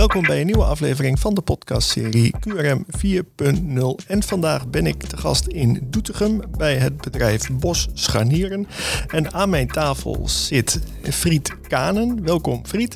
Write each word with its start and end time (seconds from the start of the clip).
Welkom 0.00 0.22
bij 0.22 0.40
een 0.40 0.46
nieuwe 0.46 0.64
aflevering 0.64 1.20
van 1.20 1.34
de 1.34 1.40
podcastserie 1.40 2.34
QRM 2.40 2.86
4.0. 3.04 4.06
En 4.06 4.22
vandaag 4.22 4.68
ben 4.68 4.86
ik 4.86 5.02
te 5.02 5.16
gast 5.16 5.46
in 5.46 5.86
Doetinchem 5.90 6.40
bij 6.58 6.76
het 6.76 7.00
bedrijf 7.00 7.50
Bos 7.52 7.88
Scharnieren. 7.92 8.66
En 9.06 9.32
aan 9.32 9.50
mijn 9.50 9.68
tafel 9.68 10.28
zit 10.28 10.80
Friet 11.02 11.60
Kanen. 11.60 12.22
Welkom 12.24 12.66
Friet. 12.66 12.94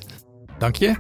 Dank 0.59 0.77
je. 0.77 0.95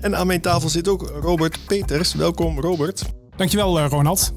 En 0.00 0.16
aan 0.16 0.26
mijn 0.26 0.40
tafel 0.40 0.68
zit 0.68 0.88
ook 0.88 1.02
Robert 1.20 1.58
Peters. 1.66 2.14
Welkom 2.14 2.60
Robert. 2.60 3.02
Dankjewel 3.36 3.78
eh, 3.78 3.88
Ronald. 3.88 4.32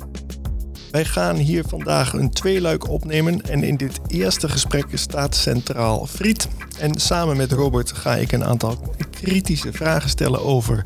Wij 0.91 1.05
gaan 1.05 1.35
hier 1.35 1.63
vandaag 1.67 2.13
een 2.13 2.30
tweeluik 2.30 2.90
opnemen 2.90 3.41
en 3.41 3.63
in 3.63 3.77
dit 3.77 3.99
eerste 4.08 4.49
gesprek 4.49 4.85
staat 4.94 5.35
centraal 5.35 6.05
Friet. 6.05 6.48
En 6.80 6.99
samen 6.99 7.38
met 7.38 7.52
Robert 7.52 7.91
ga 7.91 8.16
ik 8.16 8.31
een 8.31 8.44
aantal 8.44 8.95
kritische 9.21 9.73
vragen 9.73 10.09
stellen 10.09 10.43
over 10.43 10.85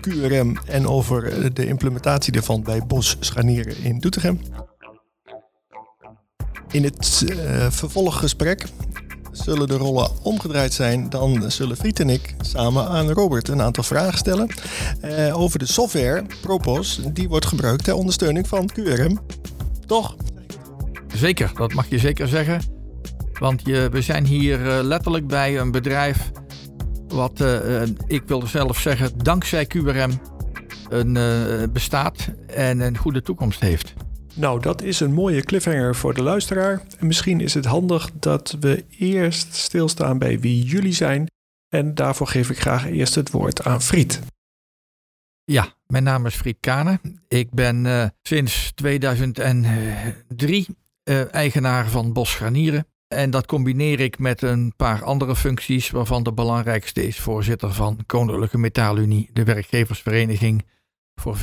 QRM 0.00 0.56
en 0.66 0.88
over 0.88 1.54
de 1.54 1.66
implementatie 1.66 2.32
daarvan 2.32 2.62
bij 2.62 2.86
Bos 2.86 3.16
Scharnieren 3.20 3.82
in 3.82 3.98
Doetinchem. 3.98 4.40
In 6.70 6.84
het 6.84 7.24
uh, 7.28 7.70
vervolggesprek 7.70 8.66
zullen 9.32 9.68
de 9.68 9.76
rollen 9.76 10.10
omgedraaid 10.22 10.72
zijn, 10.72 11.10
dan 11.10 11.50
zullen 11.50 11.76
Friet 11.76 12.00
en 12.00 12.08
ik 12.08 12.34
samen 12.40 12.88
aan 12.88 13.10
Robert 13.10 13.48
een 13.48 13.62
aantal 13.62 13.84
vragen 13.84 14.18
stellen 14.18 14.48
uh, 15.04 15.40
over 15.40 15.58
de 15.58 15.66
software 15.66 16.24
Propos. 16.40 17.00
Die 17.12 17.28
wordt 17.28 17.46
gebruikt 17.46 17.84
ter 17.84 17.94
ondersteuning 17.94 18.48
van 18.48 18.70
QRM. 18.74 19.18
Toch? 19.86 20.16
Zeker, 21.14 21.52
dat 21.54 21.72
mag 21.72 21.88
je 21.88 21.98
zeker 21.98 22.28
zeggen. 22.28 22.62
Want 23.38 23.60
je, 23.64 23.88
we 23.92 24.02
zijn 24.02 24.26
hier 24.26 24.58
letterlijk 24.82 25.26
bij 25.26 25.58
een 25.58 25.70
bedrijf 25.70 26.30
wat, 27.16 27.40
uh, 27.40 27.82
ik 28.06 28.22
wil 28.26 28.46
zelf 28.46 28.78
zeggen, 28.78 29.18
dankzij 29.18 29.66
QRM 29.66 30.10
een, 30.88 31.12
bestaat 31.72 32.28
en 32.46 32.80
een 32.80 32.96
goede 32.96 33.22
toekomst 33.22 33.60
heeft. 33.60 33.94
Nou, 34.36 34.60
dat 34.60 34.82
is 34.82 35.00
een 35.00 35.12
mooie 35.12 35.42
cliffhanger 35.42 35.94
voor 35.94 36.14
de 36.14 36.22
luisteraar. 36.22 36.82
En 36.98 37.06
misschien 37.06 37.40
is 37.40 37.54
het 37.54 37.64
handig 37.64 38.10
dat 38.12 38.56
we 38.60 38.84
eerst 38.98 39.54
stilstaan 39.54 40.18
bij 40.18 40.40
wie 40.40 40.62
jullie 40.62 40.92
zijn. 40.92 41.26
En 41.68 41.94
daarvoor 41.94 42.26
geef 42.26 42.50
ik 42.50 42.58
graag 42.58 42.86
eerst 42.86 43.14
het 43.14 43.30
woord 43.30 43.64
aan 43.64 43.82
Friet. 43.82 44.20
Ja, 45.44 45.74
mijn 45.86 46.04
naam 46.04 46.26
is 46.26 46.34
Friet 46.34 46.56
Kane. 46.60 47.00
Ik 47.28 47.50
ben 47.50 47.84
uh, 47.84 48.06
sinds 48.22 48.72
2003 48.74 50.66
uh, 51.04 51.34
eigenaar 51.34 51.88
van 51.88 52.12
Bos 52.12 52.30
Scharnieren. 52.30 52.86
En 53.08 53.30
dat 53.30 53.46
combineer 53.46 54.00
ik 54.00 54.18
met 54.18 54.42
een 54.42 54.72
paar 54.76 55.04
andere 55.04 55.36
functies, 55.36 55.90
waarvan 55.90 56.22
de 56.22 56.32
belangrijkste 56.32 57.06
is 57.06 57.20
voorzitter 57.20 57.72
van 57.72 57.98
Koninklijke 58.06 58.58
Metaalunie, 58.58 59.30
de 59.32 59.44
werkgeversvereniging 59.44 60.64
voor 61.14 61.36
15.000 61.36 61.42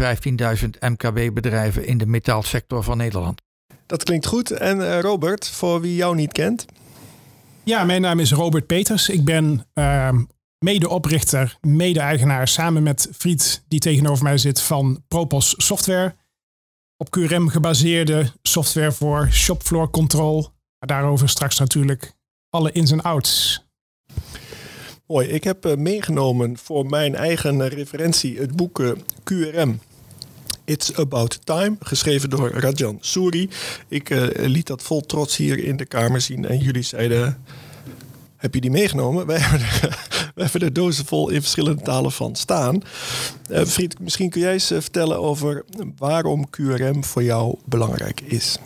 MKB-bedrijven 0.80 1.86
in 1.86 1.98
de 1.98 2.06
metaalsector 2.06 2.84
van 2.84 2.98
Nederland. 2.98 3.42
Dat 3.86 4.04
klinkt 4.04 4.26
goed. 4.26 4.52
En 4.52 4.78
uh, 4.78 5.00
Robert, 5.00 5.50
voor 5.50 5.82
wie 5.82 5.96
jou 5.96 6.16
niet 6.16 6.32
kent? 6.32 6.66
Ja, 7.64 7.84
mijn 7.84 8.02
naam 8.02 8.20
is 8.20 8.32
Robert 8.32 8.68
Peters. 8.68 9.10
Ik 9.10 9.26
ben 9.26 9.66
uh, 9.74 10.10
medeoprichter, 10.60 11.58
mede-eigenaar 11.62 12.48
samen 12.48 12.84
met 12.84 13.10
Friet, 13.18 13.64
die 13.68 13.80
tegenover 13.80 14.24
mij 14.24 14.38
zit, 14.38 14.62
van 14.62 15.04
Propos 15.08 15.54
Software. 15.58 16.16
Op 16.98 17.18
QRM 17.18 17.48
gebaseerde 17.48 18.32
software 18.42 18.92
voor 18.92 19.28
shopfloor 19.32 19.90
control. 19.90 20.53
Daarover 20.86 21.30
straks 21.30 21.60
natuurlijk 21.60 22.14
alle 22.50 22.72
ins 22.72 22.92
en 22.92 23.02
outs. 23.02 23.64
Mooi. 25.08 25.28
Ik 25.28 25.44
heb 25.44 25.66
uh, 25.66 25.76
meegenomen 25.76 26.58
voor 26.58 26.86
mijn 26.86 27.16
eigen 27.16 27.68
referentie 27.68 28.40
het 28.40 28.56
boek 28.56 28.80
uh, 28.80 28.92
QRM. 29.24 29.80
It's 30.66 30.94
About 30.96 31.46
Time, 31.46 31.76
geschreven 31.80 32.30
door 32.30 32.50
Rajan 32.50 32.98
Suri. 33.02 33.50
Ik 33.88 34.10
uh, 34.10 34.28
liet 34.34 34.68
dat 34.68 34.82
vol 34.82 35.02
trots 35.02 35.38
hier 35.38 35.60
in 35.60 35.78
de 35.78 35.86
kamer 35.86 36.22
zien 36.22 36.48
en 36.48 36.58
jullie 36.58 36.84
zeiden... 36.84 37.44
Heb 38.36 38.54
je 38.54 38.62
die 38.62 38.72
meegenomen? 38.72 39.26
Wij 39.26 39.40
hebben, 39.50 39.60
er, 39.60 40.32
wij 40.36 40.44
hebben 40.44 40.62
er 40.62 40.74
dozen 40.74 41.06
vol 41.06 41.30
in 41.30 41.42
verschillende 41.42 41.82
talen 41.82 42.12
van 42.12 42.36
staan. 42.36 42.82
Uh, 43.50 43.66
Fried, 43.66 44.00
misschien 44.00 44.30
kun 44.30 44.42
jij 44.42 44.54
eens 44.54 44.68
vertellen 44.68 45.20
over 45.20 45.66
waarom 45.98 46.50
QRM 46.50 47.04
voor 47.04 47.24
jou 47.24 47.58
belangrijk 47.66 48.22
is. 48.22 48.58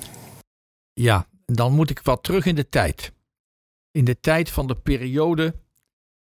Ja, 0.94 1.27
dan 1.53 1.73
moet 1.73 1.89
ik 1.89 1.99
wat 1.99 2.23
terug 2.23 2.45
in 2.45 2.55
de 2.55 2.69
tijd. 2.69 3.13
In 3.91 4.05
de 4.05 4.19
tijd 4.19 4.49
van 4.49 4.67
de 4.67 4.75
periode 4.75 5.55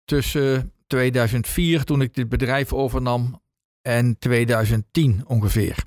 tussen 0.05 0.73
2004, 0.87 1.83
toen 1.83 2.01
ik 2.01 2.13
dit 2.13 2.29
bedrijf 2.29 2.73
overnam, 2.73 3.41
en 3.81 4.19
2010 4.19 5.27
ongeveer. 5.27 5.83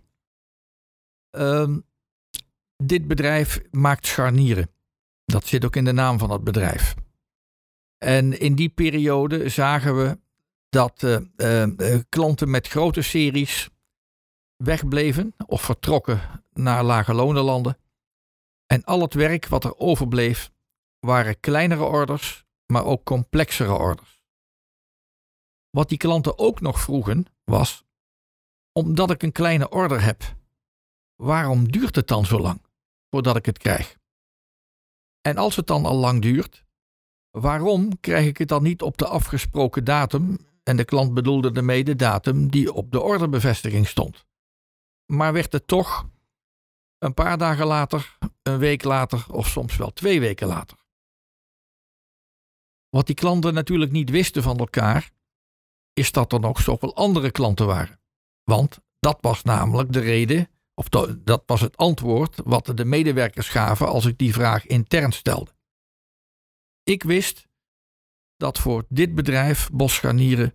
Um, 1.31 1.85
dit 2.77 3.07
bedrijf 3.07 3.61
maakt 3.71 4.07
scharnieren. 4.07 4.71
Dat 5.25 5.47
zit 5.47 5.65
ook 5.65 5.77
in 5.77 5.85
de 5.85 5.93
naam 5.93 6.19
van 6.19 6.31
het 6.31 6.45
bedrijf. 6.45 6.95
En 7.99 8.41
in 8.41 8.55
die 8.55 8.69
periode 8.69 9.49
zagen 9.49 9.97
we 9.97 10.19
dat 10.69 11.03
uh, 11.03 11.67
uh, 11.77 12.01
klanten 12.09 12.51
met 12.51 12.69
grote 12.69 13.03
series 13.03 13.69
wegbleven 14.57 15.35
of 15.47 15.63
vertrokken 15.63 16.21
naar 16.53 16.85
lage 16.85 17.15
lonenlanden. 17.15 17.79
En 18.75 18.85
al 18.85 19.01
het 19.01 19.15
werk 19.15 19.47
wat 19.47 19.65
er 19.65 19.79
overbleef 19.79 20.53
waren 21.01 21.41
kleinere 21.41 21.85
orders, 21.85 22.45
maar 22.67 22.85
ook 22.85 23.05
complexere 23.05 23.73
orders. 23.73 24.23
Wat 25.71 25.89
die 25.89 25.99
klanten 25.99 26.39
ook 26.39 26.61
nog 26.61 26.81
vroegen 26.81 27.27
was: 27.45 27.85
omdat 28.73 29.11
ik 29.11 29.23
een 29.23 29.33
kleine 29.33 29.69
order 29.69 30.03
heb, 30.03 30.37
waarom 31.15 31.71
duurt 31.71 31.95
het 31.95 32.09
dan 32.09 32.27
zo 32.27 32.39
lang 32.39 32.63
voordat 33.11 33.37
ik 33.37 33.47
het 33.47 33.59
krijg? 33.59 33.99
En 35.21 35.37
als 35.37 35.57
het 35.57 35.67
dan 35.67 35.85
al 35.85 35.97
lang 35.97 36.23
duurt, 36.23 36.65
waarom 37.31 38.01
krijg 38.01 38.27
ik 38.27 38.39
het 38.39 38.49
dan 38.49 38.63
niet 38.63 38.83
op 38.83 38.97
de 38.97 39.07
afgesproken 39.07 39.85
datum? 39.85 40.39
En 40.63 40.77
de 40.77 40.85
klant 40.85 41.15
bedoelde 41.15 41.53
ermee 41.53 41.85
de 41.85 41.97
datum 41.97 42.51
die 42.51 42.73
op 42.73 42.93
de 42.93 43.01
orderbevestiging 43.01 43.89
stond. 43.89 44.27
Maar 45.07 45.33
werd 45.33 45.53
het 45.53 45.67
toch 45.67 46.13
een 47.05 47.15
paar 47.15 47.39
dagen 47.39 47.67
later, 47.67 48.19
een 48.43 48.59
week 48.59 48.85
later 48.85 49.25
of 49.31 49.47
soms 49.47 49.77
wel 49.77 49.93
twee 49.93 50.21
weken 50.21 50.47
later? 50.47 50.79
Wat 52.89 53.07
die 53.07 53.15
klanten 53.15 53.55
natuurlijk 53.55 53.93
niet 53.93 54.11
wisten 54.11 54.43
van 54.43 54.59
elkaar, 54.59 55.11
is 55.93 56.13
dat 56.13 56.33
er 56.33 56.41
nog 56.41 56.61
zoveel 56.61 56.95
andere 56.97 57.31
klanten 57.31 57.67
waren. 57.67 58.01
Want 58.43 58.79
dat 58.99 59.19
was 59.21 59.43
namelijk 59.43 59.93
de 59.93 60.01
reden, 60.01 60.49
of 60.75 60.89
dat 60.89 61.43
was 61.47 61.61
het 61.61 61.77
antwoord 61.77 62.41
wat 62.45 62.73
de 62.77 62.85
medewerkers 62.85 63.49
gaven 63.49 63.89
als 63.89 64.05
ik 64.05 64.19
die 64.19 64.33
vraag 64.33 64.67
intern 64.67 65.13
stelde. 65.13 65.55
Ik 66.83 67.03
wist 67.03 67.49
dat 68.37 68.59
voor 68.59 68.85
dit 68.89 69.15
bedrijf, 69.15 69.71
Bosscharnieren, 69.73 70.55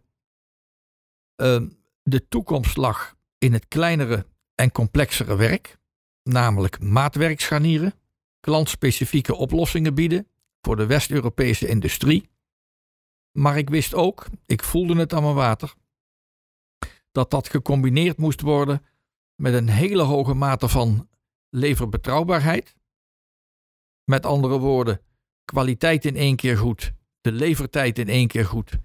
uh, 1.41 1.61
de 2.03 2.27
toekomst 2.27 2.77
lag 2.77 3.15
in 3.37 3.53
het 3.53 3.67
kleinere 3.67 4.25
en 4.55 4.71
complexere 4.71 5.35
werk, 5.35 5.78
namelijk 6.31 6.81
maatwerkscharnieren, 6.81 7.93
klantspecifieke 8.39 9.35
oplossingen 9.35 9.93
bieden 9.93 10.27
voor 10.61 10.75
de 10.75 10.85
West-Europese 10.85 11.67
industrie. 11.67 12.29
Maar 13.31 13.57
ik 13.57 13.69
wist 13.69 13.93
ook, 13.93 14.27
ik 14.45 14.63
voelde 14.63 14.95
het 14.95 15.13
aan 15.13 15.23
mijn 15.23 15.35
water, 15.35 15.73
dat 17.11 17.31
dat 17.31 17.49
gecombineerd 17.49 18.17
moest 18.17 18.41
worden 18.41 18.85
met 19.35 19.53
een 19.53 19.69
hele 19.69 20.03
hoge 20.03 20.33
mate 20.33 20.67
van 20.67 21.09
leverbetrouwbaarheid. 21.49 22.75
Met 24.03 24.25
andere 24.25 24.59
woorden, 24.59 25.01
kwaliteit 25.45 26.05
in 26.05 26.15
één 26.15 26.35
keer 26.35 26.57
goed, 26.57 26.93
de 27.21 27.31
levertijd 27.31 27.99
in 27.99 28.07
één 28.07 28.27
keer 28.27 28.45
goed 28.45 28.77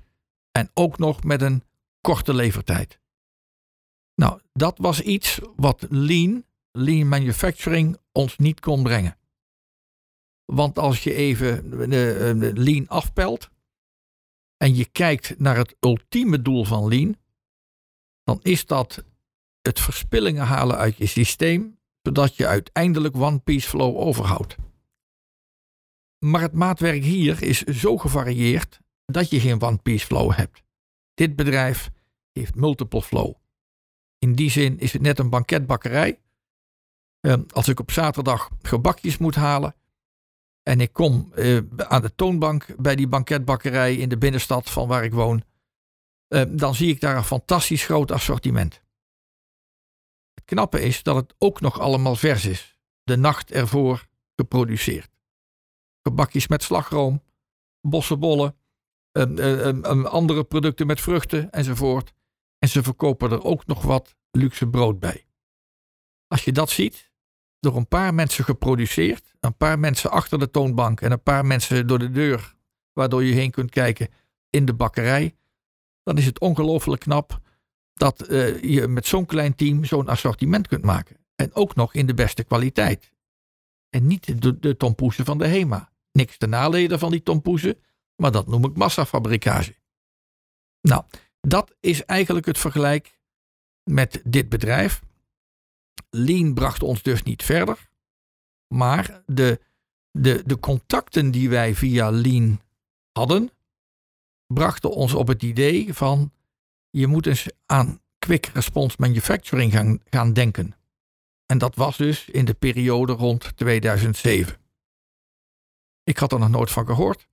en 0.53 0.71
ook 0.75 0.99
nog 0.99 1.23
met 1.23 1.43
een 1.43 1.63
korte 2.01 2.35
levertijd. 2.35 2.99
Nou, 4.15 4.41
dat 4.53 4.79
was 4.79 5.01
iets 5.01 5.41
wat 5.57 5.87
lean, 5.91 6.45
lean 6.77 7.09
manufacturing, 7.09 7.99
ons 8.13 8.37
niet 8.37 8.61
kon 8.61 8.83
brengen. 8.83 9.19
Want 10.45 10.79
als 10.79 11.03
je 11.03 11.15
even 11.15 11.71
de, 11.91 12.51
lean 12.55 12.89
afpelt 12.89 13.51
en 14.57 14.75
je 14.75 14.85
kijkt 14.85 15.39
naar 15.39 15.57
het 15.57 15.77
ultieme 15.81 16.43
doel 16.43 16.65
van 16.65 16.89
lean, 16.89 17.17
dan 18.23 18.41
is 18.43 18.67
dat 18.67 19.05
het 19.63 19.81
verspillingen 19.81 20.47
halen 20.47 20.77
uit 20.77 20.97
je 20.97 21.07
systeem, 21.07 21.79
zodat 22.03 22.37
je 22.37 22.47
uiteindelijk 22.47 23.17
one-piece 23.17 23.69
flow 23.69 23.97
overhoudt. 23.97 24.57
Maar 26.19 26.41
het 26.41 26.53
maatwerk 26.53 27.03
hier 27.03 27.43
is 27.43 27.63
zo 27.63 27.97
gevarieerd 27.97 28.81
dat 29.05 29.31
je 29.31 29.41
geen 29.41 29.63
one-piece 29.63 30.07
flow 30.07 30.33
hebt. 30.33 30.63
Dit 31.15 31.37
bedrijf 31.37 31.91
heeft 32.33 32.55
multiple 32.55 33.03
flow. 33.03 33.35
In 34.19 34.35
die 34.35 34.51
zin 34.51 34.79
is 34.79 34.93
het 34.93 35.03
net 35.03 35.19
een 35.19 35.31
banketbakkerij. 35.31 36.21
Ehm, 37.25 37.43
als 37.51 37.69
ik 37.69 37.81
op 37.81 37.91
zaterdag 37.91 38.51
gebakjes 38.63 39.19
moet 39.19 39.35
halen 39.35 39.75
en 40.63 40.81
ik 40.81 40.93
kom 40.93 41.33
eh, 41.33 41.59
aan 41.77 42.03
de 42.03 42.15
toonbank 42.15 42.67
bij 42.77 42.97
die 42.97 43.09
banketbakkerij 43.09 43.97
in 43.97 44.09
de 44.09 44.19
binnenstad 44.19 44.71
van 44.71 44.89
waar 44.89 45.05
ik 45.05 45.13
woon, 45.13 45.45
eh, 46.29 46.43
dan 46.49 46.75
zie 46.75 46.89
ik 46.89 47.01
daar 47.01 47.17
een 47.17 47.25
fantastisch 47.25 47.85
groot 47.85 48.11
assortiment. 48.11 48.83
Het 50.35 50.45
knappe 50.45 50.81
is 50.81 51.03
dat 51.03 51.17
het 51.17 51.35
ook 51.39 51.61
nog 51.61 51.81
allemaal 51.81 52.17
vers 52.17 52.45
is. 52.45 52.79
De 53.03 53.17
nacht 53.17 53.51
ervoor 53.51 54.07
geproduceerd. 54.37 55.11
Gebakjes 56.03 56.47
met 56.47 56.63
slagroom, 56.63 57.23
bossenbollen, 57.81 58.57
um, 59.13 60.07
andere 60.07 60.45
producten 60.45 60.87
met 60.87 61.01
vruchten 61.01 61.51
enzovoort. 61.51 62.13
En 62.59 62.69
ze 62.69 62.83
verkopen 62.83 63.31
er 63.31 63.45
ook 63.45 63.67
nog 63.67 63.83
wat 63.83 64.17
luxe 64.31 64.69
brood 64.69 65.01
bij. 65.01 65.27
Als 66.27 66.45
je 66.45 66.53
dat 66.53 66.71
ziet, 66.71 67.13
door 67.65 67.77
een 67.77 67.89
paar 67.89 68.15
mensen 68.15 68.45
geproduceerd, 68.45 69.35
een 69.41 69.57
paar 69.57 69.79
mensen 69.79 70.11
achter 70.11 70.39
de 70.39 70.51
toonbank 70.51 71.01
en 71.01 71.13
een 71.13 71.23
paar 71.23 71.47
mensen 71.47 71.87
door 71.87 71.99
de 71.99 72.11
deur, 72.11 72.55
waardoor 72.93 73.25
je 73.25 73.35
heen 73.35 73.51
kunt 73.51 73.71
kijken 73.71 74.09
in 74.51 74.65
de 74.65 74.75
bakkerij, 74.75 75.37
dan 76.03 76.19
is 76.19 76.27
het 76.27 76.41
ongelooflijk 76.41 77.01
knap 77.01 77.41
dat 77.95 78.31
uh, 78.31 78.63
je 78.63 78.89
met 78.89 79.07
zo'n 79.07 79.27
klein 79.27 79.55
team 79.55 79.85
zo'n 79.85 80.09
assortiment 80.09 80.69
kunt 80.69 80.85
maken. 80.85 81.17
En 81.35 81.55
ook 81.55 81.75
nog 81.75 81.95
in 81.95 82.07
de 82.07 82.15
beste 82.15 82.45
kwaliteit. 82.45 83.13
En 83.91 84.07
niet 84.07 84.43
de, 84.43 84.59
de 84.59 84.77
tompoesen 84.77 85.25
van 85.25 85.39
de 85.39 85.47
HEMA. 85.47 85.93
Niks 86.13 86.37
te 86.37 86.47
naleden 86.47 86.99
van 86.99 87.11
die 87.11 87.23
tompoesen, 87.23 87.79
maar 88.17 88.33
dat 88.33 88.47
noem 88.47 88.65
ik 88.65 88.77
massafabrikage. 88.77 89.75
Nou, 90.81 91.05
dat 91.41 91.75
is 91.81 92.05
eigenlijk 92.05 92.47
het 92.47 92.59
vergelijk 92.59 93.19
met 93.83 94.21
dit 94.25 94.49
bedrijf. 94.49 95.03
Lean 96.15 96.55
bracht 96.55 96.83
ons 96.83 97.03
dus 97.03 97.23
niet 97.23 97.43
verder. 97.43 97.89
Maar 98.75 99.23
de, 99.27 99.61
de, 100.11 100.43
de 100.47 100.59
contacten 100.59 101.31
die 101.31 101.49
wij 101.49 101.75
via 101.75 102.11
Lean 102.11 102.61
hadden, 103.13 103.51
brachten 104.47 104.91
ons 104.91 105.15
op 105.15 105.29
het 105.29 105.43
idee 105.43 105.95
van 105.95 106.33
je 106.91 107.07
moet 107.07 107.27
eens 107.27 107.49
aan 107.67 108.01
quick 108.19 108.47
response 108.47 108.97
manufacturing 108.99 109.73
gaan, 109.73 110.01
gaan 110.11 110.33
denken. 110.33 110.75
En 111.47 111.59
dat 111.59 111.75
was 111.75 111.97
dus 111.97 112.29
in 112.29 112.45
de 112.45 112.55
periode 112.55 113.13
rond 113.13 113.57
2007. 113.57 114.57
Ik 116.03 116.19
had 116.19 116.33
er 116.33 116.39
nog 116.39 116.51
nooit 116.51 116.71
van 116.71 116.87
gehoord. 116.87 117.29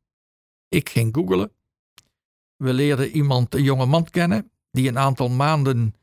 Ik 0.68 0.90
ging 0.90 1.16
googlen. 1.16 1.52
We 2.56 2.74
leerden 2.74 3.10
iemand, 3.10 3.56
een 3.56 3.64
jonge 3.64 3.86
man 3.86 4.04
kennen, 4.04 4.52
die 4.72 4.88
een 4.88 5.00
aantal 5.00 5.30
maanden 5.30 5.96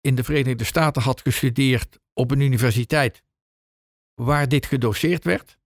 in 0.00 0.14
de 0.14 0.24
Verenigde 0.24 0.64
Staten 0.64 1.02
had 1.02 1.20
gestudeerd 1.20 1.98
op 2.12 2.30
een 2.30 2.40
universiteit 2.40 3.22
waar 4.14 4.48
dit 4.48 4.66
gedoseerd 4.66 5.24
werd. 5.24 5.58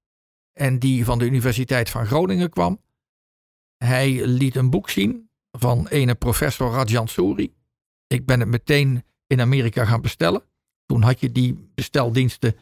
En 0.53 0.79
die 0.79 1.05
van 1.05 1.19
de 1.19 1.25
Universiteit 1.25 1.91
van 1.91 2.07
Groningen 2.07 2.51
kwam. 2.51 2.81
Hij 3.77 4.27
liet 4.27 4.57
een 4.57 4.71
boek 4.71 4.91
zien 4.91 5.31
van 5.51 5.89
ene 5.89 6.15
professor 6.15 6.73
Rajan 6.73 7.09
Souri. 7.09 7.55
Ik 8.07 8.27
ben 8.27 8.41
het 8.41 8.49
meteen 8.49 9.05
in 9.27 9.41
Amerika 9.41 9.85
gaan 9.85 10.01
bestellen. 10.01 10.43
Toen 10.87 11.03
had 11.03 11.21
je 11.21 11.33
die 11.33 11.71
besteldiensten 11.75 12.57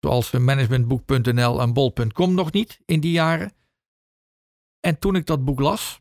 zoals 0.00 0.30
managementboek.nl 0.30 1.60
en 1.60 1.72
bol.com 1.72 2.34
nog 2.34 2.52
niet 2.52 2.80
in 2.84 3.00
die 3.00 3.12
jaren. 3.12 3.52
En 4.80 4.98
toen 4.98 5.16
ik 5.16 5.26
dat 5.26 5.44
boek 5.44 5.60
las, 5.60 6.00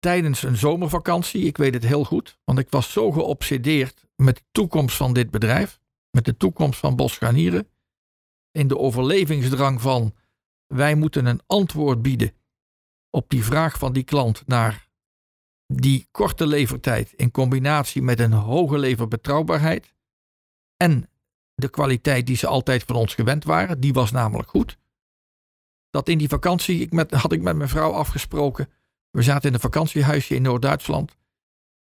tijdens 0.00 0.42
een 0.42 0.56
zomervakantie, 0.56 1.44
ik 1.44 1.56
weet 1.56 1.74
het 1.74 1.84
heel 1.84 2.04
goed, 2.04 2.38
want 2.44 2.58
ik 2.58 2.70
was 2.70 2.92
zo 2.92 3.10
geobsedeerd 3.10 4.04
met 4.16 4.36
de 4.36 4.42
toekomst 4.52 4.96
van 4.96 5.12
dit 5.12 5.30
bedrijf, 5.30 5.80
met 6.10 6.24
de 6.24 6.36
toekomst 6.36 6.78
van 6.78 6.96
Bos 6.96 7.18
in 8.52 8.68
de 8.68 8.78
overlevingsdrang 8.78 9.80
van 9.80 10.14
wij 10.66 10.94
moeten 10.94 11.26
een 11.26 11.40
antwoord 11.46 12.02
bieden 12.02 12.32
op 13.10 13.30
die 13.30 13.44
vraag 13.44 13.78
van 13.78 13.92
die 13.92 14.02
klant 14.02 14.42
naar 14.46 14.88
die 15.66 16.08
korte 16.10 16.46
levertijd 16.46 17.12
in 17.12 17.30
combinatie 17.30 18.02
met 18.02 18.20
een 18.20 18.32
hoge 18.32 18.78
leverbetrouwbaarheid 18.78 19.94
en 20.76 21.10
de 21.54 21.68
kwaliteit 21.68 22.26
die 22.26 22.36
ze 22.36 22.46
altijd 22.46 22.82
van 22.82 22.96
ons 22.96 23.14
gewend 23.14 23.44
waren, 23.44 23.80
die 23.80 23.92
was 23.92 24.10
namelijk 24.10 24.48
goed. 24.48 24.78
Dat 25.90 26.08
in 26.08 26.18
die 26.18 26.28
vakantie, 26.28 26.80
ik 26.80 26.92
met, 26.92 27.10
had 27.10 27.32
ik 27.32 27.42
met 27.42 27.56
mijn 27.56 27.68
vrouw 27.68 27.92
afgesproken, 27.92 28.68
we 29.10 29.22
zaten 29.22 29.48
in 29.48 29.54
een 29.54 29.60
vakantiehuisje 29.60 30.34
in 30.34 30.42
Noord-Duitsland. 30.42 31.16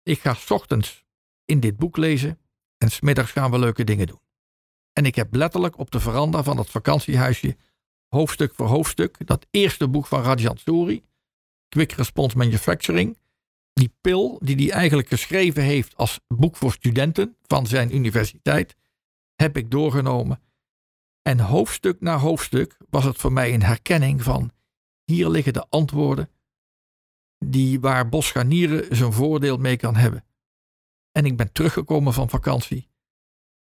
Ik 0.04 0.20
ga 0.20 0.36
ochtends 0.50 1.06
in 1.46 1.60
dit 1.60 1.78
boek 1.78 1.98
lezen 1.98 2.40
en 2.78 2.92
smiddags 2.92 3.32
gaan 3.32 3.52
we 3.52 3.60
leuke 3.60 3.84
dingen 3.84 4.08
doen. 4.08 4.20
En 4.94 5.06
ik 5.06 5.16
heb 5.16 5.36
letterlijk 5.36 5.78
op 5.78 5.92
de 5.92 6.00
veranda 6.00 6.44
van 6.44 6.58
het 6.58 6.70
vakantiehuisje, 6.70 7.58
hoofdstuk 8.08 8.54
voor 8.56 8.68
hoofdstuk, 8.68 9.28
dat 9.28 9.48
eerste 9.52 9.88
boek 9.88 10.06
van 10.06 10.24
Rajan 10.24 10.58
Suri, 10.58 11.04
Quick 11.70 11.92
Response 11.92 12.38
Manufacturing, 12.38 13.18
die 13.74 13.94
pil 14.02 14.40
die 14.44 14.56
hij 14.56 14.72
eigenlijk 14.72 15.08
geschreven 15.08 15.64
heeft 15.64 15.96
als 15.96 16.20
boek 16.28 16.56
voor 16.56 16.72
studenten 16.72 17.38
van 17.42 17.68
zijn 17.68 17.96
universiteit, 17.96 18.76
heb 19.36 19.58
ik 19.58 19.72
doorgenomen. 19.72 20.42
En 21.22 21.40
hoofdstuk 21.40 22.02
na 22.02 22.18
hoofdstuk 22.18 22.78
was 22.90 23.04
het 23.04 23.18
voor 23.18 23.32
mij 23.32 23.54
een 23.54 23.64
herkenning 23.64 24.24
van 24.24 24.52
hier 25.04 25.30
liggen 25.30 25.54
de 25.54 25.66
antwoorden 25.70 26.30
die 27.46 27.80
waar 27.80 28.10
Bosgarnieren 28.10 28.96
zijn 28.96 29.14
voordeel 29.14 29.58
mee 29.58 29.78
kan 29.78 29.96
hebben. 29.96 30.26
En 31.12 31.26
ik 31.26 31.38
ben 31.38 31.52
teruggekomen 31.52 32.14
van 32.14 32.30
vakantie. 32.30 32.90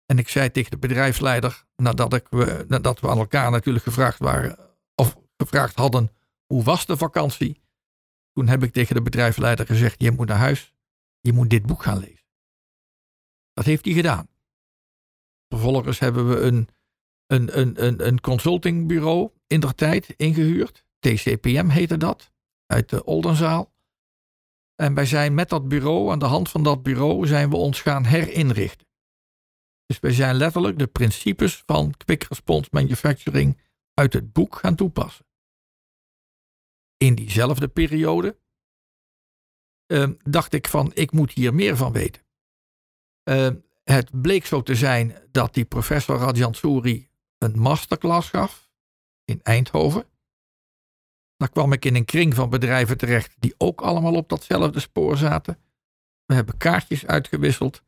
En 0.07 0.19
ik 0.19 0.29
zei 0.29 0.51
tegen 0.51 0.71
de 0.71 0.79
bedrijfsleider, 0.79 1.65
nadat, 1.77 2.15
ik, 2.15 2.31
nadat 2.69 3.01
we 3.01 3.09
aan 3.09 3.19
elkaar 3.19 3.51
natuurlijk 3.51 3.85
gevraagd 3.85 4.19
waren, 4.19 4.59
of 4.95 5.17
gevraagd 5.37 5.77
hadden, 5.77 6.13
hoe 6.47 6.63
was 6.63 6.87
de 6.87 6.97
vakantie? 6.97 7.61
Toen 8.33 8.49
heb 8.49 8.63
ik 8.63 8.73
tegen 8.73 8.95
de 8.95 9.03
bedrijfsleider 9.03 9.67
gezegd, 9.67 10.03
je 10.03 10.11
moet 10.11 10.29
naar 10.29 10.37
huis, 10.37 10.75
je 11.21 11.33
moet 11.33 11.51
dit 11.51 11.67
boek 11.67 11.83
gaan 11.83 11.99
lezen. 11.99 12.25
Dat 13.53 13.65
heeft 13.65 13.85
hij 13.85 13.95
gedaan. 13.95 14.29
Vervolgens 15.49 15.99
hebben 15.99 16.29
we 16.29 16.41
een, 16.41 16.69
een, 17.27 17.59
een, 17.59 17.85
een, 17.85 18.07
een 18.07 18.21
consultingbureau 18.21 19.31
in 19.47 19.61
der 19.61 19.75
tijd 19.75 20.09
ingehuurd. 20.17 20.85
TCPM 20.99 21.69
heette 21.69 21.97
dat, 21.97 22.30
uit 22.71 22.89
de 22.89 23.05
Oldenzaal. 23.05 23.73
En 24.75 24.95
wij 24.95 25.07
zijn 25.07 25.35
met 25.35 25.49
dat 25.49 25.69
bureau, 25.69 26.11
aan 26.11 26.19
de 26.19 26.25
hand 26.25 26.51
van 26.51 26.63
dat 26.63 26.83
bureau, 26.83 27.27
zijn 27.27 27.51
we 27.51 27.57
ons 27.57 27.81
gaan 27.81 28.05
herinrichten. 28.05 28.87
Dus 29.87 30.01
wij 30.01 30.13
zijn 30.13 30.35
letterlijk 30.35 30.79
de 30.79 30.87
principes 30.87 31.63
van 31.67 31.95
Quick 31.97 32.23
Response 32.23 32.69
Manufacturing 32.73 33.61
uit 33.95 34.13
het 34.13 34.33
boek 34.33 34.57
gaan 34.57 34.75
toepassen. 34.75 35.27
In 36.97 37.15
diezelfde 37.15 37.69
periode 37.69 38.39
uh, 39.87 40.09
dacht 40.23 40.53
ik 40.53 40.69
van, 40.69 40.91
ik 40.95 41.13
moet 41.13 41.33
hier 41.33 41.55
meer 41.55 41.77
van 41.77 41.93
weten. 41.93 42.23
Uh, 43.25 43.51
het 43.85 44.23
bleek 44.23 44.47
zo 44.47 44.63
te 44.63 44.75
zijn 44.75 45.17
dat 45.31 45.55
die 45.55 45.65
professor 45.65 46.19
Rajan 46.19 46.55
Souri 46.55 47.11
een 47.39 47.59
masterclass 47.59 48.29
gaf 48.29 48.71
in 49.25 49.43
Eindhoven. 49.43 50.05
Daar 51.41 51.51
kwam 51.51 51.73
ik 51.73 51.85
in 51.85 51.95
een 51.95 52.05
kring 52.05 52.35
van 52.35 52.51
bedrijven 52.51 52.97
terecht 52.97 53.35
die 53.39 53.55
ook 53.59 53.81
allemaal 53.81 54.15
op 54.15 54.29
datzelfde 54.29 54.81
spoor 54.81 55.17
zaten. 55.17 55.59
We 56.25 56.35
hebben 56.35 56.57
kaartjes 56.57 57.07
uitgewisseld. 57.07 57.83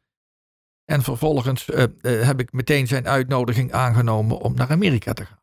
En 0.85 1.03
vervolgens 1.03 1.69
uh, 1.69 1.85
uh, 2.01 2.27
heb 2.27 2.41
ik 2.41 2.53
meteen 2.53 2.87
zijn 2.87 3.09
uitnodiging 3.09 3.73
aangenomen 3.73 4.39
om 4.39 4.55
naar 4.55 4.71
Amerika 4.71 5.13
te 5.13 5.25
gaan. 5.25 5.43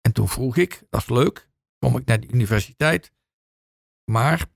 En 0.00 0.12
toen 0.12 0.28
vroeg 0.28 0.56
ik, 0.56 0.82
dat 0.88 1.00
is 1.00 1.08
leuk, 1.08 1.48
kom 1.78 1.96
ik 1.96 2.04
naar 2.04 2.20
de 2.20 2.28
universiteit. 2.28 3.12
Maar 4.10 4.46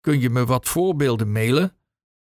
kun 0.00 0.20
je 0.20 0.30
me 0.30 0.44
wat 0.44 0.68
voorbeelden 0.68 1.32
mailen 1.32 1.76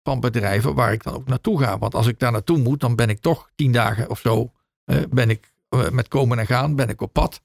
van 0.03 0.21
bedrijven 0.21 0.75
waar 0.75 0.93
ik 0.93 1.03
dan 1.03 1.15
ook 1.15 1.27
naartoe 1.27 1.61
ga. 1.61 1.79
Want 1.79 1.95
als 1.95 2.07
ik 2.07 2.19
daar 2.19 2.33
naartoe 2.33 2.59
moet, 2.59 2.81
dan 2.81 2.97
ben 2.97 3.09
ik 3.09 3.21
toch 3.21 3.51
tien 3.55 3.73
dagen 3.73 4.11
of 4.11 4.21
zo, 4.21 4.53
uh, 4.85 5.03
ben 5.11 5.31
ik 5.31 5.55
met 5.91 6.09
komen 6.09 6.39
en 6.39 6.47
gaan, 6.47 6.77
ben 6.77 6.89
ik 6.89 7.01
op 7.01 7.13
pad. 7.13 7.43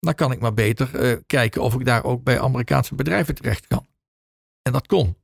Dan 0.00 0.14
kan 0.14 0.32
ik 0.32 0.40
maar 0.40 0.54
beter 0.54 1.04
uh, 1.04 1.22
kijken 1.26 1.62
of 1.62 1.74
ik 1.74 1.84
daar 1.84 2.04
ook 2.04 2.22
bij 2.22 2.40
Amerikaanse 2.40 2.94
bedrijven 2.94 3.34
terecht 3.34 3.66
kan. 3.66 3.86
En 4.62 4.72
dat 4.72 4.86
kon. 4.86 5.16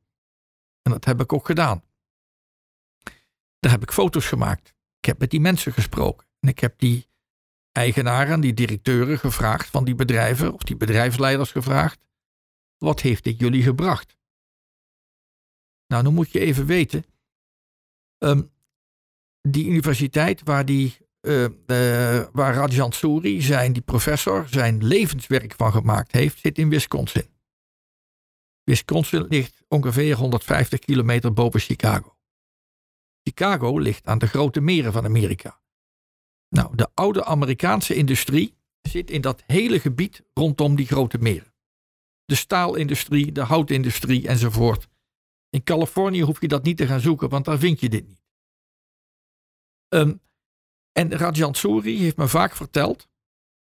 En 0.82 0.92
dat 0.92 1.04
heb 1.04 1.20
ik 1.20 1.32
ook 1.32 1.46
gedaan. 1.46 1.82
Daar 3.58 3.72
heb 3.72 3.82
ik 3.82 3.92
foto's 3.92 4.26
gemaakt. 4.26 4.74
Ik 4.98 5.04
heb 5.04 5.18
met 5.18 5.30
die 5.30 5.40
mensen 5.40 5.72
gesproken. 5.72 6.26
En 6.40 6.48
ik 6.48 6.58
heb 6.58 6.78
die 6.78 7.08
eigenaren, 7.72 8.40
die 8.40 8.54
directeuren 8.54 9.18
gevraagd 9.18 9.68
van 9.68 9.84
die 9.84 9.94
bedrijven, 9.94 10.52
of 10.52 10.62
die 10.62 10.76
bedrijfsleiders 10.76 11.50
gevraagd. 11.50 12.04
Wat 12.78 13.00
heeft 13.00 13.24
dit 13.24 13.38
jullie 13.38 13.62
gebracht? 13.62 14.16
Nou, 15.86 16.02
dan 16.02 16.14
moet 16.14 16.32
je 16.32 16.40
even 16.40 16.66
weten. 16.66 17.04
Um, 18.18 18.52
die 19.40 19.66
universiteit 19.66 20.42
waar, 20.42 20.64
die, 20.64 20.96
uh, 21.24 21.42
uh, 21.42 21.48
waar 22.32 22.54
Rajan 22.54 22.92
Souri, 22.92 23.42
zijn, 23.42 23.72
die 23.72 23.82
professor, 23.82 24.48
zijn 24.48 24.84
levenswerk 24.84 25.54
van 25.56 25.72
gemaakt 25.72 26.12
heeft, 26.12 26.38
zit 26.38 26.58
in 26.58 26.68
Wisconsin. 26.68 27.28
Wisconsin 28.62 29.26
ligt 29.28 29.62
ongeveer 29.68 30.16
150 30.16 30.78
kilometer 30.78 31.32
boven 31.32 31.60
Chicago. 31.60 32.16
Chicago 33.22 33.78
ligt 33.78 34.06
aan 34.06 34.18
de 34.18 34.26
grote 34.26 34.60
meren 34.60 34.92
van 34.92 35.04
Amerika. 35.04 35.60
Nou, 36.48 36.76
de 36.76 36.88
oude 36.94 37.24
Amerikaanse 37.24 37.94
industrie 37.94 38.54
zit 38.80 39.10
in 39.10 39.20
dat 39.20 39.42
hele 39.46 39.80
gebied 39.80 40.22
rondom 40.32 40.76
die 40.76 40.86
grote 40.86 41.18
meren. 41.18 41.54
De 42.24 42.34
staalindustrie, 42.34 43.32
de 43.32 43.40
houtindustrie 43.40 44.28
enzovoort 44.28 44.88
In 45.50 45.62
Californië 45.62 46.22
hoef 46.22 46.40
je 46.40 46.48
dat 46.48 46.62
niet 46.62 46.76
te 46.76 46.86
gaan 46.86 47.00
zoeken, 47.00 47.28
want 47.28 47.44
daar 47.44 47.58
vind 47.58 47.80
je 47.80 47.88
dit 47.88 48.06
niet. 48.08 48.22
Um, 49.88 50.20
en 50.94 51.10
Rajan 51.10 51.54
Souri 51.54 51.98
heeft 51.98 52.16
me 52.16 52.28
vaak 52.28 52.56
verteld: 52.56 53.08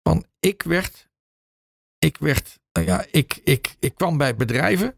van 0.03 0.25
ik 0.39 0.61
werd, 0.61 1.09
ik 1.97 2.17
werd, 2.17 2.59
nou 2.71 2.85
ja, 2.85 3.05
ik, 3.11 3.39
ik, 3.43 3.75
ik 3.79 3.95
kwam 3.95 4.17
bij 4.17 4.35
bedrijven 4.35 4.97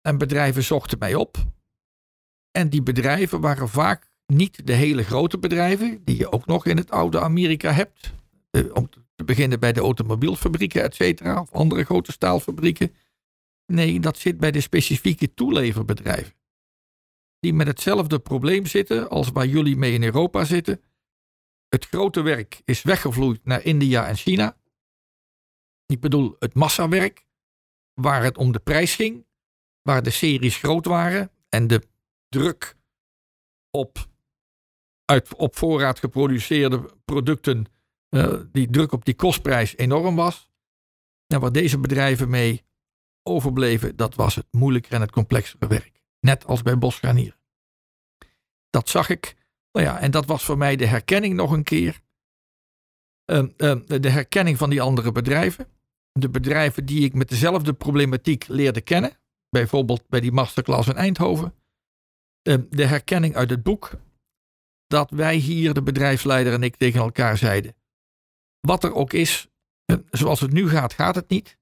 en 0.00 0.18
bedrijven 0.18 0.62
zochten 0.62 0.98
mij 0.98 1.14
op. 1.14 1.36
En 2.50 2.68
die 2.68 2.82
bedrijven 2.82 3.40
waren 3.40 3.68
vaak 3.68 4.10
niet 4.26 4.66
de 4.66 4.72
hele 4.72 5.04
grote 5.04 5.38
bedrijven, 5.38 6.04
die 6.04 6.16
je 6.16 6.32
ook 6.32 6.46
nog 6.46 6.66
in 6.66 6.76
het 6.76 6.90
oude 6.90 7.20
Amerika 7.20 7.72
hebt. 7.72 8.12
om 8.72 8.88
te 9.14 9.24
beginnen 9.24 9.60
bij 9.60 9.72
de 9.72 9.80
automobielfabrieken, 9.80 10.82
et 10.82 10.94
cetera, 10.94 11.40
of 11.40 11.52
andere 11.52 11.84
grote 11.84 12.12
staalfabrieken. 12.12 12.94
Nee, 13.66 14.00
dat 14.00 14.18
zit 14.18 14.38
bij 14.38 14.50
de 14.50 14.60
specifieke 14.60 15.34
toeleverbedrijven. 15.34 16.37
Die 17.40 17.54
met 17.54 17.66
hetzelfde 17.66 18.18
probleem 18.18 18.66
zitten 18.66 19.08
als 19.08 19.28
waar 19.28 19.46
jullie 19.46 19.76
mee 19.76 19.92
in 19.92 20.02
Europa 20.02 20.44
zitten. 20.44 20.82
Het 21.68 21.86
grote 21.86 22.20
werk 22.20 22.60
is 22.64 22.82
weggevloeid 22.82 23.44
naar 23.44 23.64
India 23.64 24.06
en 24.06 24.16
China. 24.16 24.56
Ik 25.86 26.00
bedoel 26.00 26.36
het 26.38 26.54
massawerk, 26.54 27.26
waar 27.94 28.22
het 28.22 28.36
om 28.36 28.52
de 28.52 28.58
prijs 28.58 28.94
ging, 28.94 29.26
waar 29.82 30.02
de 30.02 30.10
series 30.10 30.56
groot 30.56 30.84
waren 30.84 31.30
en 31.48 31.66
de 31.66 31.82
druk 32.28 32.76
op, 33.70 34.08
uit, 35.04 35.34
op 35.34 35.56
voorraad 35.56 35.98
geproduceerde 35.98 36.90
producten, 37.04 37.66
uh, 38.10 38.40
die 38.52 38.70
druk 38.70 38.92
op 38.92 39.04
die 39.04 39.14
kostprijs 39.14 39.76
enorm 39.76 40.16
was. 40.16 40.50
En 41.26 41.40
waar 41.40 41.52
deze 41.52 41.78
bedrijven 41.78 42.30
mee 42.30 42.64
overbleven, 43.22 43.96
dat 43.96 44.14
was 44.14 44.34
het 44.34 44.46
moeilijker 44.50 44.92
en 44.92 45.00
het 45.00 45.10
complexere 45.10 45.66
werk. 45.66 45.97
Net 46.20 46.46
als 46.46 46.62
bij 46.62 46.78
Bosgranier. 46.78 47.36
Dat 48.70 48.88
zag 48.88 49.08
ik. 49.08 49.36
Nou 49.72 49.86
ja, 49.86 49.98
en 49.98 50.10
dat 50.10 50.26
was 50.26 50.44
voor 50.44 50.58
mij 50.58 50.76
de 50.76 50.86
herkenning 50.86 51.34
nog 51.34 51.50
een 51.50 51.62
keer. 51.62 52.00
Uh, 53.30 53.38
uh, 53.38 53.76
de 53.86 54.10
herkenning 54.10 54.58
van 54.58 54.70
die 54.70 54.82
andere 54.82 55.12
bedrijven. 55.12 55.68
De 56.12 56.28
bedrijven 56.28 56.86
die 56.86 57.04
ik 57.04 57.14
met 57.14 57.28
dezelfde 57.28 57.72
problematiek 57.72 58.48
leerde 58.48 58.80
kennen. 58.80 59.12
Bijvoorbeeld 59.50 60.08
bij 60.08 60.20
die 60.20 60.32
masterclass 60.32 60.88
in 60.88 60.96
Eindhoven. 60.96 61.54
Uh, 62.42 62.56
de 62.70 62.84
herkenning 62.84 63.36
uit 63.36 63.50
het 63.50 63.62
boek. 63.62 63.90
Dat 64.86 65.10
wij 65.10 65.36
hier, 65.36 65.74
de 65.74 65.82
bedrijfsleider 65.82 66.52
en 66.52 66.62
ik, 66.62 66.76
tegen 66.76 67.00
elkaar 67.00 67.36
zeiden. 67.36 67.76
Wat 68.60 68.84
er 68.84 68.94
ook 68.94 69.12
is, 69.12 69.48
zoals 70.10 70.40
het 70.40 70.52
nu 70.52 70.68
gaat, 70.68 70.92
gaat 70.92 71.14
het 71.14 71.28
niet. 71.28 71.57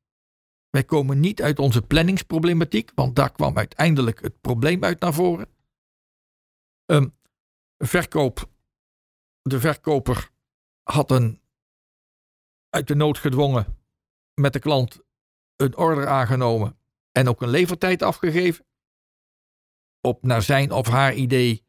Wij 0.70 0.84
komen 0.84 1.20
niet 1.20 1.42
uit 1.42 1.58
onze 1.58 1.82
planningsproblematiek, 1.82 2.92
want 2.94 3.16
daar 3.16 3.32
kwam 3.32 3.56
uiteindelijk 3.56 4.20
het 4.20 4.40
probleem 4.40 4.84
uit 4.84 5.00
naar 5.00 5.14
voren. 5.14 5.48
Um, 6.86 7.16
verkoop, 7.78 8.50
de 9.42 9.60
verkoper 9.60 10.30
had 10.82 11.10
een 11.10 11.40
uit 12.70 12.88
de 12.88 12.94
nood 12.94 13.18
gedwongen 13.18 13.78
met 14.34 14.52
de 14.52 14.58
klant 14.58 15.04
een 15.56 15.76
order 15.76 16.06
aangenomen 16.08 16.78
en 17.12 17.28
ook 17.28 17.42
een 17.42 17.48
levertijd 17.48 18.02
afgegeven. 18.02 18.66
Op 20.00 20.22
naar 20.22 20.42
zijn 20.42 20.72
of 20.72 20.86
haar 20.86 21.14
idee 21.14 21.64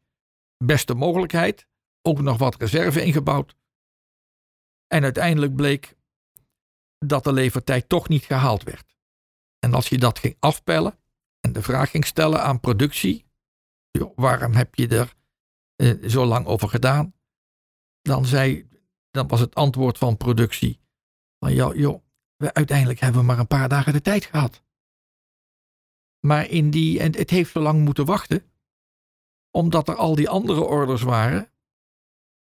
beste 0.64 0.94
mogelijkheid. 0.94 1.66
Ook 2.02 2.20
nog 2.20 2.38
wat 2.38 2.56
reserve 2.56 3.04
ingebouwd. 3.04 3.56
En 4.86 5.02
uiteindelijk 5.02 5.54
bleek 5.54 5.96
dat 6.98 7.24
de 7.24 7.32
levertijd 7.32 7.88
toch 7.88 8.08
niet 8.08 8.24
gehaald 8.24 8.62
werd. 8.62 8.87
En 9.58 9.74
als 9.74 9.88
je 9.88 9.98
dat 9.98 10.18
ging 10.18 10.36
afpellen 10.38 10.98
en 11.40 11.52
de 11.52 11.62
vraag 11.62 11.90
ging 11.90 12.06
stellen 12.06 12.42
aan 12.42 12.60
productie, 12.60 13.26
joh, 13.90 14.12
waarom 14.16 14.52
heb 14.52 14.74
je 14.74 14.88
er 14.88 15.14
eh, 15.76 16.08
zo 16.08 16.24
lang 16.24 16.46
over 16.46 16.68
gedaan? 16.68 17.14
Dan, 18.02 18.26
zei, 18.26 18.68
dan 19.10 19.28
was 19.28 19.40
het 19.40 19.54
antwoord 19.54 19.98
van 19.98 20.16
productie 20.16 20.80
van 21.38 21.54
ja, 21.54 21.72
joh, 21.74 22.02
we, 22.36 22.54
uiteindelijk 22.54 23.00
hebben 23.00 23.20
we 23.20 23.26
maar 23.26 23.38
een 23.38 23.46
paar 23.46 23.68
dagen 23.68 23.92
de 23.92 24.00
tijd 24.00 24.24
gehad. 24.24 24.62
Maar 26.26 26.48
in 26.48 26.70
die, 26.70 27.00
en 27.00 27.16
het 27.16 27.30
heeft 27.30 27.50
zo 27.50 27.60
lang 27.60 27.84
moeten 27.84 28.04
wachten, 28.04 28.42
omdat 29.50 29.88
er 29.88 29.94
al 29.94 30.14
die 30.14 30.28
andere 30.28 30.60
orders 30.60 31.02
waren. 31.02 31.50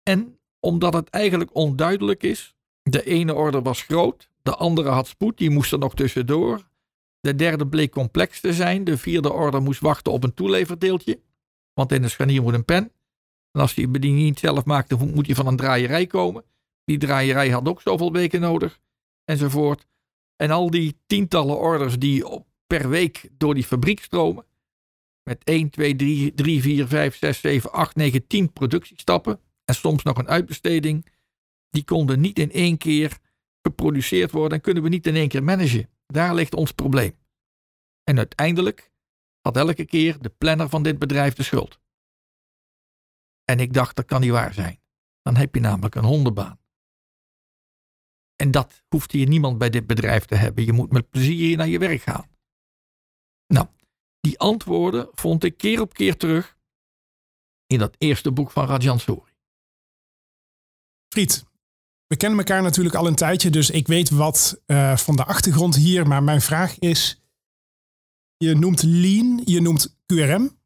En 0.04 0.40
omdat 0.60 0.94
het 0.94 1.10
eigenlijk 1.10 1.56
onduidelijk 1.56 2.24
is. 2.24 2.56
De 2.82 3.04
ene 3.04 3.34
order 3.34 3.62
was 3.62 3.82
groot, 3.82 4.30
de 4.42 4.56
andere 4.56 4.90
had 4.90 5.08
spoed, 5.08 5.38
die 5.38 5.50
moest 5.50 5.72
er 5.72 5.80
nog 5.80 5.96
tussendoor. 5.96 6.69
De 7.20 7.36
derde 7.36 7.68
bleek 7.68 7.92
complex 7.92 8.40
te 8.40 8.54
zijn. 8.54 8.84
De 8.84 8.98
vierde 8.98 9.34
order 9.34 9.62
moest 9.62 9.80
wachten 9.80 10.12
op 10.12 10.24
een 10.24 10.34
toeleverdeeltje. 10.34 11.20
Want 11.74 11.92
in 11.92 12.04
een 12.04 12.10
scharnier 12.10 12.42
moet 12.42 12.54
een 12.54 12.66
pen. 12.66 12.92
En 13.52 13.62
als 13.62 13.74
die 13.74 13.88
bediening 13.88 14.24
niet 14.24 14.40
zelf 14.40 14.66
maakt, 14.66 14.90
dan 14.90 15.14
moet 15.14 15.28
je 15.28 15.36
van 15.36 15.48
een 15.48 15.56
draaierij 15.56 16.08
komen. 16.08 16.44
Die 16.84 16.98
draaierij 16.98 17.50
had 17.50 17.68
ook 17.68 17.82
zoveel 17.82 18.12
weken 18.12 18.42
nodig. 18.42 18.80
Enzovoort. 19.26 19.88
En 20.36 20.52
al 20.52 20.70
die 20.70 21.00
tientallen 21.06 21.58
orders 21.58 22.00
die 22.00 22.26
per 22.68 22.90
week 22.90 23.30
door 23.38 23.54
die 23.54 23.64
fabriek 23.64 24.04
stromen. 24.04 24.46
Met 25.24 25.44
1, 25.44 25.70
2, 25.70 25.96
3, 25.96 26.34
3, 26.34 26.62
4, 26.62 26.88
5, 26.88 27.18
6, 27.18 27.40
7, 27.40 27.72
8, 27.72 27.96
9, 27.96 28.28
10 28.28 28.54
productiestappen. 28.54 29.40
En 29.66 29.76
soms 29.76 30.04
nog 30.04 30.18
een 30.18 30.28
uitbesteding. 30.28 31.06
Die 31.70 31.84
konden 31.84 32.20
niet 32.20 32.40
in 32.40 32.52
één 32.52 32.78
keer 32.78 33.18
geproduceerd 33.62 34.32
worden 34.32 34.58
en 34.58 34.64
kunnen 34.64 34.84
we 34.84 34.90
niet 34.90 35.08
in 35.08 35.16
één 35.16 35.28
keer 35.28 35.44
managen. 35.44 35.90
Daar 36.14 36.36
ligt 36.36 36.56
ons 36.56 36.72
probleem. 36.72 37.18
En 38.04 38.18
uiteindelijk 38.18 38.92
had 39.42 39.58
elke 39.58 39.86
keer 39.86 40.22
de 40.22 40.30
planner 40.30 40.70
van 40.70 40.84
dit 40.84 41.00
bedrijf 41.00 41.34
de 41.34 41.44
schuld. 41.44 41.80
En 43.44 43.60
ik 43.60 43.74
dacht, 43.74 43.96
dat 43.96 44.06
kan 44.06 44.22
niet 44.22 44.32
waar 44.32 44.54
zijn. 44.54 44.82
Dan 45.22 45.36
heb 45.36 45.56
je 45.56 45.62
namelijk 45.62 45.96
een 45.96 46.04
hondenbaan. 46.04 46.60
En 48.36 48.52
dat 48.52 48.84
hoeft 48.88 49.12
hier 49.12 49.28
niemand 49.28 49.58
bij 49.58 49.70
dit 49.70 49.88
bedrijf 49.88 50.26
te 50.26 50.36
hebben. 50.36 50.66
Je 50.66 50.74
moet 50.74 50.92
met 50.92 51.10
plezier 51.10 51.58
naar 51.58 51.68
je 51.68 51.80
werk 51.80 52.02
gaan. 52.02 52.30
Nou, 53.48 53.68
die 54.20 54.40
antwoorden 54.40 55.10
vond 55.12 55.44
ik 55.44 55.58
keer 55.58 55.82
op 55.82 55.94
keer 55.94 56.18
terug 56.18 56.58
in 57.66 57.80
dat 57.80 57.96
eerste 57.98 58.32
boek 58.32 58.52
van 58.52 58.68
Rajan 58.68 59.00
Souri. 59.00 59.38
Friet, 61.14 61.46
we 62.10 62.18
kennen 62.18 62.40
elkaar 62.40 62.62
natuurlijk 62.62 62.96
al 62.96 63.08
een 63.08 63.16
tijdje, 63.16 63.50
dus 63.50 63.70
ik 63.70 63.88
weet 63.88 64.10
wat 64.10 64.62
uh, 64.66 64.98
van 64.98 65.16
de 65.16 65.26
achtergrond 65.26 65.76
hier. 65.76 66.08
Maar 66.08 66.24
mijn 66.24 66.42
vraag 66.42 66.80
is: 66.80 67.22
je 68.38 68.56
noemt 68.56 68.84
Lean, 68.84 69.42
je 69.46 69.62
noemt 69.62 69.98
QRM. 70.06 70.58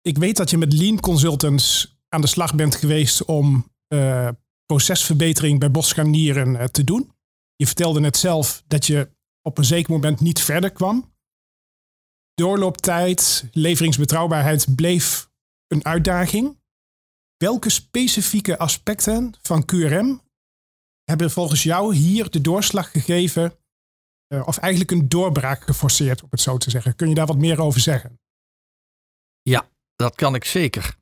Ik 0.00 0.18
weet 0.18 0.36
dat 0.36 0.50
je 0.50 0.58
met 0.58 0.72
Lean 0.72 1.00
Consultants 1.00 1.98
aan 2.08 2.20
de 2.20 2.26
slag 2.26 2.54
bent 2.54 2.74
geweest 2.74 3.24
om 3.24 3.72
uh, 3.88 4.28
procesverbetering 4.66 5.58
bij 5.58 5.70
bosscharnieren 5.70 6.54
uh, 6.54 6.64
te 6.64 6.84
doen. 6.84 7.12
Je 7.56 7.66
vertelde 7.66 8.00
net 8.00 8.16
zelf 8.16 8.62
dat 8.66 8.86
je 8.86 9.10
op 9.42 9.58
een 9.58 9.64
zeker 9.64 9.92
moment 9.92 10.20
niet 10.20 10.40
verder 10.40 10.70
kwam. 10.70 11.14
Doorlooptijd, 12.34 13.48
leveringsbetrouwbaarheid 13.52 14.74
bleef 14.74 15.30
een 15.66 15.84
uitdaging. 15.84 16.58
Welke 17.36 17.70
specifieke 17.70 18.58
aspecten 18.58 19.34
van 19.42 19.64
QRM 19.64 20.20
hebben 21.10 21.30
volgens 21.30 21.62
jou 21.62 21.94
hier 21.94 22.30
de 22.30 22.40
doorslag 22.40 22.90
gegeven, 22.90 23.54
uh, 24.28 24.46
of 24.46 24.58
eigenlijk 24.58 24.92
een 24.92 25.08
doorbraak 25.08 25.62
geforceerd, 25.62 26.22
om 26.22 26.28
het 26.30 26.40
zo 26.40 26.56
te 26.56 26.70
zeggen? 26.70 26.96
Kun 26.96 27.08
je 27.08 27.14
daar 27.14 27.26
wat 27.26 27.36
meer 27.36 27.60
over 27.60 27.80
zeggen? 27.80 28.20
Ja, 29.42 29.68
dat 29.96 30.14
kan 30.14 30.34
ik 30.34 30.44
zeker. 30.44 30.96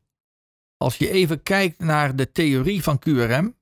Als 0.77 0.97
je 0.97 1.11
even 1.11 1.43
kijkt 1.43 1.79
naar 1.79 2.17
de 2.17 2.33
theorie 2.33 2.83
van 2.83 2.99
QRM, 2.99 3.57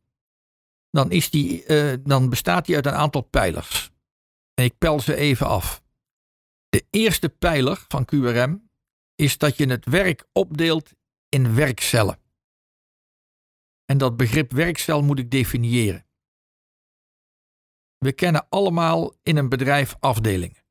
dan, 0.91 1.11
is 1.11 1.31
die, 1.31 1.67
uh, 1.67 1.97
dan 2.05 2.29
bestaat 2.29 2.67
die 2.67 2.75
uit 2.75 2.87
een 2.87 2.93
aantal 2.93 3.23
pijlers. 3.23 3.91
En 4.55 4.65
ik 4.65 4.79
pel 4.79 5.01
ze 5.01 5.15
even 5.15 5.47
af. 5.47 5.83
De 6.69 6.87
eerste 6.91 7.29
pijler 7.29 7.85
van 7.89 8.05
QRM 8.05 8.71
is 9.15 9.39
dat 9.39 9.57
je 9.57 9.67
het 9.67 9.85
werk 9.85 10.27
opdeelt 10.33 10.93
in 11.29 11.55
werkcellen. 11.55 12.19
En 13.85 13.99
dat 13.99 14.17
begrip 14.17 14.53
werkcel 14.53 15.03
moet 15.03 15.19
ik 15.19 15.31
definiëren. 15.31 16.06
We 17.99 18.13
kennen 18.13 18.49
allemaal 18.49 19.15
in 19.23 19.37
een 19.37 19.49
bedrijf 19.49 19.97
afdelingen. 20.01 20.65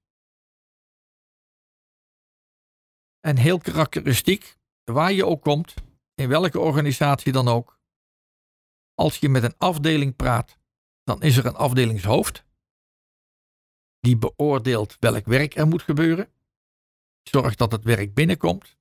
En 3.20 3.38
heel 3.38 3.58
karakteristiek, 3.58 4.58
waar 4.84 5.12
je 5.12 5.26
ook 5.26 5.42
komt, 5.42 5.74
in 6.16 6.30
welke 6.30 6.60
organisatie 6.60 7.32
dan 7.32 7.48
ook, 7.48 7.80
als 8.94 9.18
je 9.18 9.30
met 9.30 9.44
een 9.44 9.58
afdeling 9.58 10.16
praat, 10.16 10.58
dan 11.04 11.22
is 11.22 11.38
er 11.38 11.46
een 11.46 11.56
afdelingshoofd. 11.56 12.44
Die 14.00 14.18
beoordeelt 14.18 14.98
welk 15.00 15.26
werk 15.26 15.56
er 15.56 15.68
moet 15.68 15.82
gebeuren, 15.82 16.34
zorgt 17.24 17.58
dat 17.58 17.72
het 17.72 17.84
werk 17.84 18.14
binnenkomt 18.14 18.78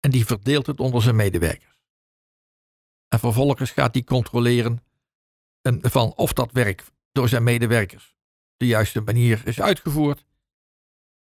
en 0.00 0.10
die 0.10 0.26
verdeelt 0.26 0.66
het 0.66 0.80
onder 0.80 1.02
zijn 1.02 1.16
medewerkers. 1.16 1.82
En 3.08 3.18
vervolgens 3.18 3.70
gaat 3.70 3.92
die 3.92 4.04
controleren 4.04 4.84
van 5.80 6.14
of 6.14 6.32
dat 6.32 6.52
werk 6.52 6.84
door 7.14 7.28
zijn 7.28 7.42
medewerkers 7.42 8.14
de 8.56 8.66
juiste 8.66 9.00
manier 9.00 9.46
is 9.46 9.60
uitgevoerd. 9.60 10.24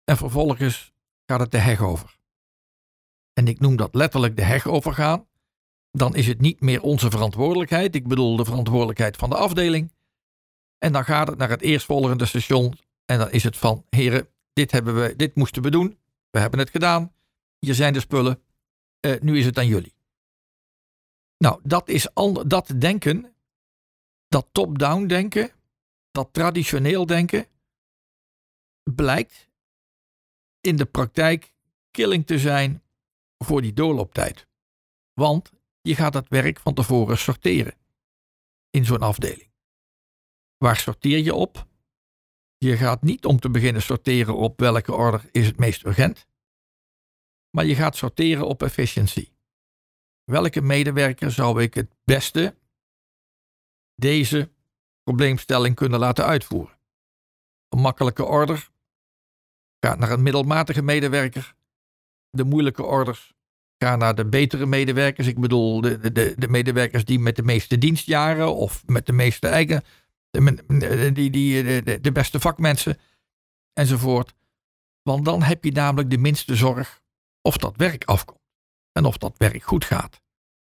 En 0.05 0.17
vervolgens 0.17 0.93
gaat 1.27 1.41
het 1.41 1.51
de 1.51 1.59
heg 1.59 1.83
over. 1.83 2.19
En 3.33 3.49
ik 3.49 3.61
noem 3.61 3.77
dat 3.77 3.95
letterlijk 3.95 4.37
de 4.37 4.43
heg 4.43 4.67
overgaan. 4.67 5.27
Dan 5.91 6.15
is 6.15 6.27
het 6.27 6.41
niet 6.41 6.61
meer 6.61 6.83
onze 6.83 7.11
verantwoordelijkheid. 7.11 7.95
Ik 7.95 8.09
bedoel 8.09 8.37
de 8.37 8.45
verantwoordelijkheid 8.45 9.17
van 9.17 9.31
de 9.31 9.37
afdeling. 9.37 9.93
En 10.79 10.93
dan 10.93 11.05
gaat 11.05 11.29
het 11.29 11.39
naar 11.39 11.49
het 11.49 11.61
eerstvolgende 11.61 12.27
station. 12.27 12.79
En 13.05 13.19
dan 13.19 13.31
is 13.31 13.45
het 13.45 13.57
van, 13.57 13.85
heren, 13.91 14.29
dit, 14.53 14.71
hebben 14.71 14.95
we, 15.01 15.17
dit 15.17 15.35
moesten 15.35 15.63
we 15.63 15.71
doen. 15.71 15.99
We 16.31 16.39
hebben 16.39 16.59
het 16.59 16.71
gedaan. 16.71 17.13
Hier 17.59 17.75
zijn 17.75 17.93
de 17.93 18.01
spullen. 18.01 18.43
Uh, 19.01 19.21
nu 19.21 19.39
is 19.39 19.45
het 19.45 19.59
aan 19.59 19.67
jullie. 19.67 19.95
Nou, 21.39 21.61
dat 21.63 21.89
is 21.89 22.15
al, 22.15 22.49
dat 22.49 22.75
denken, 22.79 23.35
dat 24.29 24.49
top-down 24.53 25.07
denken, 25.07 25.53
dat 26.19 26.33
traditioneel 26.33 27.07
denken, 27.07 27.47
blijkt 28.95 29.49
in 30.61 30.77
de 30.77 30.87
praktijk 30.87 31.55
killing 31.91 32.27
te 32.27 32.39
zijn 32.39 32.83
voor 33.45 33.63
die 33.63 33.73
doorlooptijd. 33.73 34.47
Want 35.13 35.53
je 35.81 35.95
gaat 35.95 36.15
het 36.15 36.29
werk 36.29 36.61
van 36.61 36.75
tevoren 36.75 37.19
sorteren 37.19 37.75
in 38.71 38.85
zo'n 38.85 39.03
afdeling. 39.03 39.51
Waar 40.57 40.77
sorteer 40.77 41.19
je 41.19 41.35
op? 41.35 41.67
Je 42.57 42.77
gaat 42.77 43.03
niet 43.03 43.25
om 43.25 43.39
te 43.41 43.51
beginnen 43.51 43.83
sorteren 43.83 44.37
op 44.37 44.61
welke 44.61 44.95
order 44.95 45.29
is 45.33 45.47
het 45.47 45.59
meest 45.59 45.85
urgent, 45.85 46.27
maar 47.51 47.65
je 47.65 47.75
gaat 47.75 47.97
sorteren 47.97 48.47
op 48.47 48.63
efficiëntie. 48.63 49.33
Welke 50.25 50.61
medewerker 50.61 51.31
zou 51.31 51.63
ik 51.63 51.75
het 51.75 51.95
beste 52.05 52.57
deze 53.95 54.57
probleemstelling 55.09 55.75
kunnen 55.75 55.99
laten 55.99 56.25
uitvoeren? 56.25 56.79
Een 57.69 57.81
makkelijke 57.81 58.25
order 58.25 58.69
gaat 59.81 59.99
naar 59.99 60.11
een 60.11 60.23
middelmatige 60.23 60.83
medewerker. 60.83 61.55
De 62.31 62.45
moeilijke 62.45 62.83
orders 62.83 63.35
gaan 63.79 63.99
naar 63.99 64.15
de 64.15 64.27
betere 64.27 64.67
medewerkers. 64.67 65.27
Ik 65.27 65.38
bedoel 65.41 65.81
de, 65.81 66.12
de, 66.12 66.35
de 66.37 66.49
medewerkers 66.49 67.05
die 67.05 67.19
met 67.19 67.37
de 67.37 67.43
meeste 67.43 67.79
dienstjaren 67.79 68.55
of 68.55 68.83
met 68.87 69.07
de 69.07 69.12
meeste 69.12 69.49
eigen, 69.49 69.85
die, 71.12 71.31
die, 71.31 71.83
de, 71.83 72.00
de 72.00 72.12
beste 72.12 72.41
vakmensen 72.41 72.99
enzovoort. 73.73 74.35
Want 75.03 75.25
dan 75.25 75.43
heb 75.43 75.65
je 75.65 75.73
namelijk 75.73 76.11
de 76.11 76.19
minste 76.19 76.57
zorg 76.57 77.03
of 77.43 77.57
dat 77.57 77.77
werk 77.77 78.05
afkomt 78.05 78.41
en 78.93 79.05
of 79.05 79.19
dat 79.19 79.35
werk 79.37 79.62
goed 79.62 79.85
gaat. 79.85 80.21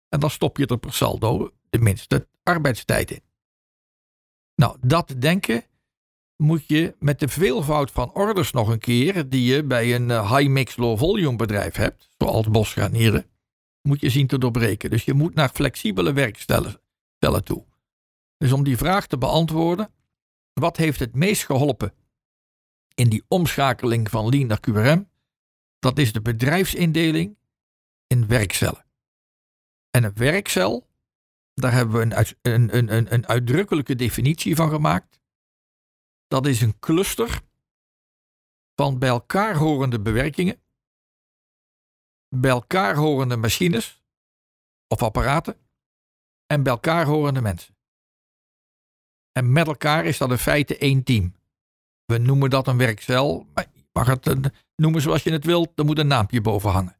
En 0.10 0.20
dan 0.20 0.30
stop 0.30 0.58
je 0.58 0.66
er 0.66 0.78
per 0.78 0.94
saldo 0.94 1.52
de 1.70 1.80
minste 1.80 2.28
arbeidstijd 2.44 3.12
in. 3.12 3.33
Nou, 4.56 4.78
dat 4.82 5.16
denken 5.18 5.64
moet 6.38 6.68
je 6.68 6.96
met 7.00 7.20
de 7.20 7.28
veelvoud 7.28 7.92
van 7.92 8.14
orders 8.14 8.52
nog 8.52 8.68
een 8.68 8.80
keer, 8.80 9.30
die 9.30 9.44
je 9.54 9.64
bij 9.64 9.96
een 9.96 10.12
eh, 10.12 10.36
high 10.36 10.50
mix 10.50 10.76
low 10.76 10.98
volume 10.98 11.36
bedrijf 11.36 11.76
hebt, 11.76 12.10
zoals 12.18 12.50
Bosgranieren, 12.50 13.26
moet 13.82 14.02
je 14.02 14.10
zien 14.10 14.28
te 14.28 14.38
doorbreken. 14.38 14.90
Dus 14.90 15.06
je 15.06 15.14
moet 15.14 15.34
naar 15.34 15.50
flexibele 15.50 16.14
werkstellen 16.14 16.82
toe. 17.44 17.66
Dus 18.38 18.52
om 18.52 18.64
die 18.64 18.78
vraag 18.78 19.08
te 19.08 19.18
beantwoorden, 19.18 19.90
wat 20.54 20.78
heeft 20.78 21.00
het 21.00 21.16
meest 21.16 21.46
geholpen 21.46 21.94
in 22.94 23.10
die 23.10 23.24
omschakeling 23.28 24.10
van 24.10 24.30
Lean 24.30 24.48
naar 24.48 24.60
QRM? 24.60 25.10
Dat 25.80 25.98
is 25.98 26.14
de 26.14 26.22
bedrijfsindeling 26.22 27.38
in 28.08 28.28
werkcellen. 28.28 28.86
En 29.90 30.04
een 30.04 30.14
werkcel, 30.16 30.88
daar 31.54 31.72
hebben 31.72 32.10
we 32.10 32.16
een, 32.42 32.76
een, 32.78 32.94
een, 32.94 33.14
een 33.14 33.28
uitdrukkelijke 33.28 33.96
definitie 33.96 34.56
van 34.56 34.70
gemaakt. 34.70 35.22
Dat 36.28 36.46
is 36.46 36.62
een 36.62 36.80
cluster 36.80 37.42
van 38.76 39.00
bij 39.00 39.10
elkaar 39.10 39.56
horende 39.56 40.00
bewerkingen, 40.00 40.62
bij 42.30 42.52
elkaar 42.52 42.96
horende 42.96 43.38
machines 43.38 44.04
of 44.88 45.04
apparaten 45.04 45.58
en 46.46 46.64
bij 46.64 46.72
elkaar 46.72 47.06
horende 47.06 47.42
mensen. 47.42 47.76
En 49.32 49.52
met 49.52 49.68
elkaar 49.68 50.06
is 50.06 50.18
dat 50.18 50.30
in 50.30 50.38
feite 50.38 50.78
één 50.78 51.04
team. 51.04 51.36
We 52.06 52.18
noemen 52.18 52.50
dat 52.50 52.68
een 52.68 52.78
werkcel, 52.78 53.48
maar 53.54 53.68
je 53.74 53.86
mag 53.92 54.08
het 54.08 54.28
eh, 54.28 54.36
noemen 54.76 55.02
zoals 55.02 55.24
je 55.24 55.32
het 55.32 55.46
wilt, 55.46 55.80
er 55.80 55.86
moet 55.86 55.98
een 55.98 56.08
naampje 56.08 56.42
boven 56.42 56.72
hangen. 56.72 56.98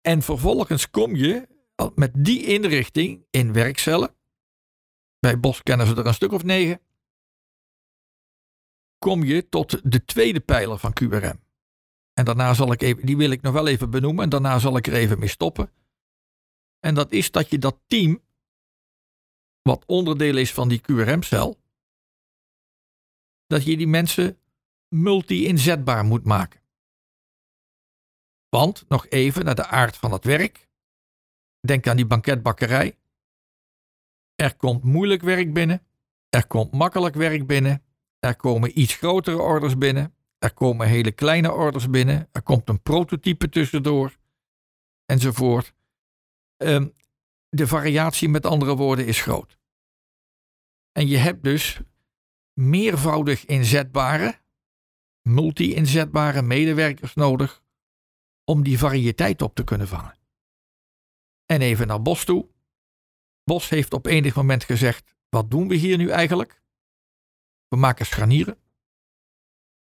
En 0.00 0.22
vervolgens 0.22 0.90
kom 0.90 1.14
je 1.14 1.57
met 1.94 2.10
die 2.14 2.44
inrichting 2.44 3.26
in 3.30 3.52
werkcellen. 3.52 4.14
Bij 5.18 5.40
Bos 5.40 5.62
kennen 5.62 5.86
ze 5.86 5.94
er 5.94 6.06
een 6.06 6.14
stuk 6.14 6.32
of 6.32 6.42
negen 6.42 6.80
kom 8.98 9.24
je 9.24 9.48
tot 9.48 9.92
de 9.92 10.04
tweede 10.04 10.40
pijler 10.40 10.78
van 10.78 10.92
QRM. 10.92 11.40
En 12.12 12.24
daarna 12.24 12.54
zal 12.54 12.72
ik 12.72 12.82
even, 12.82 13.06
die 13.06 13.16
wil 13.16 13.30
ik 13.30 13.42
nog 13.42 13.52
wel 13.52 13.66
even 13.66 13.90
benoemen 13.90 14.24
en 14.24 14.30
daarna 14.30 14.58
zal 14.58 14.76
ik 14.76 14.86
er 14.86 14.92
even 14.92 15.18
mee 15.18 15.28
stoppen. 15.28 15.72
En 16.78 16.94
dat 16.94 17.12
is 17.12 17.30
dat 17.30 17.50
je 17.50 17.58
dat 17.58 17.80
team, 17.86 18.22
wat 19.62 19.84
onderdeel 19.86 20.36
is 20.36 20.52
van 20.52 20.68
die 20.68 20.80
QRM-cel, 20.80 21.60
dat 23.46 23.64
je 23.64 23.76
die 23.76 23.86
mensen 23.86 24.38
multi-inzetbaar 24.88 26.04
moet 26.04 26.24
maken. 26.24 26.60
Want, 28.48 28.84
nog 28.88 29.06
even 29.06 29.44
naar 29.44 29.54
de 29.54 29.66
aard 29.66 29.96
van 29.96 30.12
het 30.12 30.24
werk. 30.24 30.67
Denk 31.60 31.86
aan 31.86 31.96
die 31.96 32.06
banketbakkerij. 32.06 32.98
Er 34.34 34.56
komt 34.56 34.84
moeilijk 34.84 35.22
werk 35.22 35.52
binnen. 35.52 35.86
Er 36.28 36.46
komt 36.46 36.72
makkelijk 36.72 37.14
werk 37.14 37.46
binnen. 37.46 37.82
Er 38.18 38.36
komen 38.36 38.80
iets 38.80 38.94
grotere 38.94 39.38
orders 39.38 39.78
binnen. 39.78 40.14
Er 40.38 40.54
komen 40.54 40.86
hele 40.86 41.12
kleine 41.12 41.52
orders 41.52 41.90
binnen. 41.90 42.28
Er 42.32 42.42
komt 42.42 42.68
een 42.68 42.82
prototype 42.82 43.48
tussendoor. 43.48 44.16
Enzovoort. 45.06 45.74
Um, 46.56 46.94
de 47.48 47.66
variatie 47.66 48.28
met 48.28 48.46
andere 48.46 48.76
woorden 48.76 49.06
is 49.06 49.20
groot. 49.20 49.58
En 50.92 51.06
je 51.06 51.16
hebt 51.16 51.42
dus 51.44 51.80
meervoudig 52.52 53.44
inzetbare, 53.44 54.40
multi-inzetbare 55.22 56.42
medewerkers 56.42 57.14
nodig 57.14 57.62
om 58.44 58.62
die 58.62 58.78
variëteit 58.78 59.42
op 59.42 59.54
te 59.54 59.64
kunnen 59.64 59.88
vangen. 59.88 60.17
En 61.48 61.60
even 61.60 61.86
naar 61.86 62.02
Bos 62.02 62.24
toe. 62.24 62.48
Bos 63.44 63.68
heeft 63.68 63.92
op 63.92 64.06
enig 64.06 64.34
moment 64.34 64.64
gezegd: 64.64 65.16
wat 65.28 65.50
doen 65.50 65.68
we 65.68 65.74
hier 65.74 65.96
nu 65.96 66.08
eigenlijk? 66.08 66.62
We 67.68 67.76
maken 67.76 68.06
scharnieren. 68.06 68.58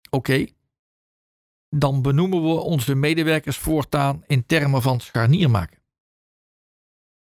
Oké. 0.09 0.47
Dan 1.69 2.01
benoemen 2.01 2.41
we 2.41 2.59
onze 2.59 2.95
medewerkers 2.95 3.57
voortaan 3.57 4.23
in 4.27 4.45
termen 4.45 4.81
van 4.81 4.99
scharniermaker. 4.99 5.79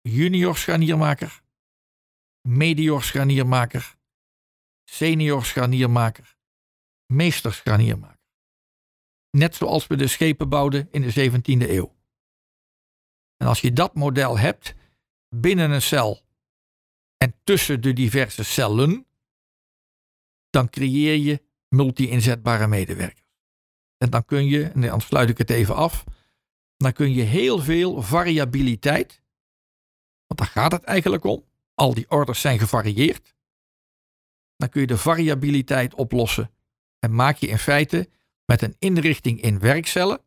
Junior 0.00 0.56
scharniermaker, 0.56 1.42
medior 2.40 3.02
scharniermaker, 3.02 3.96
senior 4.84 5.44
scharniermaker, 5.44 6.36
meester 7.06 7.52
scharniermaker. 7.54 8.22
Net 9.30 9.54
zoals 9.54 9.86
we 9.86 9.96
de 9.96 10.06
schepen 10.06 10.48
bouwden 10.48 10.88
in 10.90 11.02
de 11.02 11.30
17e 11.30 11.70
eeuw. 11.70 11.93
En 13.36 13.46
als 13.46 13.60
je 13.60 13.72
dat 13.72 13.94
model 13.94 14.38
hebt 14.38 14.74
binnen 15.28 15.70
een 15.70 15.82
cel 15.82 16.22
en 17.16 17.34
tussen 17.44 17.80
de 17.80 17.92
diverse 17.92 18.42
cellen, 18.42 19.06
dan 20.50 20.70
creëer 20.70 21.16
je 21.16 21.42
multi-inzetbare 21.68 22.66
medewerkers. 22.66 23.22
En 23.98 24.10
dan 24.10 24.24
kun 24.24 24.46
je, 24.46 24.64
en 24.64 24.80
dan 24.80 25.00
sluit 25.00 25.28
ik 25.28 25.38
het 25.38 25.50
even 25.50 25.74
af, 25.74 26.04
dan 26.76 26.92
kun 26.92 27.12
je 27.12 27.22
heel 27.22 27.58
veel 27.58 28.02
variabiliteit, 28.02 29.22
want 30.26 30.40
daar 30.40 30.48
gaat 30.48 30.72
het 30.72 30.84
eigenlijk 30.84 31.24
om, 31.24 31.44
al 31.74 31.94
die 31.94 32.10
orders 32.10 32.40
zijn 32.40 32.58
gevarieerd, 32.58 33.34
dan 34.56 34.68
kun 34.68 34.80
je 34.80 34.86
de 34.86 34.98
variabiliteit 34.98 35.94
oplossen 35.94 36.50
en 36.98 37.14
maak 37.14 37.36
je 37.36 37.46
in 37.46 37.58
feite 37.58 38.08
met 38.44 38.62
een 38.62 38.76
inrichting 38.78 39.40
in 39.40 39.58
werkcellen, 39.58 40.20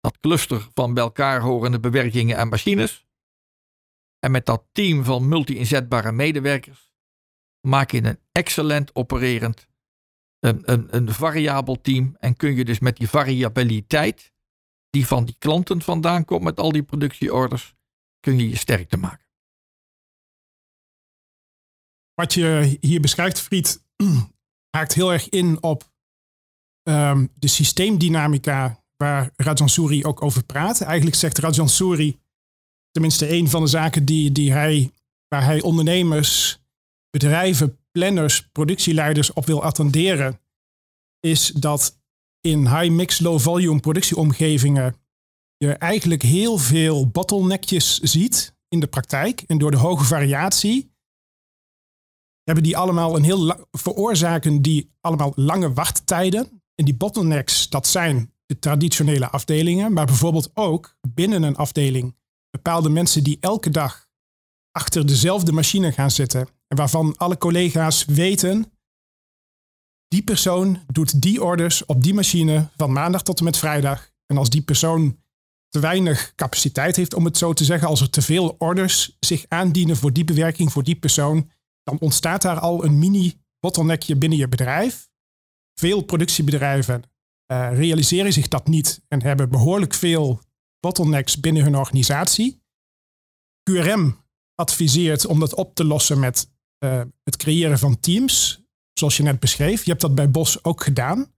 dat 0.00 0.20
cluster 0.20 0.68
van 0.74 0.94
bij 0.94 1.02
elkaar 1.02 1.40
horende 1.40 1.80
bewerkingen 1.80 2.36
en 2.36 2.48
machines, 2.48 3.06
en 4.18 4.30
met 4.30 4.46
dat 4.46 4.64
team 4.72 5.04
van 5.04 5.28
multi-inzetbare 5.28 6.12
medewerkers, 6.12 6.92
maak 7.60 7.90
je 7.90 8.04
een 8.04 8.18
excellent 8.32 8.94
opererend, 8.94 9.68
een, 10.38 10.72
een, 10.72 10.96
een 10.96 11.12
variabel 11.12 11.80
team. 11.80 12.16
En 12.18 12.36
kun 12.36 12.54
je 12.54 12.64
dus 12.64 12.78
met 12.78 12.96
die 12.96 13.08
variabiliteit 13.08 14.32
die 14.90 15.06
van 15.06 15.24
die 15.24 15.36
klanten 15.38 15.82
vandaan 15.82 16.24
komt 16.24 16.42
met 16.42 16.60
al 16.60 16.72
die 16.72 16.82
productieorders, 16.82 17.74
kun 18.20 18.38
je 18.38 18.48
je 18.48 18.56
sterkte 18.56 18.96
maken. 18.96 19.28
Wat 22.14 22.34
je 22.34 22.78
hier 22.80 23.00
beschrijft, 23.00 23.40
Friet, 23.40 23.84
haakt 24.76 24.94
heel 24.94 25.12
erg 25.12 25.28
in 25.28 25.62
op 25.62 25.92
um, 26.82 27.32
de 27.34 27.48
systeemdynamica 27.48 28.79
waar 29.02 29.30
Rajan 29.36 29.68
Suri 29.68 30.04
ook 30.04 30.22
over 30.22 30.44
praat. 30.44 30.80
Eigenlijk 30.80 31.16
zegt 31.16 31.38
Rajan 31.38 31.68
Suri, 31.68 32.18
tenminste 32.90 33.32
een 33.32 33.48
van 33.48 33.62
de 33.62 33.68
zaken 33.68 34.04
die, 34.04 34.32
die 34.32 34.52
hij, 34.52 34.92
waar 35.28 35.44
hij 35.44 35.62
ondernemers 35.62 36.60
bedrijven, 37.10 37.78
planners, 37.90 38.48
productieleiders 38.52 39.32
op 39.32 39.46
wil 39.46 39.62
attenderen, 39.62 40.40
is 41.20 41.46
dat 41.46 41.98
in 42.40 42.78
high-mix, 42.78 43.18
low-volume 43.18 43.80
productieomgevingen 43.80 44.94
je 45.56 45.72
eigenlijk 45.72 46.22
heel 46.22 46.58
veel 46.58 47.10
bottleneckjes 47.10 47.98
ziet 47.98 48.54
in 48.68 48.80
de 48.80 48.86
praktijk. 48.86 49.40
En 49.40 49.58
door 49.58 49.70
de 49.70 49.76
hoge 49.76 50.04
variatie 50.04 50.92
hebben 52.42 52.64
die 52.64 52.76
allemaal 52.76 53.16
een 53.16 53.24
heel 53.24 53.66
veroorzaken 53.70 54.62
die 54.62 54.90
allemaal 55.00 55.32
lange 55.34 55.72
wachttijden. 55.72 56.62
En 56.74 56.84
die 56.84 56.94
bottlenecks, 56.94 57.68
dat 57.68 57.86
zijn 57.86 58.32
de 58.50 58.58
traditionele 58.58 59.28
afdelingen, 59.28 59.92
maar 59.92 60.06
bijvoorbeeld 60.06 60.50
ook 60.54 60.96
binnen 61.08 61.42
een 61.42 61.56
afdeling 61.56 62.16
bepaalde 62.50 62.88
mensen 62.88 63.24
die 63.24 63.36
elke 63.40 63.70
dag 63.70 64.08
achter 64.70 65.06
dezelfde 65.06 65.52
machine 65.52 65.92
gaan 65.92 66.10
zitten 66.10 66.48
en 66.66 66.76
waarvan 66.76 67.16
alle 67.16 67.38
collega's 67.38 68.04
weten, 68.04 68.72
die 70.08 70.22
persoon 70.22 70.84
doet 70.86 71.22
die 71.22 71.42
orders 71.42 71.84
op 71.86 72.02
die 72.02 72.14
machine 72.14 72.68
van 72.76 72.92
maandag 72.92 73.22
tot 73.22 73.38
en 73.38 73.44
met 73.44 73.56
vrijdag. 73.56 74.10
En 74.26 74.36
als 74.36 74.50
die 74.50 74.62
persoon 74.62 75.18
te 75.68 75.80
weinig 75.80 76.32
capaciteit 76.34 76.96
heeft, 76.96 77.14
om 77.14 77.24
het 77.24 77.38
zo 77.38 77.52
te 77.52 77.64
zeggen, 77.64 77.88
als 77.88 78.00
er 78.00 78.10
te 78.10 78.22
veel 78.22 78.54
orders 78.58 79.16
zich 79.20 79.44
aandienen 79.48 79.96
voor 79.96 80.12
die 80.12 80.24
bewerking, 80.24 80.72
voor 80.72 80.84
die 80.84 80.96
persoon, 80.96 81.50
dan 81.82 81.98
ontstaat 81.98 82.42
daar 82.42 82.58
al 82.58 82.84
een 82.84 82.98
mini-bottleneckje 82.98 84.16
binnen 84.16 84.38
je 84.38 84.48
bedrijf. 84.48 85.08
Veel 85.74 86.02
productiebedrijven 86.02 87.10
uh, 87.52 87.70
realiseren 87.72 88.32
zich 88.32 88.48
dat 88.48 88.66
niet 88.66 89.02
en 89.08 89.22
hebben 89.22 89.50
behoorlijk 89.50 89.94
veel 89.94 90.40
bottlenecks 90.80 91.40
binnen 91.40 91.62
hun 91.62 91.76
organisatie. 91.76 92.62
QRM 93.62 94.16
adviseert 94.54 95.26
om 95.26 95.40
dat 95.40 95.54
op 95.54 95.74
te 95.74 95.84
lossen 95.84 96.18
met 96.18 96.50
uh, 96.84 97.02
het 97.22 97.36
creëren 97.36 97.78
van 97.78 98.00
teams, 98.00 98.62
zoals 98.92 99.16
je 99.16 99.22
net 99.22 99.40
beschreef. 99.40 99.84
Je 99.84 99.90
hebt 99.90 100.02
dat 100.02 100.14
bij 100.14 100.30
Bos 100.30 100.64
ook 100.64 100.82
gedaan. 100.82 101.32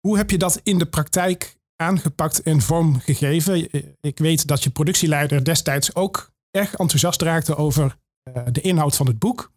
Hoe 0.00 0.16
heb 0.16 0.30
je 0.30 0.38
dat 0.38 0.60
in 0.62 0.78
de 0.78 0.86
praktijk 0.86 1.56
aangepakt 1.76 2.42
en 2.42 2.60
vormgegeven? 2.60 3.68
Ik 4.00 4.18
weet 4.18 4.46
dat 4.46 4.62
je 4.62 4.70
productieleider 4.70 5.44
destijds 5.44 5.94
ook 5.94 6.32
erg 6.50 6.74
enthousiast 6.74 7.22
raakte 7.22 7.56
over 7.56 7.96
de 8.52 8.60
inhoud 8.60 8.96
van 8.96 9.06
het 9.06 9.18
boek. 9.18 9.52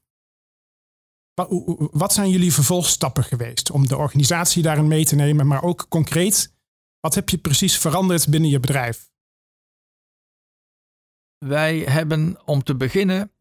Wat 1.91 2.13
zijn 2.13 2.29
jullie 2.29 2.53
vervolgstappen 2.53 3.23
geweest 3.23 3.71
om 3.71 3.87
de 3.87 3.97
organisatie 3.97 4.63
daarin 4.63 4.87
mee 4.87 5.05
te 5.05 5.15
nemen, 5.15 5.47
maar 5.47 5.63
ook 5.63 5.85
concreet, 5.89 6.53
wat 6.99 7.15
heb 7.15 7.29
je 7.29 7.37
precies 7.37 7.77
veranderd 7.77 8.29
binnen 8.29 8.49
je 8.49 8.59
bedrijf? 8.59 9.11
Wij 11.37 11.79
hebben 11.79 12.45
om 12.45 12.63
te 12.63 12.75
beginnen 12.75 13.31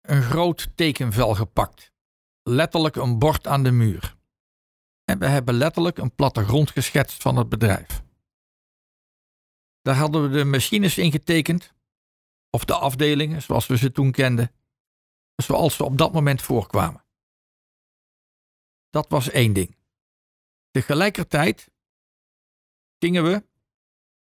een 0.00 0.22
groot 0.22 0.70
tekenvel 0.74 1.34
gepakt. 1.34 1.92
Letterlijk 2.42 2.96
een 2.96 3.18
bord 3.18 3.46
aan 3.46 3.62
de 3.62 3.70
muur. 3.70 4.16
En 5.04 5.18
we 5.18 5.26
hebben 5.26 5.54
letterlijk 5.54 5.98
een 5.98 6.14
plattegrond 6.14 6.70
geschetst 6.70 7.22
van 7.22 7.36
het 7.36 7.48
bedrijf. 7.48 8.02
Daar 9.82 9.96
hadden 9.96 10.22
we 10.22 10.36
de 10.36 10.44
machines 10.44 10.98
in 10.98 11.10
getekend, 11.10 11.74
of 12.50 12.64
de 12.64 12.74
afdelingen 12.74 13.42
zoals 13.42 13.66
we 13.66 13.76
ze 13.76 13.92
toen 13.92 14.10
kenden, 14.10 14.52
zoals 15.36 15.76
ze 15.76 15.84
op 15.84 15.98
dat 15.98 16.12
moment 16.12 16.42
voorkwamen. 16.42 17.01
Dat 18.92 19.08
was 19.08 19.30
één 19.30 19.52
ding. 19.52 19.76
Tegelijkertijd 20.70 21.70
gingen 22.98 23.24
we 23.24 23.44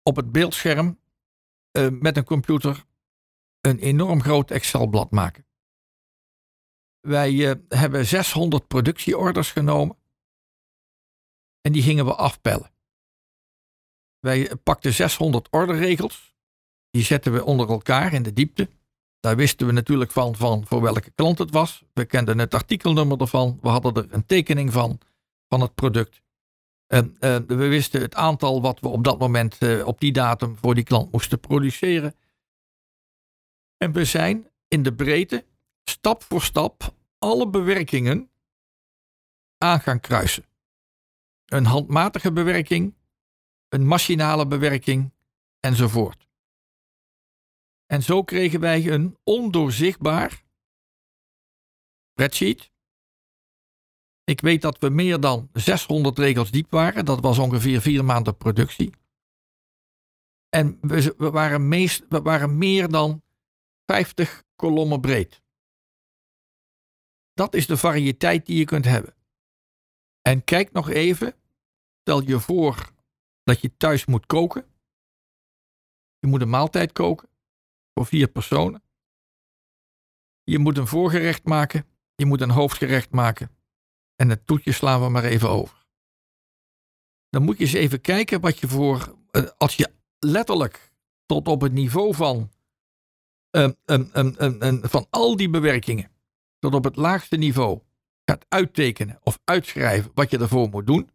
op 0.03 0.17
het 0.17 0.33
beeldscherm 0.33 1.01
uh, 1.73 1.89
met 1.89 2.17
een 2.17 2.25
computer 2.25 2.85
een 3.61 3.79
enorm 3.79 4.23
groot 4.23 4.51
Excel-blad 4.51 5.11
maken. 5.11 5.47
Wij 7.01 7.33
uh, 7.33 7.53
hebben 7.69 8.07
600 8.07 8.67
productieorders 8.67 9.51
genomen 9.51 9.97
en 11.61 11.73
die 11.73 11.83
gingen 11.83 12.05
we 12.05 12.15
afpellen. 12.15 12.73
Wij 14.19 14.57
pakten 14.57 14.93
600 14.93 15.49
orderregels, 15.51 16.37
die 16.91 17.03
zetten 17.03 17.33
we 17.33 17.45
onder 17.45 17.69
elkaar 17.69 18.13
in 18.13 18.23
de 18.23 18.33
diepte. 18.33 18.71
Daar 19.21 19.37
wisten 19.37 19.67
we 19.67 19.73
natuurlijk 19.73 20.11
van, 20.11 20.37
van 20.37 20.67
voor 20.67 20.81
welke 20.81 21.11
klant 21.11 21.39
het 21.39 21.51
was. 21.51 21.83
We 21.93 22.05
kenden 22.05 22.39
het 22.39 22.55
artikelnummer 22.55 23.21
ervan. 23.21 23.59
We 23.63 23.69
hadden 23.69 23.95
er 23.95 24.07
een 24.11 24.27
tekening 24.27 24.73
van, 24.73 24.99
van 25.49 25.61
het 25.61 25.75
product. 25.75 26.23
En 26.87 27.17
we 27.47 27.55
wisten 27.69 28.01
het 28.01 28.15
aantal 28.15 28.63
wat 28.63 28.81
we 28.81 28.89
op 28.89 29.05
dat 29.05 29.19
moment, 29.19 29.63
uh, 29.63 29.87
op 29.87 30.01
die 30.01 30.13
datum, 30.13 30.57
voor 30.57 30.75
die 30.75 30.85
klant 30.85 31.13
moesten 31.13 31.41
produceren. 31.41 32.15
En 33.77 33.93
we 33.93 34.05
zijn 34.05 34.51
in 34.69 34.83
de 34.83 34.95
breedte, 34.95 35.45
stap 35.85 36.23
voor 36.23 36.43
stap, 36.43 36.95
alle 37.19 37.49
bewerkingen 37.49 38.31
aan 39.59 39.81
gaan 39.81 40.01
kruisen. 40.01 40.45
Een 41.45 41.65
handmatige 41.65 42.33
bewerking, 42.33 42.95
een 43.69 43.87
machinale 43.87 44.47
bewerking 44.47 45.13
enzovoort. 45.61 46.29
En 47.91 48.03
zo 48.03 48.23
kregen 48.23 48.61
wij 48.61 48.87
een 48.87 49.19
ondoorzichtbaar 49.25 50.45
spreadsheet. 52.11 52.71
Ik 54.25 54.41
weet 54.41 54.63
dat 54.63 54.79
we 54.79 54.89
meer 54.89 55.21
dan 55.21 55.49
600 55.53 56.19
regels 56.19 56.51
diep 56.51 56.71
waren. 56.71 57.05
Dat 57.05 57.21
was 57.21 57.39
ongeveer 57.39 57.81
vier 57.81 58.05
maanden 58.05 58.37
productie. 58.37 58.95
En 60.49 60.79
we, 60.81 61.15
we, 61.19 61.31
waren, 61.31 61.69
meest, 61.69 62.05
waren 62.09 62.59
meer 62.59 62.89
dan 62.89 63.23
50 63.87 64.45
kolommen 64.57 65.01
breed. 65.01 65.43
Dat 67.33 67.55
is 67.55 67.67
de 67.67 67.77
variëteit 67.77 68.47
die 68.47 68.59
je 68.59 68.65
kunt 68.65 68.85
hebben. 68.85 69.15
En 70.23 70.45
kijk 70.45 70.73
nog 70.73 70.89
even, 70.89 71.35
stel 72.01 72.23
je 72.23 72.41
voor 72.41 72.93
dat 73.43 73.61
je 73.61 73.77
thuis 73.77 74.07
moet 74.07 74.27
koken. 74.27 74.65
Je 76.19 76.27
moet 76.27 76.41
een 76.41 76.51
maaltijd 76.51 76.93
koken 76.93 77.30
voor 78.01 78.09
vier 78.09 78.29
personen. 78.29 78.83
Je 80.43 80.59
moet 80.59 80.79
een 80.79 80.87
voorgerecht 80.87 81.45
maken, 81.45 81.87
je 82.15 82.27
moet 82.27 82.41
een 82.41 82.51
hoofdgerecht 82.51 83.11
maken. 83.11 83.51
En 84.17 84.29
het 84.29 84.47
toetje 84.47 84.73
slaan 84.73 85.01
we 85.01 85.09
maar 85.09 85.25
even 85.25 85.49
over. 85.49 85.87
Dan 87.29 87.43
moet 87.43 87.59
je 87.59 87.65
eens 87.65 87.73
even 87.73 88.01
kijken 88.01 88.41
wat 88.41 88.59
je 88.59 88.69
voor, 88.69 89.17
eh, 89.31 89.43
als 89.57 89.77
je 89.77 89.93
letterlijk 90.19 90.93
tot 91.27 91.49
op 91.49 91.61
het 91.61 91.73
niveau 91.73 92.15
van, 92.15 92.51
um, 93.51 93.77
um, 93.87 94.11
um, 94.15 94.81
van 94.83 95.07
al 95.11 95.37
die 95.37 95.51
bewerkingen, 95.51 96.11
tot 96.59 96.75
op 96.75 96.85
het 96.85 96.97
laagste 96.97 97.37
niveau 97.37 97.81
gaat 98.25 98.47
uittekenen 98.49 99.19
of 99.23 99.39
uitschrijven 99.45 100.11
wat 100.15 100.31
je 100.31 100.39
ervoor 100.39 100.69
moet 100.69 100.87
doen. 100.87 101.11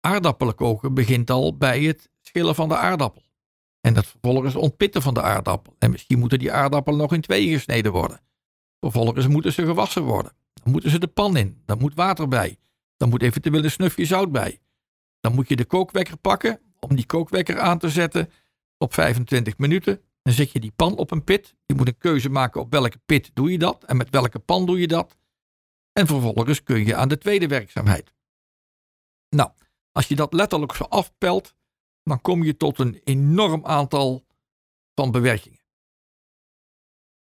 Aardappelen 0.00 0.54
koken 0.54 0.94
begint 0.94 1.30
al 1.30 1.56
bij 1.56 1.82
het 1.82 2.10
schillen 2.20 2.54
van 2.54 2.68
de 2.68 2.76
aardappel. 2.76 3.28
En 3.90 3.96
dat 3.96 4.06
vervolgens 4.06 4.54
ontpitten 4.54 5.02
van 5.02 5.14
de 5.14 5.22
aardappel. 5.22 5.74
En 5.78 5.90
misschien 5.90 6.18
moeten 6.18 6.38
die 6.38 6.52
aardappelen 6.52 6.98
nog 6.98 7.12
in 7.12 7.20
tweeën 7.20 7.52
gesneden 7.52 7.92
worden. 7.92 8.20
Vervolgens 8.80 9.26
moeten 9.26 9.52
ze 9.52 9.64
gewassen 9.64 10.02
worden. 10.02 10.32
Dan 10.52 10.72
moeten 10.72 10.90
ze 10.90 10.98
de 10.98 11.06
pan 11.06 11.36
in. 11.36 11.62
Dan 11.64 11.78
moet 11.78 11.94
water 11.94 12.28
bij. 12.28 12.58
Dan 12.96 13.08
moet 13.08 13.22
eventueel 13.22 13.64
een 13.64 13.70
snufje 13.70 14.04
zout 14.04 14.32
bij. 14.32 14.60
Dan 15.20 15.34
moet 15.34 15.48
je 15.48 15.56
de 15.56 15.64
kookwekker 15.64 16.16
pakken 16.16 16.60
om 16.80 16.96
die 16.96 17.06
kookwekker 17.06 17.60
aan 17.60 17.78
te 17.78 17.88
zetten 17.88 18.30
op 18.78 18.94
25 18.94 19.58
minuten. 19.58 20.00
Dan 20.22 20.32
zet 20.32 20.52
je 20.52 20.60
die 20.60 20.72
pan 20.76 20.96
op 20.96 21.10
een 21.10 21.24
pit. 21.24 21.54
Je 21.66 21.74
moet 21.74 21.88
een 21.88 21.98
keuze 21.98 22.28
maken 22.28 22.60
op 22.60 22.72
welke 22.72 23.00
pit 23.06 23.30
doe 23.34 23.50
je 23.50 23.58
dat 23.58 23.84
en 23.84 23.96
met 23.96 24.10
welke 24.10 24.38
pan 24.38 24.66
doe 24.66 24.80
je 24.80 24.88
dat. 24.88 25.16
En 25.92 26.06
vervolgens 26.06 26.62
kun 26.62 26.86
je 26.86 26.94
aan 26.94 27.08
de 27.08 27.18
tweede 27.18 27.46
werkzaamheid. 27.46 28.14
Nou, 29.28 29.50
als 29.92 30.06
je 30.08 30.16
dat 30.16 30.32
letterlijk 30.32 30.74
zo 30.74 30.84
afpelt, 30.84 31.54
dan 32.10 32.20
kom 32.20 32.42
je 32.44 32.56
tot 32.56 32.78
een 32.78 33.00
enorm 33.04 33.66
aantal 33.66 34.26
van 34.94 35.10
bewerkingen. 35.10 35.60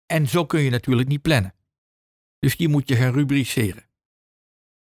En 0.06 0.28
zo 0.28 0.46
kun 0.46 0.60
je 0.60 0.70
natuurlijk 0.70 1.08
niet 1.08 1.22
plannen. 1.22 1.56
Dus 2.40 2.58
die 2.58 2.68
moet 2.68 2.88
je 2.88 2.96
gaan 2.96 3.14
rubriceren. 3.14 3.90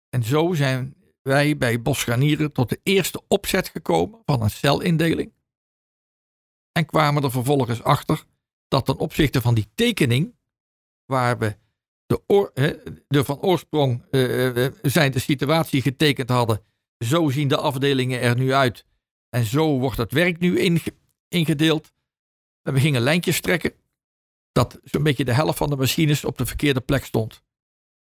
En 0.08 0.22
zo 0.22 0.54
zijn 0.54 0.96
wij 1.22 1.56
bij 1.56 1.82
Bosgarnieren 1.82 2.52
tot 2.52 2.68
de 2.68 2.80
eerste 2.82 3.22
opzet 3.28 3.68
gekomen 3.68 4.22
van 4.24 4.42
een 4.42 4.50
celindeling. 4.50 5.32
En 6.72 6.86
kwamen 6.86 7.22
er 7.22 7.30
vervolgens 7.30 7.82
achter 7.82 8.24
dat 8.68 8.86
ten 8.86 8.98
opzichte 8.98 9.40
van 9.40 9.54
die 9.54 9.70
tekening, 9.74 10.34
waar 11.04 11.38
we 11.38 11.56
de, 12.06 13.02
de 13.08 13.24
van 13.24 13.40
oorsprong 13.40 14.04
uh, 14.10 14.66
zijn 14.82 15.12
de 15.12 15.18
situatie 15.18 15.82
getekend 15.82 16.28
hadden, 16.28 16.62
zo 16.98 17.28
zien 17.28 17.48
de 17.48 17.56
afdelingen 17.56 18.20
er 18.20 18.36
nu 18.36 18.52
uit 18.52 18.84
en 19.30 19.44
zo 19.44 19.78
wordt 19.78 19.96
het 19.96 20.12
werk 20.12 20.38
nu 20.38 20.58
ingedeeld. 21.28 21.92
En 22.62 22.72
we 22.74 22.80
gingen 22.80 23.00
lijntjes 23.00 23.40
trekken. 23.40 23.72
Dat 24.52 24.80
zo'n 24.84 25.02
beetje 25.02 25.24
de 25.24 25.32
helft 25.32 25.58
van 25.58 25.70
de 25.70 25.76
machines 25.76 26.24
op 26.24 26.38
de 26.38 26.46
verkeerde 26.46 26.80
plek 26.80 27.04
stond. 27.04 27.42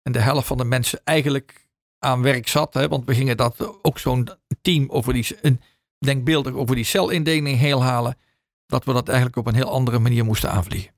En 0.03 0.13
de 0.13 0.21
helft 0.21 0.47
van 0.47 0.57
de 0.57 0.65
mensen 0.65 1.01
eigenlijk 1.05 1.69
aan 1.99 2.23
werk 2.23 2.49
zat. 2.49 2.75
Hè, 2.75 2.89
want 2.89 3.07
we 3.07 3.15
gingen 3.15 3.37
dat 3.37 3.83
ook 3.83 3.99
zo'n 3.99 4.29
team 4.63 4.91
over 4.91 5.13
die, 5.13 5.27
een, 5.43 5.61
denkbeeldig 5.99 6.55
over 6.55 6.75
die 6.75 6.85
celindeling 6.85 7.59
heel 7.59 7.83
halen. 7.83 8.19
Dat 8.67 8.85
we 8.85 8.93
dat 8.93 9.09
eigenlijk 9.09 9.37
op 9.37 9.47
een 9.47 9.55
heel 9.55 9.71
andere 9.71 9.99
manier 9.99 10.25
moesten 10.25 10.51
aanvliegen. 10.51 10.93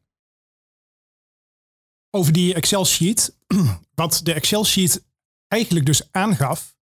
Over 2.10 2.32
die 2.32 2.54
Excel-sheet. 2.54 3.36
Wat 3.94 4.20
de 4.22 4.32
Excel-sheet 4.32 5.04
eigenlijk 5.48 5.86
dus 5.86 6.12
aangaf, 6.12 6.76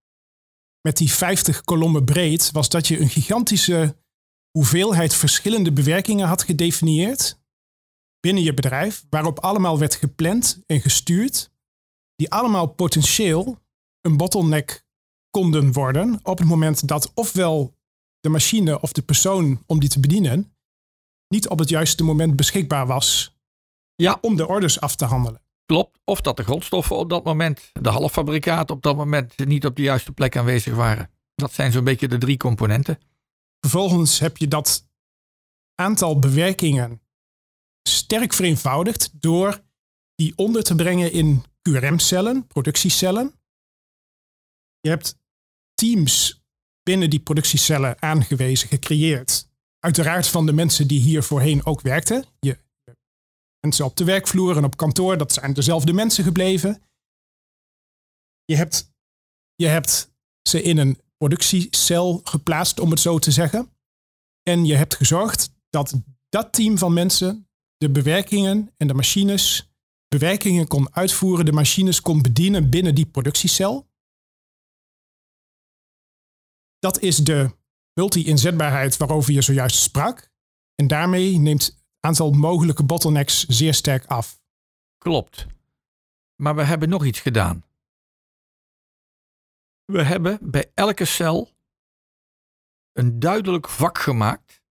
met 0.82 0.96
die 0.96 1.12
50 1.12 1.60
kolommen 1.60 2.04
breed, 2.04 2.50
was 2.50 2.68
dat 2.68 2.88
je 2.88 3.00
een 3.00 3.08
gigantische 3.08 3.96
hoeveelheid 4.50 5.16
verschillende 5.16 5.72
bewerkingen 5.72 6.26
had 6.26 6.42
gedefinieerd 6.42 7.38
binnen 8.20 8.42
je 8.42 8.54
bedrijf, 8.54 9.04
waarop 9.10 9.38
allemaal 9.38 9.78
werd 9.78 9.94
gepland 9.94 10.62
en 10.66 10.80
gestuurd, 10.80 11.50
die 12.14 12.30
allemaal 12.30 12.66
potentieel 12.66 13.58
een 14.00 14.16
bottleneck 14.16 14.84
konden 15.30 15.72
worden 15.72 16.20
op 16.22 16.38
het 16.38 16.48
moment 16.48 16.88
dat 16.88 17.10
ofwel 17.14 17.74
de 18.20 18.28
machine 18.28 18.80
of 18.80 18.92
de 18.92 19.02
persoon 19.02 19.62
om 19.66 19.80
die 19.80 19.88
te 19.88 20.00
bedienen 20.00 20.54
niet 21.28 21.48
op 21.48 21.58
het 21.58 21.68
juiste 21.68 22.04
moment 22.04 22.36
beschikbaar 22.36 22.86
was 22.86 23.36
Ja. 23.94 24.18
om 24.20 24.36
de 24.36 24.48
orders 24.48 24.80
af 24.80 24.96
te 24.96 25.04
handelen. 25.04 25.42
Klopt. 25.70 25.98
Of 26.04 26.20
dat 26.20 26.36
de 26.36 26.42
grondstoffen 26.42 26.96
op 26.96 27.08
dat 27.08 27.24
moment, 27.24 27.70
de 27.72 27.88
halffabrikaten 27.88 28.74
op 28.74 28.82
dat 28.82 28.96
moment 28.96 29.46
niet 29.46 29.66
op 29.66 29.76
de 29.76 29.82
juiste 29.82 30.12
plek 30.12 30.36
aanwezig 30.36 30.74
waren. 30.74 31.10
Dat 31.34 31.52
zijn 31.52 31.72
zo'n 31.72 31.84
beetje 31.84 32.08
de 32.08 32.18
drie 32.18 32.36
componenten. 32.36 32.98
Vervolgens 33.60 34.18
heb 34.18 34.36
je 34.36 34.48
dat 34.48 34.88
aantal 35.74 36.18
bewerkingen 36.18 37.02
sterk 37.88 38.32
vereenvoudigd 38.32 39.10
door 39.20 39.60
die 40.14 40.32
onder 40.36 40.62
te 40.62 40.74
brengen 40.74 41.12
in 41.12 41.44
QRM-cellen, 41.62 42.46
productiecellen. 42.46 43.34
Je 44.80 44.88
hebt 44.88 45.18
teams 45.74 46.42
binnen 46.82 47.10
die 47.10 47.20
productiecellen 47.20 48.02
aangewezen, 48.02 48.68
gecreëerd. 48.68 49.48
Uiteraard 49.78 50.28
van 50.28 50.46
de 50.46 50.52
mensen 50.52 50.88
die 50.88 51.00
hier 51.00 51.22
voorheen 51.22 51.64
ook 51.64 51.80
werkten. 51.80 52.24
Je, 52.40 52.58
mensen 53.60 53.84
op 53.84 53.96
de 53.96 54.04
werkvloer 54.04 54.56
en 54.56 54.64
op 54.64 54.76
kantoor, 54.76 55.18
dat 55.18 55.32
zijn 55.32 55.52
dezelfde 55.52 55.92
mensen 55.92 56.24
gebleven. 56.24 56.82
Je 58.44 58.56
hebt, 58.56 58.92
je 59.54 59.66
hebt 59.66 60.12
ze 60.48 60.62
in 60.62 60.78
een 60.78 61.00
productiecel 61.16 62.20
geplaatst, 62.24 62.80
om 62.80 62.90
het 62.90 63.00
zo 63.00 63.18
te 63.18 63.30
zeggen. 63.30 63.72
En 64.42 64.64
je 64.64 64.74
hebt 64.74 64.94
gezorgd 64.94 65.54
dat 65.70 66.00
dat 66.28 66.52
team 66.52 66.78
van 66.78 66.92
mensen 66.92 67.48
de 67.76 67.90
bewerkingen 67.90 68.74
en 68.76 68.86
de 68.86 68.94
machines, 68.94 69.70
bewerkingen 70.08 70.66
kon 70.66 70.94
uitvoeren, 70.94 71.44
de 71.44 71.52
machines 71.52 72.00
kon 72.00 72.22
bedienen 72.22 72.70
binnen 72.70 72.94
die 72.94 73.06
productiecel. 73.06 73.88
Dat 76.78 77.00
is 77.00 77.16
de 77.16 77.56
multi-inzetbaarheid 77.94 78.96
waarover 78.96 79.32
je 79.32 79.42
zojuist 79.42 79.76
sprak. 79.76 80.30
En 80.74 80.86
daarmee 80.86 81.38
neemt 81.38 81.79
aantal 82.00 82.30
mogelijke 82.30 82.84
bottlenecks 82.84 83.46
zeer 83.46 83.74
sterk 83.74 84.06
af. 84.06 84.40
Klopt. 84.98 85.46
Maar 86.36 86.54
we 86.54 86.62
hebben 86.62 86.88
nog 86.88 87.04
iets 87.04 87.20
gedaan. 87.20 87.64
We 89.84 90.02
hebben 90.02 90.38
bij 90.50 90.70
elke 90.74 91.04
cel 91.04 91.50
een 92.92 93.18
duidelijk 93.18 93.68
vak 93.68 93.98
gemaakt. 93.98 94.62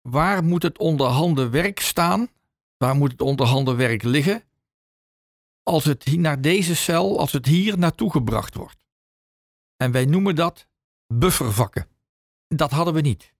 Waar 0.00 0.44
moet 0.44 0.62
het 0.62 0.78
onderhanden 0.78 1.50
werk 1.50 1.80
staan? 1.80 2.28
Waar 2.76 2.96
moet 2.96 3.12
het 3.12 3.20
onderhanden 3.20 3.76
werk 3.76 4.02
liggen? 4.02 4.44
Als 5.62 5.84
het 5.84 6.06
naar 6.06 6.40
deze 6.40 6.76
cel, 6.76 7.18
als 7.18 7.32
het 7.32 7.46
hier 7.46 7.78
naartoe 7.78 8.10
gebracht 8.10 8.54
wordt. 8.54 8.86
En 9.76 9.92
wij 9.92 10.04
noemen 10.04 10.34
dat 10.34 10.68
buffervakken. 11.06 11.88
Dat 12.48 12.70
hadden 12.70 12.94
we 12.94 13.00
niet. 13.00 13.34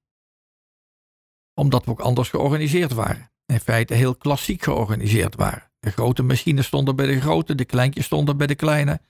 Omdat 1.60 1.84
we 1.84 1.90
ook 1.90 2.00
anders 2.00 2.28
georganiseerd 2.28 2.92
waren. 2.92 3.30
In 3.46 3.60
feite 3.60 3.94
heel 3.94 4.14
klassiek 4.14 4.62
georganiseerd 4.62 5.34
waren. 5.34 5.70
De 5.78 5.90
grote 5.90 6.22
machines 6.22 6.66
stonden 6.66 6.96
bij 6.96 7.06
de 7.06 7.20
grote, 7.20 7.54
de 7.54 7.64
kleintjes 7.64 8.04
stonden 8.04 8.36
bij 8.36 8.46
de 8.46 8.54
kleine. 8.54 9.00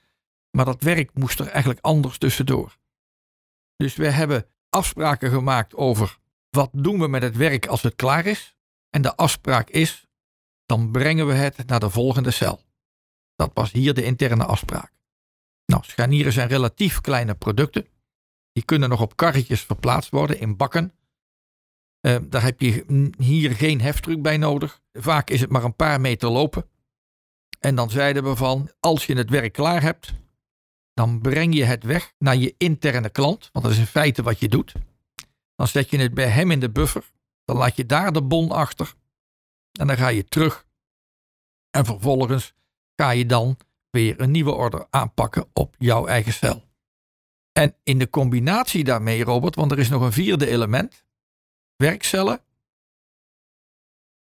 Maar 0.50 0.64
dat 0.64 0.82
werk 0.82 1.10
moest 1.14 1.40
er 1.40 1.46
eigenlijk 1.46 1.80
anders 1.80 2.18
tussendoor. 2.18 2.76
Dus 3.76 3.94
we 3.94 4.10
hebben 4.10 4.46
afspraken 4.68 5.30
gemaakt 5.30 5.74
over 5.74 6.18
wat 6.50 6.70
doen 6.72 6.98
we 6.98 7.08
met 7.08 7.22
het 7.22 7.36
werk 7.36 7.66
als 7.66 7.82
het 7.82 7.94
klaar 7.94 8.26
is. 8.26 8.56
En 8.90 9.02
de 9.02 9.16
afspraak 9.16 9.70
is, 9.70 10.06
dan 10.66 10.90
brengen 10.90 11.26
we 11.26 11.32
het 11.32 11.66
naar 11.66 11.80
de 11.80 11.90
volgende 11.90 12.30
cel. 12.30 12.60
Dat 13.34 13.50
was 13.54 13.72
hier 13.72 13.94
de 13.94 14.04
interne 14.04 14.44
afspraak. 14.44 14.92
Nou, 15.66 15.84
scharnieren 15.84 16.32
zijn 16.32 16.48
relatief 16.48 17.00
kleine 17.00 17.34
producten. 17.34 17.86
Die 18.52 18.64
kunnen 18.64 18.88
nog 18.88 19.00
op 19.00 19.16
karretjes 19.16 19.60
verplaatst 19.60 20.10
worden 20.10 20.40
in 20.40 20.56
bakken. 20.56 20.92
Uh, 22.06 22.16
daar 22.22 22.42
heb 22.42 22.60
je 22.60 22.84
hier 23.18 23.50
geen 23.50 23.80
heftruck 23.80 24.22
bij 24.22 24.36
nodig. 24.36 24.80
Vaak 24.92 25.30
is 25.30 25.40
het 25.40 25.50
maar 25.50 25.64
een 25.64 25.76
paar 25.76 26.00
meter 26.00 26.28
lopen. 26.28 26.68
En 27.60 27.74
dan 27.74 27.90
zeiden 27.90 28.24
we 28.24 28.36
van, 28.36 28.70
als 28.80 29.06
je 29.06 29.16
het 29.16 29.30
werk 29.30 29.52
klaar 29.52 29.82
hebt, 29.82 30.14
dan 30.94 31.20
breng 31.20 31.54
je 31.54 31.64
het 31.64 31.84
weg 31.84 32.12
naar 32.18 32.36
je 32.36 32.54
interne 32.58 33.10
klant, 33.10 33.48
want 33.52 33.64
dat 33.64 33.74
is 33.74 33.80
in 33.80 33.86
feite 33.86 34.22
wat 34.22 34.40
je 34.40 34.48
doet. 34.48 34.72
Dan 35.54 35.68
zet 35.68 35.90
je 35.90 35.98
het 35.98 36.14
bij 36.14 36.28
hem 36.28 36.50
in 36.50 36.60
de 36.60 36.70
buffer, 36.70 37.10
dan 37.44 37.56
laat 37.56 37.76
je 37.76 37.86
daar 37.86 38.12
de 38.12 38.22
bon 38.22 38.50
achter 38.50 38.94
en 39.72 39.86
dan 39.86 39.96
ga 39.96 40.08
je 40.08 40.24
terug. 40.24 40.66
En 41.70 41.84
vervolgens 41.84 42.54
ga 42.96 43.10
je 43.10 43.26
dan 43.26 43.56
weer 43.90 44.20
een 44.20 44.30
nieuwe 44.30 44.52
order 44.52 44.86
aanpakken 44.90 45.48
op 45.52 45.74
jouw 45.78 46.06
eigen 46.06 46.32
cel. 46.32 46.64
En 47.52 47.76
in 47.82 47.98
de 47.98 48.10
combinatie 48.10 48.84
daarmee, 48.84 49.24
Robert, 49.24 49.54
want 49.54 49.72
er 49.72 49.78
is 49.78 49.88
nog 49.88 50.02
een 50.02 50.12
vierde 50.12 50.46
element: 50.48 51.05
werkcellen, 51.76 52.44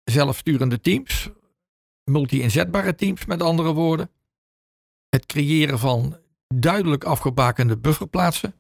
zelfsturende 0.05 0.81
teams, 0.81 1.31
multi-inzetbare 2.05 2.95
teams, 2.95 3.25
met 3.25 3.43
andere 3.43 3.73
woorden. 3.73 4.11
Het 5.09 5.27
creëren 5.27 5.79
van 5.79 6.21
duidelijk 6.55 7.05
afgebakende 7.05 7.79
bufferplaatsen. 7.79 8.55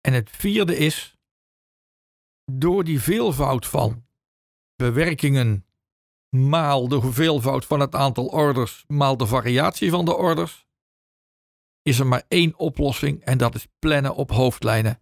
En 0.00 0.12
het 0.12 0.30
vierde 0.30 0.76
is, 0.76 1.16
door 2.52 2.84
die 2.84 3.00
veelvoud 3.00 3.66
van 3.66 4.06
bewerkingen 4.76 5.66
maal 6.36 6.88
de 6.88 7.12
veelvoud 7.12 7.64
van 7.64 7.80
het 7.80 7.94
aantal 7.94 8.26
orders 8.26 8.84
maal 8.86 9.16
de 9.16 9.26
variatie 9.26 9.90
van 9.90 10.04
de 10.04 10.16
orders, 10.16 10.66
is 11.82 11.98
er 11.98 12.06
maar 12.06 12.24
één 12.28 12.58
oplossing 12.58 13.24
en 13.24 13.38
dat 13.38 13.54
is 13.54 13.68
plannen 13.78 14.14
op 14.14 14.30
hoofdlijnen, 14.30 15.00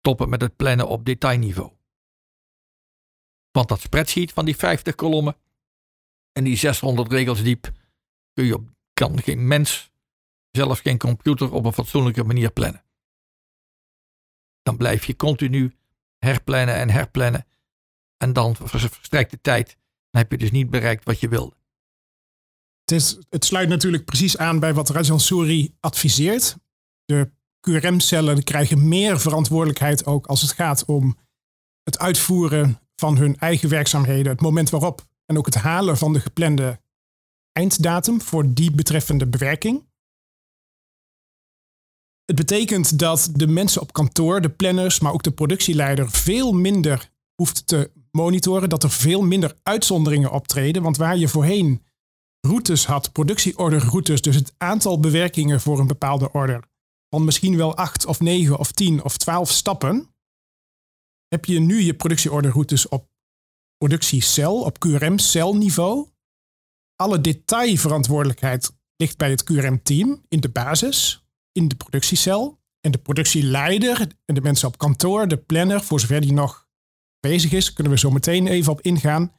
toppen 0.00 0.28
met 0.28 0.40
het 0.40 0.56
plannen 0.56 0.88
op 0.88 1.04
detailniveau. 1.04 1.79
Want 3.50 3.68
dat 3.68 3.80
spreadsheet 3.80 4.32
van 4.32 4.44
die 4.44 4.56
50 4.56 4.94
kolommen 4.94 5.36
en 6.32 6.44
die 6.44 6.56
600 6.56 7.12
regels 7.12 7.42
diep 7.42 7.72
kun 8.32 8.44
je 8.44 8.54
op, 8.54 8.68
kan 8.92 9.22
geen 9.22 9.46
mens, 9.46 9.90
zelfs 10.50 10.80
geen 10.80 10.98
computer 10.98 11.52
op 11.52 11.64
een 11.64 11.72
fatsoenlijke 11.72 12.24
manier 12.24 12.50
plannen. 12.50 12.84
Dan 14.62 14.76
blijf 14.76 15.04
je 15.04 15.16
continu 15.16 15.76
herplannen 16.18 16.74
en 16.74 16.90
herplannen 16.90 17.46
en 18.16 18.32
dan 18.32 18.56
verstrijkt 18.56 19.30
de 19.30 19.40
tijd. 19.40 19.78
Dan 20.10 20.20
heb 20.22 20.30
je 20.30 20.38
dus 20.38 20.50
niet 20.50 20.70
bereikt 20.70 21.04
wat 21.04 21.20
je 21.20 21.28
wilde. 21.28 21.56
Het, 22.80 22.90
is, 22.90 23.18
het 23.28 23.44
sluit 23.44 23.68
natuurlijk 23.68 24.04
precies 24.04 24.36
aan 24.36 24.58
bij 24.58 24.74
wat 24.74 24.88
Rajan 24.88 25.20
Souri 25.20 25.76
adviseert. 25.80 26.56
De 27.04 27.30
QRM-cellen 27.60 28.44
krijgen 28.44 28.88
meer 28.88 29.20
verantwoordelijkheid 29.20 30.06
ook 30.06 30.26
als 30.26 30.42
het 30.42 30.52
gaat 30.52 30.84
om 30.84 31.18
het 31.82 31.98
uitvoeren 31.98 32.80
van 33.00 33.16
hun 33.16 33.36
eigen 33.38 33.68
werkzaamheden, 33.68 34.32
het 34.32 34.40
moment 34.40 34.70
waarop 34.70 35.06
en 35.26 35.38
ook 35.38 35.46
het 35.46 35.54
halen 35.54 35.96
van 35.96 36.12
de 36.12 36.20
geplande 36.20 36.80
einddatum 37.52 38.20
voor 38.20 38.54
die 38.54 38.70
betreffende 38.70 39.26
bewerking. 39.26 39.88
Het 42.24 42.36
betekent 42.36 42.98
dat 42.98 43.30
de 43.34 43.46
mensen 43.46 43.80
op 43.80 43.92
kantoor, 43.92 44.40
de 44.40 44.48
planners, 44.48 45.00
maar 45.00 45.12
ook 45.12 45.22
de 45.22 45.30
productieleider 45.30 46.10
veel 46.10 46.52
minder 46.52 47.10
hoeft 47.34 47.66
te 47.66 47.90
monitoren, 48.10 48.68
dat 48.68 48.82
er 48.82 48.90
veel 48.90 49.22
minder 49.22 49.56
uitzonderingen 49.62 50.30
optreden. 50.30 50.82
Want 50.82 50.96
waar 50.96 51.16
je 51.16 51.28
voorheen 51.28 51.84
routes 52.40 52.86
had, 52.86 53.12
productieorderroutes, 53.12 54.22
dus 54.22 54.34
het 54.34 54.54
aantal 54.56 55.00
bewerkingen 55.00 55.60
voor 55.60 55.78
een 55.78 55.86
bepaalde 55.86 56.32
order, 56.32 56.64
van 57.08 57.24
misschien 57.24 57.56
wel 57.56 57.76
acht 57.76 58.06
of 58.06 58.20
negen 58.20 58.58
of 58.58 58.72
tien 58.72 59.04
of 59.04 59.16
twaalf 59.16 59.50
stappen, 59.50 60.14
heb 61.30 61.44
je 61.44 61.60
nu 61.60 61.80
je 61.80 61.94
productieorderroutes 61.94 62.88
op 62.88 63.08
productiecel, 63.76 64.62
op 64.62 64.78
QRM-celniveau. 64.86 66.08
Alle 66.96 67.20
detailverantwoordelijkheid 67.20 68.72
ligt 68.96 69.16
bij 69.16 69.30
het 69.30 69.44
QRM-team 69.44 70.24
in 70.28 70.40
de 70.40 70.48
basis, 70.48 71.24
in 71.52 71.68
de 71.68 71.74
productiecel. 71.74 72.58
En 72.80 72.90
de 72.90 72.98
productieleider 72.98 74.06
en 74.24 74.34
de 74.34 74.40
mensen 74.40 74.68
op 74.68 74.78
kantoor, 74.78 75.28
de 75.28 75.36
planner, 75.36 75.80
voor 75.82 76.00
zover 76.00 76.20
die 76.20 76.32
nog 76.32 76.68
bezig 77.20 77.52
is, 77.52 77.72
kunnen 77.72 77.92
we 77.92 77.98
zo 77.98 78.10
meteen 78.10 78.46
even 78.46 78.72
op 78.72 78.80
ingaan, 78.80 79.32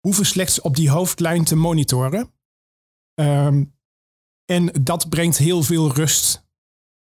hoeven 0.00 0.26
slechts 0.26 0.60
op 0.60 0.76
die 0.76 0.90
hoofdlijn 0.90 1.44
te 1.44 1.56
monitoren. 1.56 2.32
Um, 3.14 3.76
en 4.44 4.66
dat 4.82 5.08
brengt 5.08 5.36
heel 5.36 5.62
veel 5.62 5.92
rust 5.92 6.46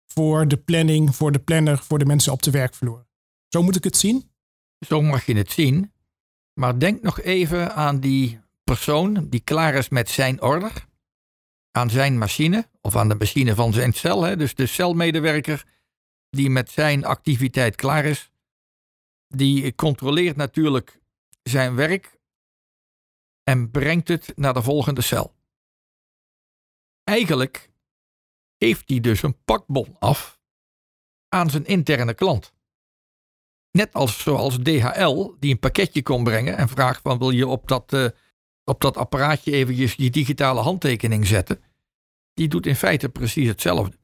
voor 0.06 0.48
de 0.48 0.56
planning, 0.56 1.16
voor 1.16 1.32
de 1.32 1.38
planner, 1.38 1.78
voor 1.78 1.98
de 1.98 2.04
mensen 2.04 2.32
op 2.32 2.42
de 2.42 2.50
werkvloer. 2.50 3.06
Zo 3.52 3.62
moet 3.62 3.76
ik 3.76 3.84
het 3.84 3.96
zien? 3.96 4.30
Zo 4.86 5.02
mag 5.02 5.26
je 5.26 5.34
het 5.36 5.52
zien. 5.52 5.92
Maar 6.60 6.78
denk 6.78 7.02
nog 7.02 7.20
even 7.20 7.74
aan 7.74 8.00
die 8.00 8.40
persoon 8.64 9.28
die 9.28 9.40
klaar 9.40 9.74
is 9.74 9.88
met 9.88 10.08
zijn 10.08 10.42
order. 10.42 10.90
aan 11.70 11.90
zijn 11.90 12.18
machine 12.18 12.68
of 12.80 12.96
aan 12.96 13.08
de 13.08 13.14
machine 13.14 13.54
van 13.54 13.72
zijn 13.72 13.92
cel. 13.92 14.22
Hè, 14.22 14.36
dus 14.36 14.54
de 14.54 14.66
celmedewerker 14.66 15.66
die 16.30 16.50
met 16.50 16.70
zijn 16.70 17.04
activiteit 17.04 17.76
klaar 17.76 18.04
is, 18.04 18.30
die 19.28 19.74
controleert 19.74 20.36
natuurlijk 20.36 21.00
zijn 21.42 21.74
werk 21.74 22.18
en 23.42 23.70
brengt 23.70 24.08
het 24.08 24.32
naar 24.36 24.54
de 24.54 24.62
volgende 24.62 25.00
cel. 25.00 25.34
Eigenlijk 27.04 27.70
geeft 28.58 28.88
hij 28.88 29.00
dus 29.00 29.22
een 29.22 29.44
pakbon 29.44 29.96
af 29.98 30.40
aan 31.28 31.50
zijn 31.50 31.64
interne 31.64 32.14
klant. 32.14 32.51
Net 33.72 33.92
als 33.92 34.22
zoals 34.22 34.58
DHL, 34.62 35.34
die 35.40 35.50
een 35.50 35.58
pakketje 35.58 36.02
kon 36.02 36.24
brengen 36.24 36.56
en 36.56 36.68
vraagt 36.68 37.00
van 37.02 37.18
wil 37.18 37.30
je 37.30 37.46
op 37.46 37.68
dat, 37.68 37.92
uh, 37.92 38.06
op 38.64 38.80
dat 38.80 38.96
apparaatje 38.96 39.52
eventjes 39.52 39.94
je 39.94 40.10
digitale 40.10 40.60
handtekening 40.60 41.26
zetten. 41.26 41.60
Die 42.34 42.48
doet 42.48 42.66
in 42.66 42.76
feite 42.76 43.08
precies 43.08 43.48
hetzelfde. 43.48 43.96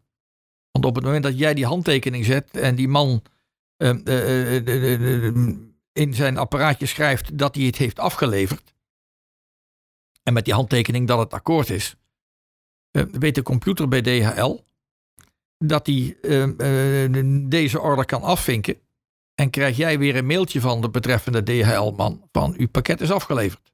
Want 0.70 0.85
op 0.85 0.94
het 0.94 1.04
moment 1.04 1.22
dat 1.22 1.38
jij 1.38 1.54
die 1.54 1.66
handtekening 1.66 2.24
zet 2.24 2.50
en 2.50 2.74
die 2.74 2.88
man 2.88 3.22
uh, 3.76 3.94
uh, 4.04 5.35
in 5.92 6.14
zijn 6.14 6.37
apparaatje 6.37 6.87
schrijft 6.87 7.38
dat 7.38 7.54
hij 7.54 7.64
het 7.64 7.76
heeft 7.76 7.98
afgeleverd. 7.98 8.74
En 10.22 10.33
met 10.33 10.44
die 10.44 10.54
handtekening 10.54 11.07
dat 11.07 11.18
het 11.18 11.33
akkoord 11.33 11.70
is. 11.70 11.96
weet 12.90 13.35
de 13.35 13.42
computer 13.42 13.88
bij 13.88 14.00
DHL 14.00 14.61
dat 15.59 15.87
hij 15.87 16.16
deze 17.48 17.81
order 17.81 18.04
kan 18.04 18.22
afvinken. 18.22 18.81
En 19.40 19.51
krijg 19.51 19.77
jij 19.77 19.98
weer 19.98 20.16
een 20.16 20.27
mailtje 20.27 20.61
van 20.61 20.81
de 20.81 20.90
betreffende 20.90 21.42
DHL-man 21.42 22.29
van 22.33 22.55
uw 22.57 22.68
pakket 22.68 23.01
is 23.01 23.11
afgeleverd. 23.11 23.72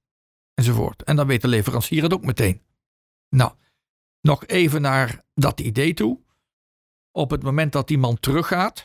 Enzovoort. 0.54 1.02
En 1.02 1.16
dan 1.16 1.26
weet 1.26 1.42
de 1.42 1.48
leverancier 1.48 2.02
het 2.02 2.12
ook 2.12 2.24
meteen. 2.24 2.62
Nou, 3.28 3.52
nog 4.20 4.46
even 4.46 4.80
naar 4.80 5.22
dat 5.34 5.60
idee 5.60 5.94
toe. 5.94 6.20
Op 7.10 7.30
het 7.30 7.42
moment 7.42 7.72
dat 7.72 7.88
die 7.88 7.98
man 7.98 8.20
teruggaat 8.20 8.82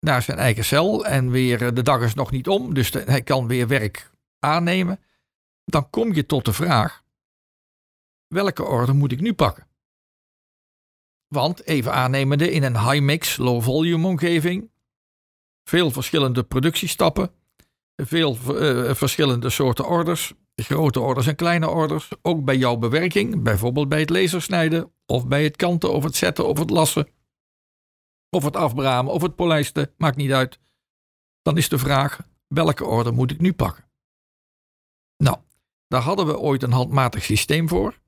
naar 0.00 0.22
zijn 0.22 0.38
eigen 0.38 0.64
cel 0.64 1.06
en 1.06 1.30
weer 1.30 1.62
eh, 1.62 1.74
de 1.74 1.82
dag 1.82 2.02
is 2.02 2.14
nog 2.14 2.30
niet 2.30 2.48
om, 2.48 2.74
dus 2.74 2.90
hij 2.90 3.22
kan 3.22 3.46
weer 3.46 3.68
werk 3.68 4.10
aannemen, 4.38 5.00
dan 5.64 5.90
kom 5.90 6.14
je 6.14 6.26
tot 6.26 6.44
de 6.44 6.52
vraag: 6.52 7.04
welke 8.26 8.64
orde 8.64 8.92
moet 8.92 9.12
ik 9.12 9.20
nu 9.20 9.34
pakken? 9.34 9.66
Want 11.26 11.64
even 11.64 11.92
aannemende 11.92 12.50
in 12.50 12.62
een 12.62 12.90
high-mix, 12.90 13.36
low-volume 13.36 14.06
omgeving, 14.06 14.70
veel 15.68 15.90
verschillende 15.90 16.42
productiestappen, 16.42 17.30
veel 17.96 18.36
uh, 18.36 18.94
verschillende 18.94 19.50
soorten 19.50 19.86
orders, 19.86 20.34
grote 20.54 21.00
orders 21.00 21.26
en 21.26 21.36
kleine 21.36 21.68
orders, 21.68 22.10
ook 22.22 22.44
bij 22.44 22.56
jouw 22.56 22.76
bewerking, 22.76 23.42
bijvoorbeeld 23.42 23.88
bij 23.88 24.00
het 24.00 24.10
lasersnijden 24.10 24.92
of 25.06 25.26
bij 25.26 25.44
het 25.44 25.56
kanten 25.56 25.92
of 25.92 26.04
het 26.04 26.16
zetten 26.16 26.46
of 26.46 26.58
het 26.58 26.70
lassen 26.70 27.08
of 28.30 28.44
het 28.44 28.56
afbramen 28.56 29.12
of 29.12 29.22
het 29.22 29.34
polijsten, 29.34 29.94
maakt 29.96 30.16
niet 30.16 30.32
uit. 30.32 30.58
Dan 31.42 31.56
is 31.56 31.68
de 31.68 31.78
vraag, 31.78 32.20
welke 32.46 32.84
orde 32.84 33.10
moet 33.10 33.30
ik 33.30 33.40
nu 33.40 33.52
pakken? 33.52 33.84
Nou, 35.16 35.36
daar 35.88 36.02
hadden 36.02 36.26
we 36.26 36.38
ooit 36.38 36.62
een 36.62 36.72
handmatig 36.72 37.24
systeem 37.24 37.68
voor. 37.68 38.00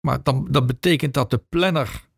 Maar 0.00 0.22
dan, 0.22 0.46
dat 0.50 0.66
betekent 0.66 1.14
dat 1.14 1.30
de 1.30 1.38
planner, 1.38 2.08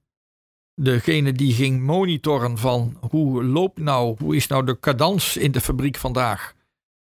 degene 0.80 1.32
die 1.32 1.52
ging 1.52 1.80
monitoren 1.80 2.58
van 2.58 2.96
hoe 3.10 3.44
loopt 3.44 3.78
nou, 3.78 4.16
hoe 4.18 4.36
is 4.36 4.46
nou 4.46 4.64
de 4.64 4.78
cadans 4.80 5.36
in 5.36 5.52
de 5.52 5.60
fabriek 5.60 5.96
vandaag? 5.96 6.54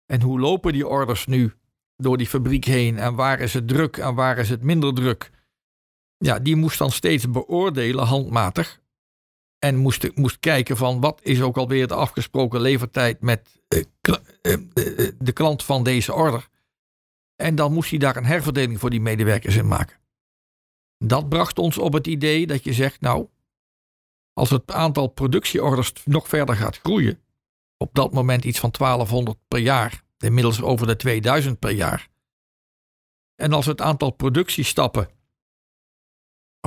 En 0.05 0.21
hoe 0.21 0.39
lopen 0.39 0.73
die 0.73 0.87
orders 0.87 1.25
nu 1.25 1.53
door 1.95 2.17
die 2.17 2.27
fabriek 2.27 2.65
heen? 2.65 2.97
En 2.97 3.15
waar 3.15 3.39
is 3.39 3.53
het 3.53 3.67
druk 3.67 3.97
en 3.97 4.15
waar 4.15 4.37
is 4.37 4.49
het 4.49 4.63
minder 4.63 4.93
druk? 4.93 5.31
Ja, 6.17 6.39
die 6.39 6.55
moest 6.55 6.77
dan 6.77 6.91
steeds 6.91 7.29
beoordelen 7.29 8.05
handmatig 8.05 8.81
en 9.59 9.75
moest, 9.77 10.15
moest 10.15 10.39
kijken 10.39 10.77
van 10.77 10.99
wat 10.99 11.19
is 11.23 11.41
ook 11.41 11.57
alweer 11.57 11.87
de 11.87 11.93
afgesproken 11.93 12.61
levertijd 12.61 13.21
met 13.21 13.61
eh, 13.67 13.81
eh, 14.01 14.53
eh, 14.53 15.11
de 15.19 15.31
klant 15.31 15.63
van 15.63 15.83
deze 15.83 16.13
order. 16.13 16.47
En 17.35 17.55
dan 17.55 17.73
moest 17.73 17.89
hij 17.89 17.99
daar 17.99 18.15
een 18.15 18.25
herverdeling 18.25 18.79
voor 18.79 18.89
die 18.89 19.01
medewerkers 19.01 19.55
in 19.55 19.67
maken. 19.67 19.97
Dat 20.97 21.29
bracht 21.29 21.59
ons 21.59 21.77
op 21.77 21.93
het 21.93 22.07
idee 22.07 22.47
dat 22.47 22.63
je 22.63 22.73
zegt, 22.73 23.01
nou, 23.01 23.27
als 24.41 24.49
het 24.49 24.71
aantal 24.71 25.07
productieorders 25.07 25.93
nog 26.05 26.27
verder 26.27 26.55
gaat 26.55 26.77
groeien, 26.77 27.19
op 27.77 27.93
dat 27.93 28.13
moment 28.13 28.45
iets 28.45 28.59
van 28.59 28.71
1200 28.77 29.37
per 29.47 29.59
jaar, 29.59 30.03
inmiddels 30.17 30.61
over 30.61 30.87
de 30.87 30.95
2000 30.95 31.59
per 31.59 31.71
jaar. 31.71 32.09
En 33.35 33.53
als 33.53 33.65
het 33.65 33.81
aantal 33.81 34.11
productiestappen 34.11 35.09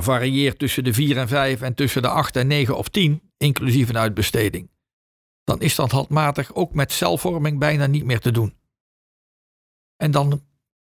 varieert 0.01 0.59
tussen 0.59 0.83
de 0.83 0.93
4 0.93 1.17
en 1.17 1.27
5 1.27 1.61
en 1.61 1.73
tussen 1.73 2.01
de 2.01 2.07
8 2.07 2.35
en 2.35 2.47
9 2.47 2.77
of 2.77 2.89
10, 2.89 3.31
inclusief 3.37 3.89
een 3.89 3.97
uitbesteding, 3.97 4.69
dan 5.43 5.61
is 5.61 5.75
dat 5.75 5.91
handmatig 5.91 6.53
ook 6.53 6.73
met 6.73 6.91
celvorming 6.91 7.59
bijna 7.59 7.85
niet 7.85 8.05
meer 8.05 8.19
te 8.19 8.31
doen. 8.31 8.53
En 9.95 10.11
dan 10.11 10.41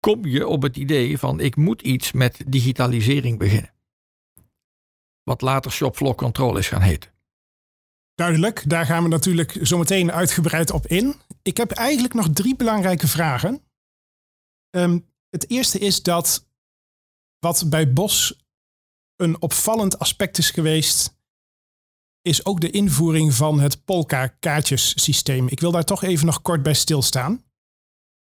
kom 0.01 0.27
je 0.27 0.47
op 0.47 0.63
het 0.63 0.77
idee 0.77 1.19
van 1.19 1.41
ik 1.41 1.57
moet 1.57 1.83
iets 1.83 2.13
met 2.13 2.43
digitalisering 2.47 3.39
beginnen. 3.39 3.77
Wat 5.29 5.41
later 5.41 5.73
shopfloor 5.73 6.15
control 6.15 6.57
is 6.57 6.69
gaan 6.69 6.83
heten. 6.83 7.11
Duidelijk, 8.15 8.69
daar 8.69 8.87
gaan 8.87 9.03
we 9.03 9.09
natuurlijk 9.09 9.59
zo 9.63 9.79
meteen 9.79 10.13
uitgebreid 10.13 10.71
op 10.71 10.87
in. 10.87 11.15
Ik 11.43 11.57
heb 11.57 11.71
eigenlijk 11.71 12.15
nog 12.15 12.29
drie 12.33 12.57
belangrijke 12.57 13.09
vragen. 13.09 13.63
Um, 14.77 15.09
het 15.31 15.51
eerste 15.51 15.79
is 15.79 16.03
dat 16.03 16.47
wat 17.39 17.65
bij 17.71 17.93
Bos 17.93 18.47
een 19.17 19.43
opvallend 19.43 19.99
aspect 19.99 20.39
is 20.39 20.51
geweest, 20.51 21.17
is 22.23 22.45
ook 22.45 22.61
de 22.61 22.71
invoering 22.71 23.35
van 23.35 23.61
het 23.61 23.85
Polka-kaartjesysteem. 23.85 25.49
Ik 25.49 25.61
wil 25.61 25.71
daar 25.71 25.85
toch 25.85 26.03
even 26.03 26.27
nog 26.27 26.43
kort 26.43 26.63
bij 26.63 26.75
stilstaan. 26.75 27.45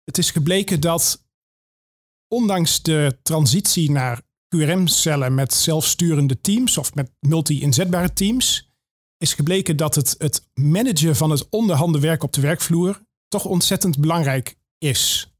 Het 0.04 0.18
is 0.18 0.30
gebleken 0.30 0.80
dat 0.80 1.24
ondanks 2.28 2.82
de 2.82 3.18
transitie 3.22 3.90
naar 3.90 4.22
QRM-cellen 4.56 5.34
met 5.34 5.54
zelfsturende 5.54 6.40
teams 6.40 6.78
of 6.78 6.94
met 6.94 7.10
multi-inzetbare 7.20 8.12
teams, 8.12 8.70
is 9.16 9.34
gebleken 9.34 9.76
dat 9.76 9.94
het, 9.94 10.14
het 10.18 10.50
managen 10.54 11.16
van 11.16 11.30
het 11.30 11.48
onderhanden 11.48 12.00
werk 12.00 12.22
op 12.22 12.32
de 12.32 12.40
werkvloer 12.40 13.02
toch 13.28 13.44
ontzettend 13.44 13.98
belangrijk 13.98 14.56
is 14.78 15.32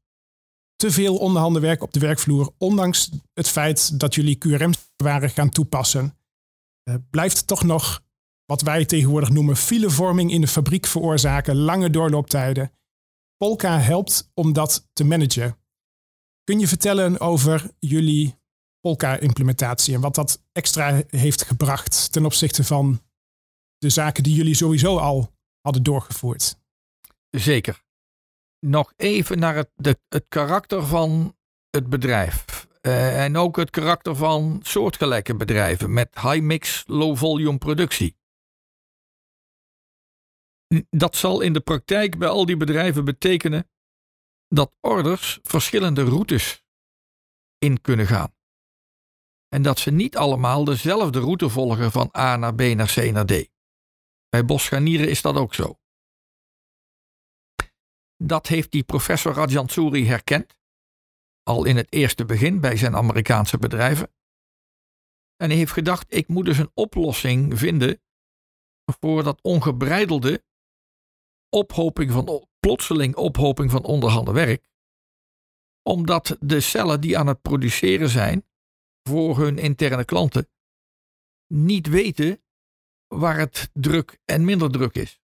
te 0.83 0.91
veel 0.91 1.17
onderhanden 1.17 1.61
werk 1.61 1.83
op 1.83 1.93
de 1.93 1.99
werkvloer, 1.99 2.53
ondanks 2.57 3.09
het 3.33 3.49
feit 3.49 3.99
dat 3.99 4.15
jullie 4.15 4.37
QRM 4.37 4.73
waren 4.95 5.29
gaan 5.29 5.49
toepassen, 5.49 6.17
uh, 6.83 6.95
blijft 7.09 7.47
toch 7.47 7.63
nog 7.63 8.03
wat 8.45 8.61
wij 8.61 8.85
tegenwoordig 8.85 9.29
noemen 9.29 9.57
filevorming 9.57 10.31
in 10.31 10.41
de 10.41 10.47
fabriek 10.47 10.85
veroorzaken, 10.85 11.55
lange 11.55 11.89
doorlooptijden. 11.89 12.71
Polka 13.37 13.79
helpt 13.79 14.31
om 14.33 14.53
dat 14.53 14.89
te 14.93 15.03
managen. 15.03 15.57
Kun 16.43 16.59
je 16.59 16.67
vertellen 16.67 17.19
over 17.19 17.71
jullie 17.79 18.35
Polka-implementatie 18.83 19.93
en 19.95 20.01
wat 20.01 20.15
dat 20.15 20.43
extra 20.51 21.01
heeft 21.07 21.43
gebracht 21.43 22.11
ten 22.11 22.25
opzichte 22.25 22.63
van 22.63 23.01
de 23.77 23.89
zaken 23.89 24.23
die 24.23 24.35
jullie 24.35 24.55
sowieso 24.55 24.97
al 24.97 25.33
hadden 25.61 25.83
doorgevoerd? 25.83 26.57
Zeker 27.29 27.83
nog 28.63 28.93
even 28.95 29.39
naar 29.39 29.55
het, 29.55 29.69
de, 29.75 29.99
het 30.09 30.25
karakter 30.27 30.85
van 30.85 31.37
het 31.69 31.89
bedrijf. 31.89 32.67
Uh, 32.81 33.23
en 33.23 33.37
ook 33.37 33.55
het 33.55 33.69
karakter 33.69 34.15
van 34.15 34.59
soortgelijke 34.63 35.35
bedrijven 35.35 35.93
met 35.93 36.19
high-mix, 36.21 36.83
low-volume 36.87 37.57
productie. 37.57 38.17
Dat 40.89 41.15
zal 41.15 41.41
in 41.41 41.53
de 41.53 41.59
praktijk 41.59 42.17
bij 42.17 42.27
al 42.27 42.45
die 42.45 42.57
bedrijven 42.57 43.05
betekenen 43.05 43.69
dat 44.47 44.75
orders 44.79 45.39
verschillende 45.43 46.03
routes 46.03 46.63
in 47.57 47.81
kunnen 47.81 48.07
gaan. 48.07 48.33
En 49.53 49.61
dat 49.61 49.79
ze 49.79 49.91
niet 49.91 50.17
allemaal 50.17 50.63
dezelfde 50.63 51.19
route 51.19 51.49
volgen 51.49 51.91
van 51.91 52.09
A 52.17 52.35
naar 52.35 52.55
B 52.55 52.61
naar 52.61 52.93
C 52.93 53.11
naar 53.11 53.25
D. 53.25 53.49
Bij 54.29 54.45
Boschanieren 54.45 55.09
is 55.09 55.21
dat 55.21 55.35
ook 55.35 55.53
zo. 55.53 55.79
Dat 58.17 58.47
heeft 58.47 58.71
die 58.71 58.83
professor 58.83 59.33
Rajan 59.33 59.69
Suri 59.69 60.07
herkend, 60.07 60.55
al 61.43 61.65
in 61.65 61.75
het 61.75 61.93
eerste 61.93 62.25
begin 62.25 62.59
bij 62.59 62.77
zijn 62.77 62.95
Amerikaanse 62.95 63.57
bedrijven. 63.57 64.13
En 65.35 65.49
hij 65.49 65.57
heeft 65.57 65.71
gedacht, 65.71 66.13
ik 66.13 66.27
moet 66.27 66.45
dus 66.45 66.57
een 66.57 66.71
oplossing 66.73 67.59
vinden 67.59 68.01
voor 68.99 69.23
dat 69.23 69.41
ongebreidelde 69.41 70.43
ophoping 71.49 72.11
van, 72.11 72.47
plotseling 72.59 73.15
ophoping 73.15 73.71
van 73.71 73.83
onderhanden 73.83 74.33
werk. 74.33 74.69
Omdat 75.81 76.37
de 76.39 76.59
cellen 76.59 77.01
die 77.01 77.17
aan 77.17 77.27
het 77.27 77.41
produceren 77.41 78.09
zijn 78.09 78.45
voor 79.03 79.37
hun 79.37 79.57
interne 79.57 80.05
klanten 80.05 80.49
niet 81.47 81.87
weten 81.87 82.43
waar 83.07 83.37
het 83.37 83.69
druk 83.73 84.19
en 84.25 84.45
minder 84.45 84.71
druk 84.71 84.95
is. 84.95 85.21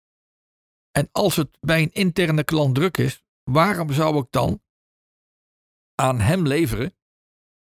En 0.91 1.09
als 1.11 1.36
het 1.36 1.57
bij 1.59 1.82
een 1.82 1.93
interne 1.93 2.43
klant 2.43 2.75
druk 2.75 2.97
is, 2.97 3.23
waarom 3.43 3.91
zou 3.91 4.17
ik 4.17 4.27
dan 4.30 4.63
aan 5.95 6.19
hem 6.19 6.47
leveren 6.47 6.97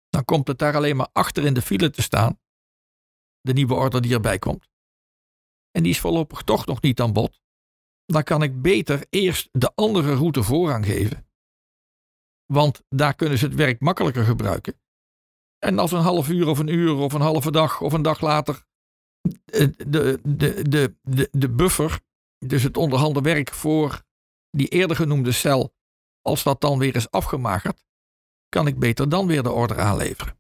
Dan 0.10 0.26
komt 0.26 0.48
het 0.48 0.60
daar 0.60 0.76
alleen 0.76 0.96
maar 0.96 1.10
achter 1.14 1.46
in 1.46 1.54
de 1.54 1.62
file 1.62 1.90
te 1.90 2.02
staan. 2.02 2.40
De 3.42 3.54
nieuwe 3.54 3.74
order 3.74 4.02
die 4.02 4.14
erbij 4.14 4.40
komt. 4.40 4.70
En 5.72 5.84
die 5.84 5.92
is 5.92 6.00
voorlopig 6.00 6.42
toch 6.42 6.66
nog 6.66 6.82
niet 6.82 7.02
aan 7.02 7.14
bod. 7.14 7.42
Dan 8.06 8.24
kan 8.24 8.44
ik 8.44 8.62
beter 8.62 9.06
eerst 9.10 9.50
de 9.52 9.76
andere 9.76 10.16
route 10.16 10.44
voorrang 10.44 10.86
geven. 10.86 11.30
Want 12.46 12.84
daar 12.90 13.16
kunnen 13.16 13.38
ze 13.38 13.46
het 13.46 13.56
werk 13.56 13.80
makkelijker 13.80 14.24
gebruiken. 14.24 14.82
En 15.60 15.80
als 15.80 15.92
een 15.92 16.02
half 16.02 16.30
uur 16.30 16.48
of 16.48 16.60
een 16.60 16.68
uur 16.68 16.96
of 16.96 17.14
een 17.14 17.22
halve 17.22 17.52
dag 17.52 17.82
of 17.82 17.94
een 17.94 18.02
dag 18.02 18.22
later 18.22 18.68
de, 19.46 19.74
de, 19.88 20.20
de, 20.70 20.96
de, 21.02 21.30
de 21.32 21.50
buffer, 21.50 22.00
dus 22.38 22.64
het 22.64 22.78
onderhanden 22.78 23.24
werk 23.24 23.54
voor 23.54 24.04
die 24.50 24.68
eerder 24.68 24.96
genoemde 24.96 25.32
cel, 25.32 25.76
als 26.22 26.44
dat 26.44 26.62
dan 26.62 26.80
weer 26.80 26.96
is 26.96 27.12
afgemagerd, 27.12 27.86
kan 28.50 28.68
ik 28.68 28.80
beter 28.80 29.10
dan 29.10 29.28
weer 29.28 29.44
de 29.44 29.52
order 29.52 29.80
aanleveren. 29.80 30.40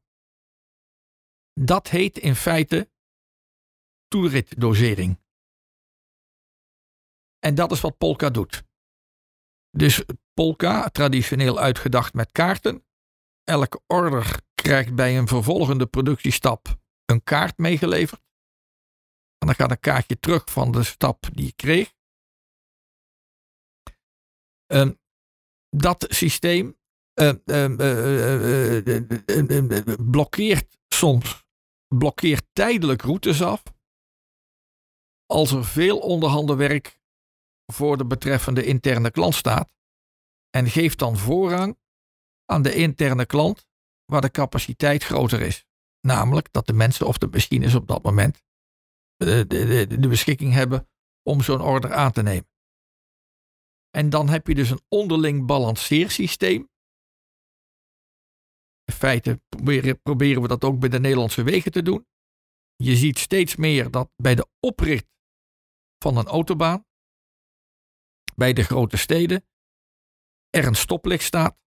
Dat 1.54 1.90
heet 1.90 2.18
in 2.18 2.36
feite 2.36 2.92
toeritdosering. 4.08 5.20
En 7.40 7.56
dat 7.56 7.72
is 7.72 7.82
wat 7.82 7.98
Polka 7.98 8.30
doet. 8.30 8.64
Dus 9.72 10.04
Polka, 10.34 10.90
traditioneel 10.90 11.60
uitgedacht 11.60 12.14
met 12.14 12.32
kaarten. 12.32 12.86
Elke 13.44 13.82
order 13.88 14.40
krijgt 14.62 14.96
bij 14.96 15.18
een 15.18 15.28
vervolgende 15.28 15.86
productiestap 15.86 16.80
een 17.06 17.24
kaart 17.24 17.58
meegeleverd. 17.58 18.22
En 19.38 19.48
dan 19.48 19.56
gaat 19.56 19.72
een 19.72 19.80
kaartje 19.80 20.20
terug 20.20 20.52
van 20.52 20.72
de 20.72 20.84
stap 20.84 21.26
die 21.34 21.46
je 21.46 21.54
kreeg. 21.54 21.94
Dat 25.70 26.06
systeem 26.10 26.78
uh, 27.14 27.34
blokkeert 30.12 30.78
soms 30.88 31.48
blokkeert 31.96 32.46
tijdelijk 32.54 33.02
routes 33.02 33.42
af. 33.42 33.64
Als 35.26 35.52
er 35.52 35.66
veel 35.66 36.00
onderhandenwerk 36.00 37.00
voor 37.66 37.98
de 37.98 38.06
betreffende 38.06 38.66
interne 38.66 39.12
klant 39.12 39.36
staat. 39.36 39.70
En 40.50 40.68
geeft 40.68 41.00
dan 41.00 41.18
voorrang 41.18 41.78
aan 42.46 42.62
de 42.62 42.76
interne 42.76 43.26
klant 43.26 43.68
waar 44.10 44.22
de 44.22 44.32
capaciteit 44.32 45.04
groter 45.04 45.42
is. 45.42 45.66
Namelijk 46.02 46.52
dat 46.52 46.68
de 46.68 46.74
mensen 46.74 47.08
of 47.08 47.18
de 47.18 47.28
machines 47.28 47.76
op 47.76 47.88
dat 47.88 48.04
moment 48.04 48.44
de, 49.16 49.48
de, 49.88 50.08
beschikking 50.08 50.54
hebben 50.54 50.90
om 51.24 51.42
zo'n 51.42 51.62
order 51.62 51.94
aan 51.94 52.12
te 52.12 52.22
nemen. 52.22 52.50
En 53.90 54.10
dan 54.10 54.30
heb 54.30 54.48
je 54.48 54.56
dus 54.56 54.70
een 54.70 54.82
onderling 54.88 55.46
balanceersysteem. 55.46 56.70
In 58.84 58.94
feite 58.94 59.42
proberen, 59.50 60.02
proberen 60.02 60.42
we 60.42 60.48
dat 60.48 60.64
ook 60.64 60.80
bij 60.80 60.90
de 60.90 61.00
Nederlandse 61.00 61.44
wegen 61.44 61.72
te 61.72 61.82
doen. 61.82 62.08
Je 62.76 62.96
ziet 62.96 63.18
steeds 63.18 63.56
meer 63.56 63.92
dat 63.92 64.12
bij 64.16 64.36
de 64.36 64.48
oprit 64.60 65.08
van 65.98 66.18
een 66.18 66.28
autobaan, 66.28 66.86
bij 68.36 68.54
de 68.54 68.64
grote 68.64 68.98
steden, 68.98 69.46
er 70.50 70.66
een 70.66 70.76
stoplicht 70.76 71.24
staat. 71.24 71.58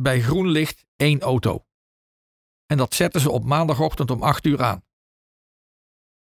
Bij 0.00 0.20
groen 0.20 0.48
licht 0.48 0.86
één 0.96 1.20
auto. 1.20 1.64
En 2.66 2.76
dat 2.76 2.94
zetten 2.94 3.20
ze 3.20 3.30
op 3.30 3.44
maandagochtend 3.44 4.10
om 4.10 4.22
8 4.22 4.46
uur 4.46 4.62
aan. 4.62 4.84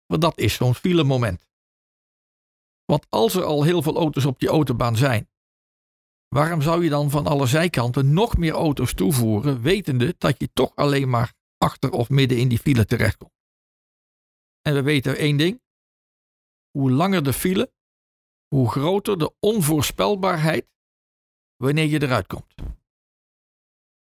Want 0.06 0.22
dat 0.22 0.38
is 0.38 0.54
zo'n 0.54 0.74
file 0.74 1.04
moment. 1.04 1.48
Want 2.84 3.06
als 3.08 3.34
er 3.34 3.44
al 3.44 3.62
heel 3.62 3.82
veel 3.82 3.96
auto's 3.96 4.24
op 4.24 4.38
die 4.38 4.48
autobaan 4.48 4.96
zijn, 4.96 5.30
waarom 6.28 6.62
zou 6.62 6.84
je 6.84 6.90
dan 6.90 7.10
van 7.10 7.26
alle 7.26 7.46
zijkanten 7.46 8.12
nog 8.12 8.36
meer 8.36 8.52
auto's 8.52 8.94
toevoeren, 8.94 9.62
wetende 9.62 10.14
dat 10.18 10.40
je 10.40 10.52
toch 10.52 10.76
alleen 10.76 11.08
maar 11.08 11.34
achter 11.58 11.90
of 11.90 12.08
midden 12.08 12.38
in 12.38 12.48
die 12.48 12.58
file 12.58 12.84
terechtkomt? 12.84 13.32
En 14.60 14.74
we 14.74 14.82
weten 14.82 15.16
één 15.16 15.36
ding: 15.36 15.62
hoe 16.70 16.90
langer 16.90 17.22
de 17.22 17.32
file, 17.32 17.72
hoe 18.48 18.70
groter 18.70 19.18
de 19.18 19.34
onvoorspelbaarheid 19.40 20.66
wanneer 21.56 21.86
je 21.86 22.02
eruit 22.02 22.26
komt. 22.26 22.54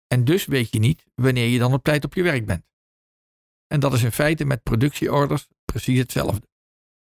En 0.07 0.25
dus 0.25 0.45
weet 0.45 0.73
je 0.73 0.79
niet 0.79 1.05
wanneer 1.15 1.49
je 1.49 1.59
dan 1.59 1.73
op 1.73 1.85
tijd 1.85 2.05
op 2.05 2.15
je 2.15 2.23
werk 2.23 2.47
bent. 2.47 2.65
En 3.67 3.81
dat 3.81 3.93
is 3.93 4.03
in 4.03 4.13
feite 4.13 4.45
met 4.45 4.63
productieorders 4.63 5.49
precies 5.65 5.99
hetzelfde. 5.99 6.49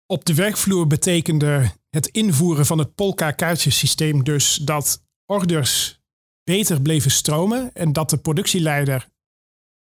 Op 0.07 0.25
de 0.25 0.35
werkvloer 0.35 0.87
betekende 0.87 1.73
het 1.91 2.07
invoeren 2.07 2.67
van 2.67 2.79
het 2.79 2.95
Polka-kaartjesysteem 2.95 4.25
dus 4.25 4.55
dat 4.55 5.05
orders 5.27 6.01
beter 6.45 6.83
bleven 6.83 7.11
stromen 7.11 7.75
en 7.75 7.93
dat 7.93 8.11
de 8.11 8.19
productieleider 8.19 9.09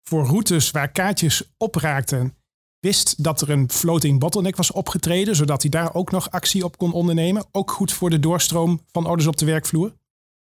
voor 0.02 0.26
routes 0.26 0.70
waar 0.70 0.92
kaartjes 0.92 1.52
opraakten 1.56 2.34
wist 2.80 3.24
dat 3.24 3.40
er 3.40 3.50
een 3.50 3.70
floating 3.70 4.18
bottleneck 4.18 4.56
was 4.56 4.72
opgetreden, 4.72 5.36
zodat 5.36 5.62
hij 5.62 5.70
daar 5.70 5.94
ook 5.94 6.10
nog 6.10 6.30
actie 6.30 6.64
op 6.64 6.78
kon 6.78 6.92
ondernemen. 6.92 7.46
Ook 7.50 7.70
goed 7.70 7.92
voor 7.92 8.10
de 8.10 8.20
doorstroom 8.20 8.80
van 8.92 9.06
orders 9.06 9.28
op 9.28 9.36
de 9.36 9.44
werkvloer. 9.44 9.96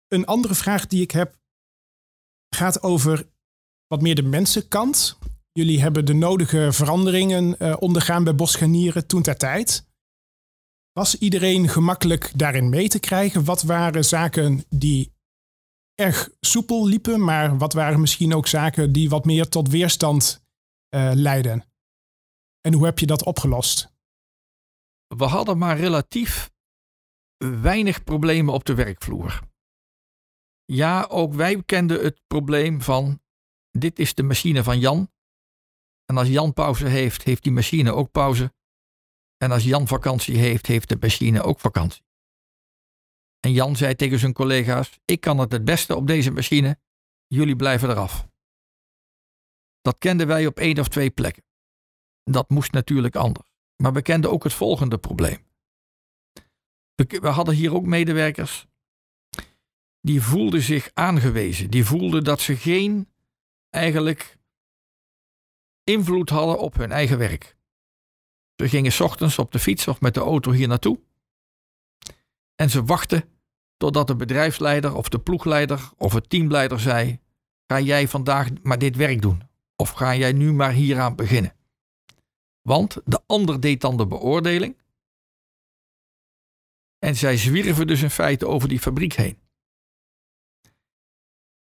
Een 0.09 0.27
andere 0.27 0.55
vraag 0.55 0.87
die 0.87 1.03
ik 1.03 1.11
heb 1.11 1.39
gaat 2.55 2.83
over 2.83 3.29
wat 3.87 4.03
meer 4.03 4.15
de 4.15 4.23
mensenkant. 4.23 5.19
Jullie 5.53 5.81
hebben 5.81 6.05
de 6.05 6.15
nodige 6.15 6.73
veranderingen 6.73 7.57
uh, 7.59 7.77
ondergaan 7.79 8.25
bij 8.25 8.35
bosganieren 8.35 9.07
toen 9.07 9.23
ter 9.23 9.37
tijd. 9.37 9.87
Was 10.93 11.19
iedereen 11.19 11.69
gemakkelijk 11.69 12.33
daarin 12.39 12.69
mee 12.69 12.89
te 12.89 12.99
krijgen? 12.99 13.45
Wat 13.45 13.63
waren 13.63 14.05
zaken 14.05 14.65
die 14.69 15.13
erg 15.95 16.31
soepel 16.41 16.87
liepen, 16.87 17.25
maar 17.25 17.59
wat 17.59 17.73
waren 17.73 18.01
misschien 18.01 18.35
ook 18.35 18.47
zaken 18.47 18.93
die 18.93 19.09
wat 19.09 19.25
meer 19.25 19.49
tot 19.49 19.69
weerstand 19.69 20.45
uh, 20.95 21.11
leidden? 21.15 21.65
En 22.61 22.73
hoe 22.73 22.85
heb 22.85 22.99
je 22.99 23.07
dat 23.07 23.25
opgelost? 23.25 23.93
We 25.07 25.25
hadden 25.25 25.59
maar 25.59 25.77
relatief 25.77 26.51
weinig 27.37 28.05
problemen 28.05 28.55
op 28.55 28.65
de 28.65 28.75
werkvloer. 28.75 29.43
Ja, 30.65 31.07
ook 31.09 31.35
wij 31.35 31.63
kenden 31.63 32.03
het 32.03 32.21
probleem 32.27 32.83
van 32.83 33.23
dit 33.71 33.99
is 33.99 34.15
de 34.15 34.23
machine 34.23 34.63
van 34.63 34.79
Jan 34.79 35.13
en 36.05 36.17
als 36.17 36.29
Jan 36.29 36.53
pauze 36.53 36.87
heeft, 36.87 37.23
heeft 37.23 37.43
die 37.43 37.53
machine 37.53 37.93
ook 37.93 38.11
pauze. 38.11 38.55
En 39.37 39.51
als 39.51 39.65
Jan 39.65 39.87
vakantie 39.87 40.37
heeft, 40.37 40.67
heeft 40.67 40.89
de 40.89 40.97
machine 41.01 41.43
ook 41.43 41.61
vakantie. 41.61 42.03
En 43.41 43.53
Jan 43.53 43.77
zei 43.77 43.95
tegen 43.95 44.19
zijn 44.19 44.33
collega's: 44.33 45.01
Ik 45.05 45.21
kan 45.21 45.39
het 45.39 45.53
het 45.53 45.65
beste 45.65 45.97
op 45.97 46.07
deze 46.07 46.31
machine, 46.31 46.79
jullie 47.27 47.57
blijven 47.57 47.91
eraf. 47.91 48.29
Dat 49.81 49.99
kenden 49.99 50.27
wij 50.27 50.47
op 50.47 50.59
één 50.59 50.79
of 50.79 50.89
twee 50.89 51.11
plekken. 51.11 51.45
Dat 52.23 52.49
moest 52.49 52.73
natuurlijk 52.73 53.17
anders. 53.17 53.49
Maar 53.77 53.93
we 53.93 54.03
kenden 54.03 54.31
ook 54.31 54.45
het 54.45 54.53
volgende 54.53 54.99
probleem. 54.99 55.47
We 56.95 57.29
hadden 57.29 57.55
hier 57.55 57.75
ook 57.75 57.87
medewerkers 57.87 58.67
die 60.05 60.23
voelden 60.23 60.63
zich 60.63 60.91
aangewezen. 60.95 61.71
Die 61.71 61.85
voelden 61.85 62.25
dat 62.25 62.41
ze 62.41 62.57
geen 62.57 63.09
eigenlijk 63.71 64.39
invloed 65.85 66.31
hadden 66.31 66.59
op 66.59 66.75
hun 66.75 66.93
eigen 66.93 67.19
werk. 67.19 67.57
Ze 68.57 68.69
gingen 68.69 68.93
s 68.93 69.01
ochtends 69.01 69.39
op 69.39 69.53
de 69.53 69.59
fiets 69.59 69.89
of 69.89 70.01
met 70.01 70.15
de 70.15 70.21
auto 70.21 70.51
hier 70.51 70.69
naartoe. 70.69 71.01
En 72.55 72.71
ze 72.71 72.85
wachten 72.85 73.29
totdat 73.77 74.07
de 74.07 74.17
bedrijfsleider 74.17 74.95
of 74.95 75.09
de 75.09 75.19
ploegleider 75.19 75.91
of 75.97 76.13
het 76.13 76.31
teamleider 76.31 76.81
zei: 76.81 77.21
Ga 77.67 77.81
jij 77.81 78.09
vandaag 78.09 78.49
maar 78.63 78.79
dit 78.79 78.97
werk 78.97 79.23
doen? 79.23 79.43
Of 79.77 79.91
ga 79.91 80.15
jij 80.15 80.33
nu 80.33 80.53
maar 80.53 80.73
hieraan 80.73 81.17
beginnen? 81.17 81.57
Want 82.63 83.01
de 83.05 83.21
ander 83.27 83.61
deed 83.61 83.81
dan 83.81 83.97
de 83.97 84.07
beoordeling. 84.07 84.83
En 86.99 87.17
zij 87.17 87.37
zwierven 87.37 87.87
dus 87.87 88.03
in 88.03 88.11
feite 88.11 88.47
over 88.47 88.69
die 88.69 88.81
fabriek 88.81 89.13
heen. 89.13 89.43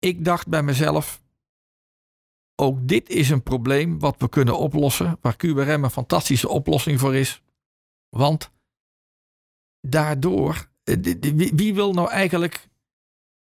Ik 0.02 0.26
dacht 0.26 0.48
bij 0.48 0.64
mezelf: 0.64 1.22
ook 2.56 2.88
dit 2.88 3.10
is 3.10 3.30
een 3.30 3.44
probleem 3.44 4.00
wat 4.00 4.16
we 4.18 4.30
kunnen 4.30 4.58
oplossen, 4.58 5.18
waar 5.22 5.36
QRM 5.36 5.84
een 5.84 5.90
fantastische 5.90 6.50
oplossing 6.50 7.00
voor 7.00 7.16
is. 7.16 7.42
Want 8.10 8.52
daardoor, 9.82 10.70
eh, 10.84 10.96
wie 11.54 11.74
wil 11.74 11.94
nou 11.94 12.10
eigenlijk 12.10 12.70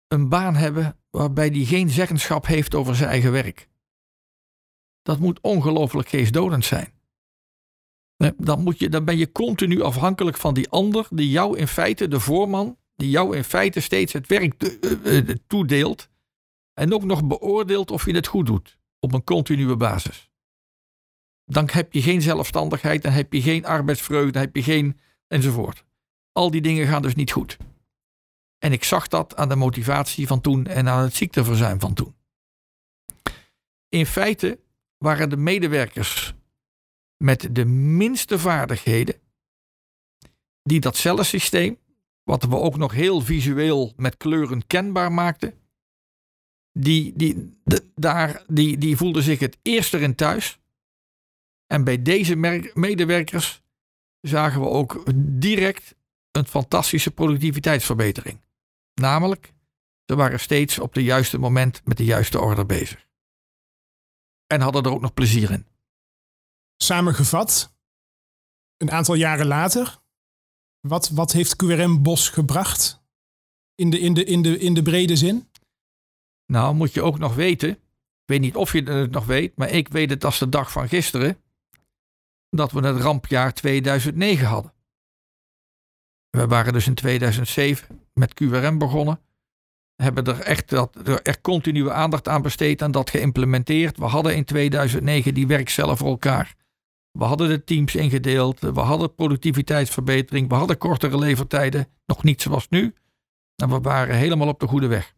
een 0.07 0.29
baan 0.29 0.55
hebben 0.55 0.99
waarbij 1.09 1.49
die 1.49 1.65
geen 1.65 1.89
zeggenschap 1.89 2.45
heeft 2.45 2.75
over 2.75 2.95
zijn 2.95 3.09
eigen 3.09 3.31
werk? 3.31 3.69
Dat 5.01 5.19
moet 5.19 5.41
ongelooflijk 5.41 6.09
geestdodend 6.09 6.65
zijn. 6.65 6.93
Dan, 8.37 8.63
moet 8.63 8.79
je, 8.79 8.89
dan 8.89 9.05
ben 9.05 9.17
je 9.17 9.31
continu 9.31 9.81
afhankelijk 9.81 10.37
van 10.37 10.53
die 10.53 10.69
ander 10.69 11.07
die 11.09 11.29
jou 11.29 11.57
in 11.57 11.67
feite, 11.67 12.07
de 12.07 12.19
voorman, 12.19 12.77
die 12.95 13.09
jou 13.09 13.35
in 13.35 13.43
feite 13.43 13.79
steeds 13.79 14.13
het 14.13 14.27
werk 14.27 14.63
eh, 14.63 15.17
eh, 15.17 15.35
toedeelt 15.47 16.09
en 16.75 16.93
ook 16.93 17.03
nog 17.03 17.27
beoordeelt 17.27 17.91
of 17.91 18.05
je 18.05 18.15
het 18.15 18.27
goed 18.27 18.45
doet 18.45 18.77
op 18.99 19.13
een 19.13 19.23
continue 19.23 19.75
basis. 19.75 20.29
Dan 21.45 21.69
heb 21.71 21.93
je 21.93 22.01
geen 22.01 22.21
zelfstandigheid, 22.21 23.01
dan 23.01 23.11
heb 23.11 23.33
je 23.33 23.41
geen 23.41 23.65
arbeidsvreugde, 23.65 24.31
dan 24.31 24.41
heb 24.41 24.55
je 24.55 24.63
geen 24.63 24.99
enzovoort. 25.27 25.85
Al 26.31 26.51
die 26.51 26.61
dingen 26.61 26.87
gaan 26.87 27.01
dus 27.01 27.15
niet 27.15 27.31
goed. 27.31 27.57
En 28.57 28.71
ik 28.71 28.83
zag 28.83 29.07
dat 29.07 29.35
aan 29.35 29.49
de 29.49 29.55
motivatie 29.55 30.27
van 30.27 30.41
toen 30.41 30.65
en 30.65 30.87
aan 30.87 31.03
het 31.03 31.15
ziekteverzuim 31.15 31.79
van 31.79 31.93
toen. 31.93 32.15
in 33.89 34.05
feite 34.05 34.59
waren 34.97 35.29
de 35.29 35.37
medewerkers 35.37 36.33
met 37.17 37.55
de 37.55 37.65
minste 37.65 38.39
vaardigheden 38.39 39.19
die 40.63 40.79
dat 40.79 40.95
cellensysteem, 40.95 41.79
wat 42.23 42.43
we 42.43 42.55
ook 42.55 42.77
nog 42.77 42.91
heel 42.91 43.21
visueel 43.21 43.93
met 43.95 44.17
kleuren 44.17 44.67
kenbaar 44.67 45.11
maakten, 45.11 45.64
die, 46.77 47.13
die, 47.15 47.59
de, 47.63 47.91
daar, 47.95 48.43
die, 48.47 48.77
die 48.77 48.97
voelden 48.97 49.23
zich 49.23 49.39
het 49.39 49.57
eerst 49.61 49.93
erin 49.93 50.15
thuis. 50.15 50.59
En 51.67 51.83
bij 51.83 52.01
deze 52.01 52.35
medewerkers 52.73 53.61
zagen 54.21 54.61
we 54.61 54.67
ook 54.67 55.03
direct 55.41 55.95
een 56.31 56.47
fantastische 56.47 57.11
productiviteitsverbetering. 57.11 58.41
Namelijk, 58.93 59.53
ze 60.05 60.15
waren 60.15 60.39
steeds 60.39 60.79
op 60.79 60.93
het 60.93 61.03
juiste 61.03 61.37
moment 61.37 61.81
met 61.85 61.97
de 61.97 62.05
juiste 62.05 62.39
order 62.39 62.65
bezig. 62.65 63.07
En 64.47 64.61
hadden 64.61 64.83
er 64.83 64.91
ook 64.91 65.01
nog 65.01 65.13
plezier 65.13 65.51
in. 65.51 65.67
Samengevat, 66.77 67.73
een 68.77 68.91
aantal 68.91 69.15
jaren 69.15 69.47
later, 69.47 69.99
wat, 70.79 71.09
wat 71.09 71.31
heeft 71.31 71.55
QRM 71.55 72.01
Bos 72.01 72.29
gebracht 72.29 73.03
in 73.75 73.89
de, 73.89 73.99
in, 73.99 74.13
de, 74.13 74.23
in, 74.23 74.41
de, 74.41 74.59
in 74.59 74.73
de 74.73 74.83
brede 74.83 75.15
zin? 75.15 75.49
Nou, 76.45 76.75
moet 76.75 76.93
je 76.93 77.01
ook 77.01 77.19
nog 77.19 77.35
weten, 77.35 77.69
ik 77.69 77.77
weet 78.25 78.39
niet 78.39 78.55
of 78.55 78.71
je 78.71 78.83
het 78.83 79.11
nog 79.11 79.25
weet, 79.25 79.57
maar 79.57 79.69
ik 79.69 79.87
weet 79.87 80.09
het 80.09 80.25
als 80.25 80.39
de 80.39 80.49
dag 80.49 80.71
van 80.71 80.87
gisteren, 80.87 81.37
dat 82.49 82.71
we 82.71 82.87
het 82.87 83.01
rampjaar 83.01 83.53
2009 83.53 84.47
hadden. 84.47 84.73
We 86.29 86.47
waren 86.47 86.73
dus 86.73 86.87
in 86.87 86.93
2007 86.93 88.07
met 88.13 88.33
QRM 88.33 88.77
begonnen. 88.77 89.19
Hebben 89.95 90.23
er 90.23 90.39
echt 90.39 90.69
dat, 90.69 91.07
er 91.23 91.41
continue 91.41 91.91
aandacht 91.91 92.27
aan 92.27 92.41
besteed 92.41 92.81
en 92.81 92.91
dat 92.91 93.09
geïmplementeerd. 93.09 93.97
We 93.97 94.05
hadden 94.05 94.35
in 94.35 94.45
2009 94.45 95.33
die 95.33 95.47
werkcellen 95.47 95.97
voor 95.97 96.07
elkaar. 96.07 96.55
We 97.11 97.23
hadden 97.23 97.49
de 97.49 97.63
teams 97.63 97.95
ingedeeld. 97.95 98.59
We 98.59 98.79
hadden 98.79 99.15
productiviteitsverbetering. 99.15 100.49
We 100.49 100.55
hadden 100.55 100.77
kortere 100.77 101.17
levertijden. 101.17 101.87
Nog 102.05 102.23
niet 102.23 102.41
zoals 102.41 102.69
nu. 102.69 102.93
En 103.55 103.69
we 103.69 103.79
waren 103.79 104.15
helemaal 104.15 104.47
op 104.47 104.59
de 104.59 104.67
goede 104.67 104.87
weg. 104.87 105.13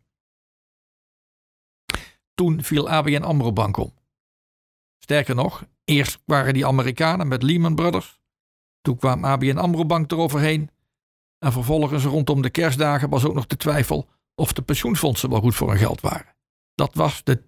Toen 2.37 2.63
viel 2.63 2.89
ABN 2.89 3.23
AMRO 3.23 3.53
Bank 3.53 3.77
om. 3.77 3.93
Sterker 4.99 5.35
nog, 5.35 5.65
eerst 5.83 6.21
waren 6.25 6.53
die 6.53 6.65
Amerikanen 6.65 7.27
met 7.27 7.43
Lehman 7.43 7.75
Brothers. 7.75 8.19
Toen 8.81 8.97
kwam 8.97 9.25
ABN 9.25 9.57
AMRO 9.57 9.85
Bank 9.85 10.11
eroverheen. 10.11 10.69
En 11.39 11.51
vervolgens 11.51 12.03
rondom 12.03 12.41
de 12.41 12.49
kerstdagen 12.49 13.09
was 13.09 13.25
ook 13.25 13.33
nog 13.33 13.47
de 13.47 13.57
twijfel 13.57 14.09
of 14.35 14.53
de 14.53 14.61
pensioenfondsen 14.61 15.29
wel 15.29 15.39
goed 15.39 15.55
voor 15.55 15.69
hun 15.69 15.77
geld 15.77 16.01
waren. 16.01 16.35
Dat 16.75 16.95
was 16.95 17.23
de 17.23 17.43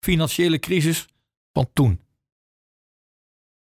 financiële 0.00 0.58
crisis 0.58 1.08
van 1.52 1.70
toen. 1.72 2.00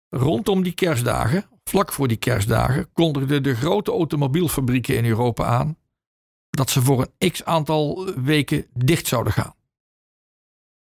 Rondom 0.08 0.62
die 0.62 0.74
kerstdagen, 0.74 1.48
vlak 1.64 1.92
voor 1.92 2.08
die 2.08 2.16
kerstdagen, 2.16 2.92
kondigden 2.92 3.42
de 3.42 3.54
grote 3.54 3.90
automobielfabrieken 3.90 4.96
in 4.96 5.04
Europa 5.04 5.44
aan 5.44 5.78
dat 6.50 6.70
ze 6.70 6.82
voor 6.82 7.08
een 7.18 7.30
x 7.30 7.44
aantal 7.44 8.14
weken 8.14 8.66
dicht 8.72 9.06
zouden 9.06 9.32
gaan. 9.32 9.60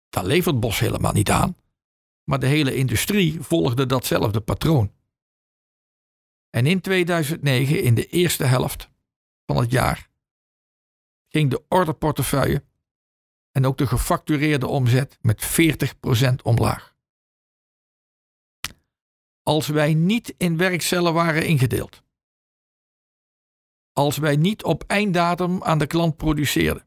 Daar 0.10 0.26
levert 0.26 0.60
Bos 0.60 0.80
helemaal 0.80 1.14
niet 1.14 1.30
aan, 1.30 1.55
maar 2.24 2.39
de 2.39 2.47
hele 2.47 2.76
industrie 2.76 3.41
volgde 3.41 3.86
datzelfde 3.86 4.41
patroon. 4.41 4.91
En 6.49 6.66
in 6.66 6.82
2009, 6.82 7.84
in 7.84 7.95
de 7.95 8.05
eerste 8.05 8.43
helft 8.43 8.89
van 9.45 9.58
het 9.58 9.72
jaar, 9.72 10.10
ging 11.28 11.49
de 11.49 11.64
orderportefeuille 11.68 12.64
en 13.51 13.66
ook 13.66 13.78
de 13.78 13.88
gefactureerde 13.88 14.68
omzet 14.68 15.18
met 15.22 15.45
40% 16.32 16.34
omlaag. 16.43 16.95
Als 19.43 19.68
wij 19.68 19.93
niet 19.93 20.34
in 20.38 20.58
werkcellen 20.58 21.14
waren 21.14 21.45
ingedeeld, 21.45 22.03
als 23.93 24.18
wij 24.18 24.36
niet 24.36 24.64
op 24.64 24.84
einddatum 24.88 25.64
aan 25.64 25.78
de 25.78 25.88
klant 25.88 26.18
produceerden, 26.18 26.87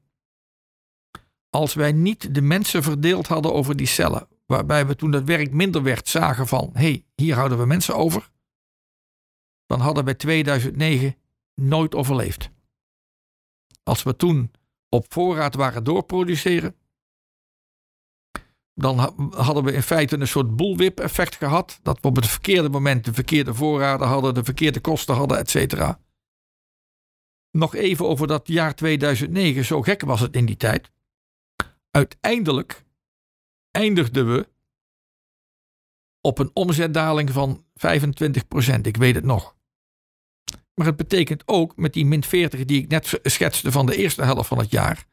als 1.50 1.74
wij 1.74 1.92
niet 1.92 2.34
de 2.34 2.42
mensen 2.42 2.82
verdeeld 2.82 3.26
hadden 3.26 3.52
over 3.52 3.76
die 3.76 3.86
cellen, 3.86 4.28
waarbij 4.46 4.86
we 4.86 4.96
toen 4.96 5.12
het 5.12 5.24
werk 5.24 5.52
minder 5.52 5.82
werd 5.82 6.08
zagen 6.08 6.46
van 6.46 6.70
hé, 6.72 6.80
hey, 6.80 7.04
hier 7.14 7.34
houden 7.34 7.58
we 7.58 7.66
mensen 7.66 7.96
over, 7.96 8.30
dan 9.66 9.80
hadden 9.80 10.04
we 10.04 10.16
2009 10.16 11.16
nooit 11.54 11.94
overleefd. 11.94 12.50
Als 13.82 14.02
we 14.02 14.16
toen 14.16 14.52
op 14.88 15.12
voorraad 15.12 15.54
waren 15.54 15.84
doorproduceren, 15.84 16.74
dan 18.74 18.98
hadden 19.34 19.64
we 19.64 19.72
in 19.72 19.82
feite 19.82 20.16
een 20.16 20.28
soort 20.28 20.56
bullwhip 20.56 21.00
effect 21.00 21.36
gehad. 21.36 21.78
Dat 21.82 22.00
we 22.00 22.08
op 22.08 22.16
het 22.16 22.26
verkeerde 22.26 22.68
moment 22.68 23.04
de 23.04 23.12
verkeerde 23.12 23.54
voorraden 23.54 24.06
hadden, 24.06 24.34
de 24.34 24.44
verkeerde 24.44 24.80
kosten 24.80 25.14
hadden, 25.14 25.38
et 25.38 25.50
cetera. 25.50 26.00
Nog 27.50 27.74
even 27.74 28.08
over 28.08 28.26
dat 28.26 28.48
jaar 28.48 28.74
2009, 28.74 29.64
zo 29.64 29.82
gek 29.82 30.02
was 30.02 30.20
het 30.20 30.36
in 30.36 30.46
die 30.46 30.56
tijd. 30.56 30.90
Uiteindelijk 31.90 32.84
eindigden 33.70 34.34
we 34.34 34.48
op 36.20 36.38
een 36.38 36.50
omzetdaling 36.54 37.30
van 37.30 37.64
25%. 37.72 38.80
Ik 38.82 38.96
weet 38.96 39.14
het 39.14 39.24
nog. 39.24 39.56
Maar 40.74 40.86
het 40.86 40.96
betekent 40.96 41.42
ook 41.46 41.76
met 41.76 41.92
die 41.92 42.06
min 42.06 42.24
40 42.24 42.64
die 42.64 42.82
ik 42.82 42.88
net 42.88 43.20
schetste 43.22 43.72
van 43.72 43.86
de 43.86 43.96
eerste 43.96 44.24
helft 44.24 44.48
van 44.48 44.58
het 44.58 44.70
jaar, 44.70 45.06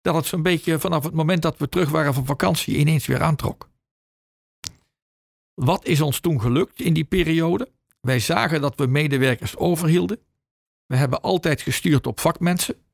dat 0.00 0.14
het 0.14 0.26
zo'n 0.26 0.42
beetje 0.42 0.78
vanaf 0.78 1.04
het 1.04 1.14
moment 1.14 1.42
dat 1.42 1.58
we 1.58 1.68
terug 1.68 1.90
waren 1.90 2.14
van 2.14 2.26
vakantie 2.26 2.76
ineens 2.76 3.06
weer 3.06 3.22
aantrok. 3.22 3.70
Wat 5.54 5.86
is 5.86 6.00
ons 6.00 6.20
toen 6.20 6.40
gelukt 6.40 6.80
in 6.80 6.92
die 6.92 7.04
periode? 7.04 7.72
Wij 8.00 8.18
zagen 8.18 8.60
dat 8.60 8.74
we 8.76 8.86
medewerkers 8.86 9.56
overhielden. 9.56 10.18
We 10.86 10.96
hebben 10.96 11.22
altijd 11.22 11.60
gestuurd 11.60 12.06
op 12.06 12.20
vakmensen. 12.20 12.85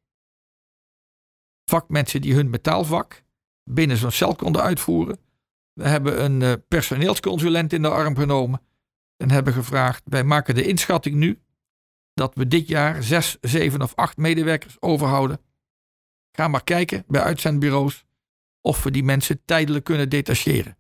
Vakmensen 1.73 2.20
die 2.20 2.35
hun 2.35 2.51
metaalvak 2.51 3.23
binnen 3.64 3.97
zo'n 3.97 4.11
cel 4.11 4.35
konden 4.35 4.62
uitvoeren. 4.62 5.18
We 5.73 5.89
hebben 5.89 6.25
een 6.25 6.43
eh, 6.43 6.53
personeelsconsulent 6.68 7.73
in 7.73 7.83
de 7.83 7.89
arm 7.89 8.16
genomen 8.16 8.61
en 9.16 9.31
hebben 9.31 9.53
gevraagd: 9.53 10.03
wij 10.05 10.25
maken 10.25 10.55
de 10.55 10.66
inschatting 10.66 11.16
nu 11.16 11.43
dat 12.14 12.35
we 12.35 12.47
dit 12.47 12.68
jaar 12.68 13.03
zes, 13.03 13.37
zeven 13.41 13.83
of 13.83 13.95
acht 13.95 14.16
medewerkers 14.16 14.77
overhouden. 14.81 15.41
Ga 16.33 16.49
maar 16.49 16.64
kijken 16.64 17.05
bij 17.07 17.23
uitzendbureaus 17.23 18.05
of 18.61 18.83
we 18.83 18.91
die 18.91 19.05
mensen 19.05 19.45
tijdelijk 19.45 19.85
kunnen 19.85 20.09
detacheren. 20.09 20.77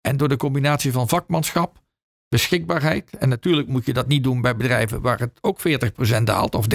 En 0.00 0.16
door 0.16 0.28
de 0.28 0.36
combinatie 0.36 0.92
van 0.92 1.08
vakmanschap, 1.08 1.82
beschikbaarheid, 2.28 3.16
en 3.16 3.28
natuurlijk 3.28 3.68
moet 3.68 3.86
je 3.86 3.92
dat 3.92 4.06
niet 4.06 4.22
doen 4.22 4.40
bij 4.40 4.56
bedrijven 4.56 5.00
waar 5.00 5.18
het 5.18 5.38
ook 5.40 5.58
40% 6.20 6.22
daalt 6.22 6.54
of 6.54 6.66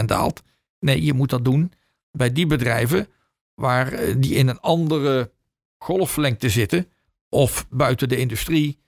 30% 0.00 0.04
daalt. 0.04 0.42
Nee, 0.80 1.02
je 1.02 1.12
moet 1.12 1.30
dat 1.30 1.44
doen 1.44 1.72
bij 2.10 2.32
die 2.32 2.46
bedrijven 2.46 3.08
waar 3.54 3.92
eh, 3.92 4.14
die 4.18 4.34
in 4.34 4.48
een 4.48 4.60
andere 4.60 5.30
golflengte 5.78 6.48
zitten 6.48 6.86
of 7.28 7.66
buiten 7.70 8.08
de 8.08 8.16
industrie 8.16 8.78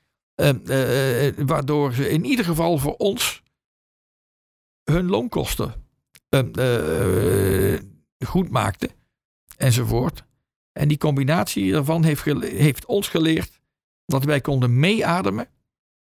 Ehm, 0.40 0.58
eh, 0.66 1.26
eh, 1.26 1.34
waardoor 1.46 1.92
ze 1.92 2.08
in 2.08 2.24
ieder 2.24 2.44
geval 2.44 2.78
voor 2.78 2.94
ons 2.96 3.42
hun 4.84 5.06
loonkosten 5.06 5.74
ehm, 6.28 6.50
eh, 6.54 7.80
goed 8.26 8.50
maakten 8.50 8.90
enzovoort. 9.56 10.24
En 10.72 10.88
die 10.88 10.98
combinatie 10.98 11.72
daarvan 11.72 12.04
heeft, 12.04 12.24
heeft 12.42 12.86
ons 12.86 13.08
geleerd 13.08 13.60
dat 14.06 14.24
wij 14.24 14.40
konden 14.40 14.78
meeademen. 14.78 15.48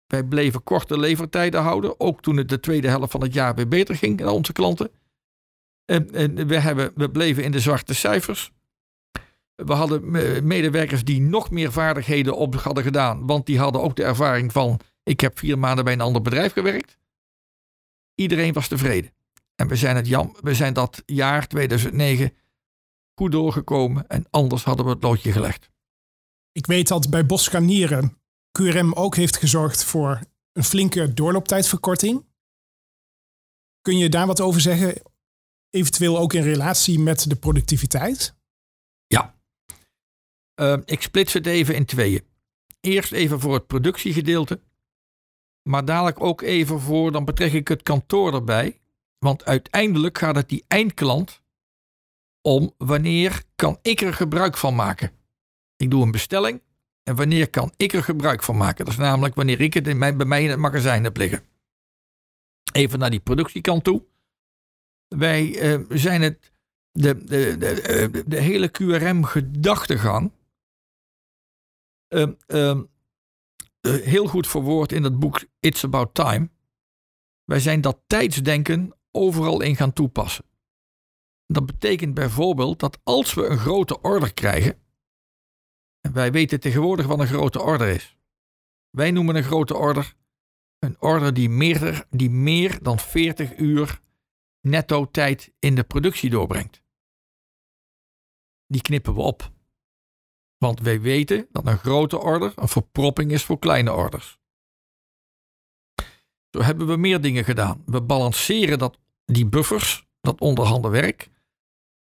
Wij 0.07 0.23
bleven 0.23 0.63
korte 0.63 0.99
levertijden 0.99 1.61
houden, 1.61 1.99
ook 1.99 2.21
toen 2.21 2.37
het 2.37 2.49
de 2.49 2.59
tweede 2.59 2.87
helft 2.87 3.11
van 3.11 3.21
het 3.21 3.33
jaar 3.33 3.55
weer 3.55 3.67
beter 3.67 3.95
ging 3.95 4.19
naar 4.19 4.29
onze 4.29 4.53
klanten. 4.53 4.91
We, 6.45 6.59
hebben, 6.59 6.91
we 6.95 7.09
bleven 7.09 7.43
in 7.43 7.51
de 7.51 7.59
zwarte 7.59 7.93
cijfers. 7.93 8.51
We 9.55 9.73
hadden 9.73 10.11
medewerkers 10.47 11.03
die 11.03 11.21
nog 11.21 11.51
meer 11.51 11.71
vaardigheden 11.71 12.37
op 12.37 12.55
hadden 12.55 12.83
gedaan, 12.83 13.25
want 13.25 13.45
die 13.45 13.59
hadden 13.59 13.81
ook 13.81 13.95
de 13.95 14.03
ervaring 14.03 14.51
van: 14.51 14.79
ik 15.03 15.19
heb 15.19 15.39
vier 15.39 15.59
maanden 15.59 15.83
bij 15.83 15.93
een 15.93 16.01
ander 16.01 16.21
bedrijf 16.21 16.53
gewerkt. 16.53 16.97
Iedereen 18.15 18.53
was 18.53 18.67
tevreden. 18.67 19.11
En 19.55 19.67
we 19.67 19.75
zijn, 19.75 19.95
het 19.95 20.07
jam, 20.07 20.35
we 20.41 20.53
zijn 20.53 20.73
dat 20.73 21.03
jaar 21.05 21.47
2009 21.47 22.33
goed 23.15 23.31
doorgekomen 23.31 24.07
en 24.07 24.25
anders 24.29 24.63
hadden 24.63 24.85
we 24.85 24.91
het 24.91 25.03
loodje 25.03 25.31
gelegd. 25.31 25.69
Ik 26.51 26.65
weet 26.65 26.87
dat 26.87 27.09
bij 27.09 27.25
Boskanieren 27.25 28.17
QRM 28.51 28.93
ook 28.93 29.15
heeft 29.15 29.37
gezorgd 29.37 29.83
voor 29.83 30.19
een 30.53 30.63
flinke 30.63 31.13
doorlooptijdverkorting. 31.13 32.25
Kun 33.81 33.97
je 33.97 34.09
daar 34.09 34.27
wat 34.27 34.41
over 34.41 34.61
zeggen? 34.61 35.01
Eventueel 35.71 36.17
ook 36.17 36.33
in 36.33 36.43
relatie 36.43 36.99
met 36.99 37.29
de 37.29 37.35
productiviteit? 37.35 38.35
Ja, 39.07 39.41
Ehm, 40.61 40.81
ik 40.85 41.01
splits 41.01 41.33
het 41.33 41.45
even 41.45 41.75
in 41.75 41.85
tweeën. 41.85 42.23
Eerst 42.79 43.11
even 43.11 43.39
voor 43.39 43.53
het 43.53 43.67
productiegedeelte. 43.67 44.61
Maar 45.69 45.85
dadelijk 45.85 46.19
ook 46.19 46.41
even 46.41 46.79
voor, 46.79 47.11
dan 47.11 47.25
betrek 47.25 47.53
ik 47.53 47.67
het 47.67 47.83
kantoor 47.83 48.33
erbij. 48.33 48.79
Want 49.19 49.45
uiteindelijk 49.45 50.17
gaat 50.17 50.35
het 50.35 50.49
die 50.49 50.63
eindklant 50.67 51.41
om 52.41 52.73
wanneer 52.77 53.43
kan 53.55 53.79
ik 53.81 54.01
er 54.01 54.13
gebruik 54.13 54.57
van 54.57 54.75
maken 54.75 55.11
Ik 55.75 55.91
doe 55.91 56.03
een 56.03 56.11
bestelling. 56.11 56.61
En 57.03 57.15
wanneer 57.15 57.49
kan 57.49 57.73
ik 57.77 57.93
er 57.93 58.03
gebruik 58.03 58.43
van 58.43 58.57
maken? 58.57 58.85
Dat 58.85 58.93
is 58.93 58.99
namelijk 58.99 59.35
wanneer 59.35 59.61
ik 59.61 59.73
het 59.73 59.83
bij 59.83 60.25
mij 60.25 60.43
in 60.43 60.49
het 60.49 60.59
magazijn 60.59 61.03
heb 61.03 61.17
liggen. 61.17 61.43
Even 62.71 62.99
naar 62.99 63.09
die 63.09 63.19
productiekant 63.19 63.83
toe. 63.83 64.03
Wij 65.17 65.59
eh, 65.59 65.79
zijn 65.89 66.21
het, 66.21 66.51
de, 66.91 67.23
de, 67.23 67.57
de, 67.57 67.81
eh, 67.81 68.23
de 68.25 68.39
hele 68.39 68.71
QRM-gedachtegang 68.71 70.31
ehm, 72.07 72.33
ehm, 72.47 72.83
eh, 73.79 73.93
heel 73.93 74.27
goed 74.27 74.47
verwoord 74.47 74.91
in 74.91 75.03
het 75.03 75.19
boek 75.19 75.45
It's 75.59 75.83
About 75.83 76.13
Time. 76.13 76.49
Wij 77.43 77.59
zijn 77.59 77.81
dat 77.81 78.01
tijdsdenken 78.07 78.93
overal 79.11 79.61
in 79.61 79.75
gaan 79.75 79.93
toepassen. 79.93 80.45
Dat 81.45 81.65
betekent 81.65 82.13
bijvoorbeeld 82.13 82.79
dat 82.79 82.99
als 83.03 83.33
we 83.33 83.45
een 83.45 83.57
grote 83.57 84.01
order 84.01 84.33
krijgen, 84.33 84.79
en 86.01 86.13
wij 86.13 86.31
weten 86.31 86.59
tegenwoordig 86.59 87.05
wat 87.05 87.19
een 87.19 87.27
grote 87.27 87.61
order 87.61 87.87
is. 87.87 88.17
Wij 88.89 89.11
noemen 89.11 89.35
een 89.35 89.43
grote 89.43 89.75
order 89.75 90.15
een 90.83 90.95
order 90.99 91.33
die 91.33 91.49
meer, 91.49 92.05
die 92.09 92.29
meer 92.29 92.83
dan 92.83 92.99
40 92.99 93.57
uur 93.57 94.00
netto 94.61 95.11
tijd 95.11 95.53
in 95.59 95.75
de 95.75 95.83
productie 95.83 96.29
doorbrengt. 96.29 96.81
Die 98.67 98.81
knippen 98.81 99.13
we 99.13 99.21
op. 99.21 99.51
Want 100.57 100.79
wij 100.79 101.01
weten 101.01 101.47
dat 101.51 101.67
een 101.67 101.77
grote 101.77 102.19
order 102.19 102.53
een 102.55 102.67
verpropping 102.67 103.31
is 103.31 103.43
voor 103.43 103.59
kleine 103.59 103.93
orders. 103.93 104.39
Zo 106.49 106.61
hebben 106.61 106.87
we 106.87 106.97
meer 106.97 107.21
dingen 107.21 107.43
gedaan. 107.43 107.83
We 107.85 108.01
balanceren 108.01 108.79
dat, 108.79 108.99
die 109.25 109.45
buffers, 109.45 110.07
dat 110.21 110.39
onderhande 110.39 110.89
werk. 110.89 111.29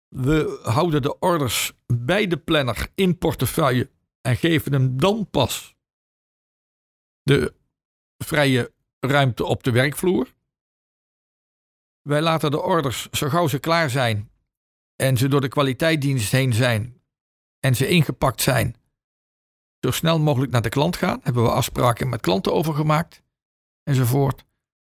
We 0.08 0.60
houden 0.64 1.02
de 1.02 1.20
orders 1.20 1.74
bij 1.86 2.28
de 2.28 2.38
planner 2.38 2.88
in 2.95 3.18
portefeuille 3.18 3.89
en 4.22 4.38
geven 4.38 4.74
hem 4.74 4.97
dan 4.97 5.30
pas 5.30 5.76
de 7.24 7.54
vrije 8.18 8.74
ruimte 8.99 9.45
op 9.45 9.64
de 9.64 9.72
werkvloer. 9.72 10.34
Wij 12.02 12.22
laten 12.22 12.52
de 12.52 12.62
orders 12.62 13.10
zo 13.10 13.30
gauw 13.30 13.47
ze 13.47 13.60
klaar 13.60 13.89
zijn 13.89 14.30
en 14.95 15.18
ze 15.18 15.28
door 15.28 15.41
de 15.41 15.47
kwaliteitsdienst 15.47 16.32
heen 16.32 16.54
zijn 16.54 17.02
en 17.60 17.76
ze 17.76 17.88
ingepakt 17.88 18.41
zijn, 18.41 18.76
zo 19.80 19.91
snel 19.91 20.20
mogelijk 20.20 20.52
naar 20.52 20.62
de 20.62 20.70
klant 20.70 20.95
gaan. 20.95 21.20
Hebben 21.24 21.43
we 21.43 21.52
afspraken 21.52 22.10
met 22.10 22.22
klanten 22.22 22.54
over 22.54 22.74
gemaakt 22.74 23.24
enzovoort. 23.84 24.45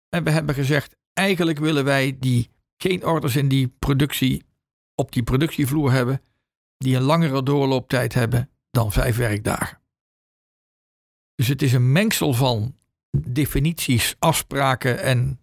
En 0.08 0.24
we 0.24 0.30
hebben 0.30 0.54
gezegd, 0.54 0.96
eigenlijk 1.12 1.58
willen 1.58 1.84
wij 1.84 2.16
die 2.18 2.50
geen 2.76 3.06
orders 3.06 3.36
in 3.36 3.48
die 3.48 3.68
productie 3.68 4.44
op 4.94 5.12
die 5.12 5.22
productievloer 5.22 5.92
hebben, 5.92 6.22
die 6.76 6.96
een 6.96 7.02
langere 7.02 7.42
doorlooptijd 7.42 8.14
hebben 8.14 8.50
dan 8.70 8.92
vijf 8.92 9.16
werkdagen. 9.16 9.80
Dus 11.34 11.48
het 11.48 11.62
is 11.62 11.72
een 11.72 11.92
mengsel 11.92 12.32
van 12.32 12.76
definities, 13.16 14.16
afspraken 14.18 15.02
en 15.02 15.40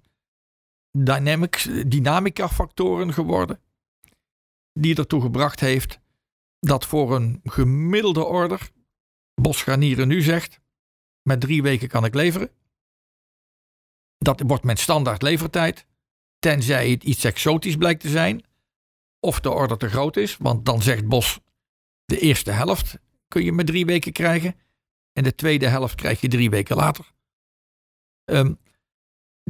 dynamics, 0.91 1.69
dynamica 1.87 2.49
factoren 2.49 3.13
geworden. 3.13 3.59
Die 4.73 4.95
ertoe 4.95 5.21
gebracht 5.21 5.59
heeft 5.59 5.99
dat 6.59 6.85
voor 6.85 7.15
een 7.15 7.39
gemiddelde 7.43 8.23
order 8.23 8.69
Bos 9.41 9.63
Garnieren 9.63 10.07
nu 10.07 10.21
zegt, 10.21 10.59
met 11.21 11.41
drie 11.41 11.61
weken 11.61 11.87
kan 11.87 12.05
ik 12.05 12.13
leveren. 12.13 12.51
Dat 14.17 14.41
wordt 14.45 14.63
mijn 14.63 14.77
standaard 14.77 15.21
levertijd, 15.21 15.85
tenzij 16.39 16.89
het 16.89 17.03
iets 17.03 17.23
exotisch 17.23 17.75
blijkt 17.75 18.01
te 18.01 18.09
zijn. 18.09 18.43
Of 19.19 19.39
de 19.39 19.49
order 19.49 19.77
te 19.77 19.89
groot 19.89 20.17
is, 20.17 20.37
want 20.37 20.65
dan 20.65 20.81
zegt 20.81 21.07
Bos 21.07 21.39
de 22.05 22.19
eerste 22.19 22.51
helft 22.51 22.99
kun 23.27 23.43
je 23.43 23.51
met 23.51 23.65
drie 23.65 23.85
weken 23.85 24.11
krijgen. 24.11 24.55
En 25.13 25.23
de 25.23 25.35
tweede 25.35 25.67
helft 25.67 25.95
krijg 25.95 26.21
je 26.21 26.27
drie 26.27 26.49
weken 26.49 26.75
later. 26.75 27.11
Um, 28.25 28.59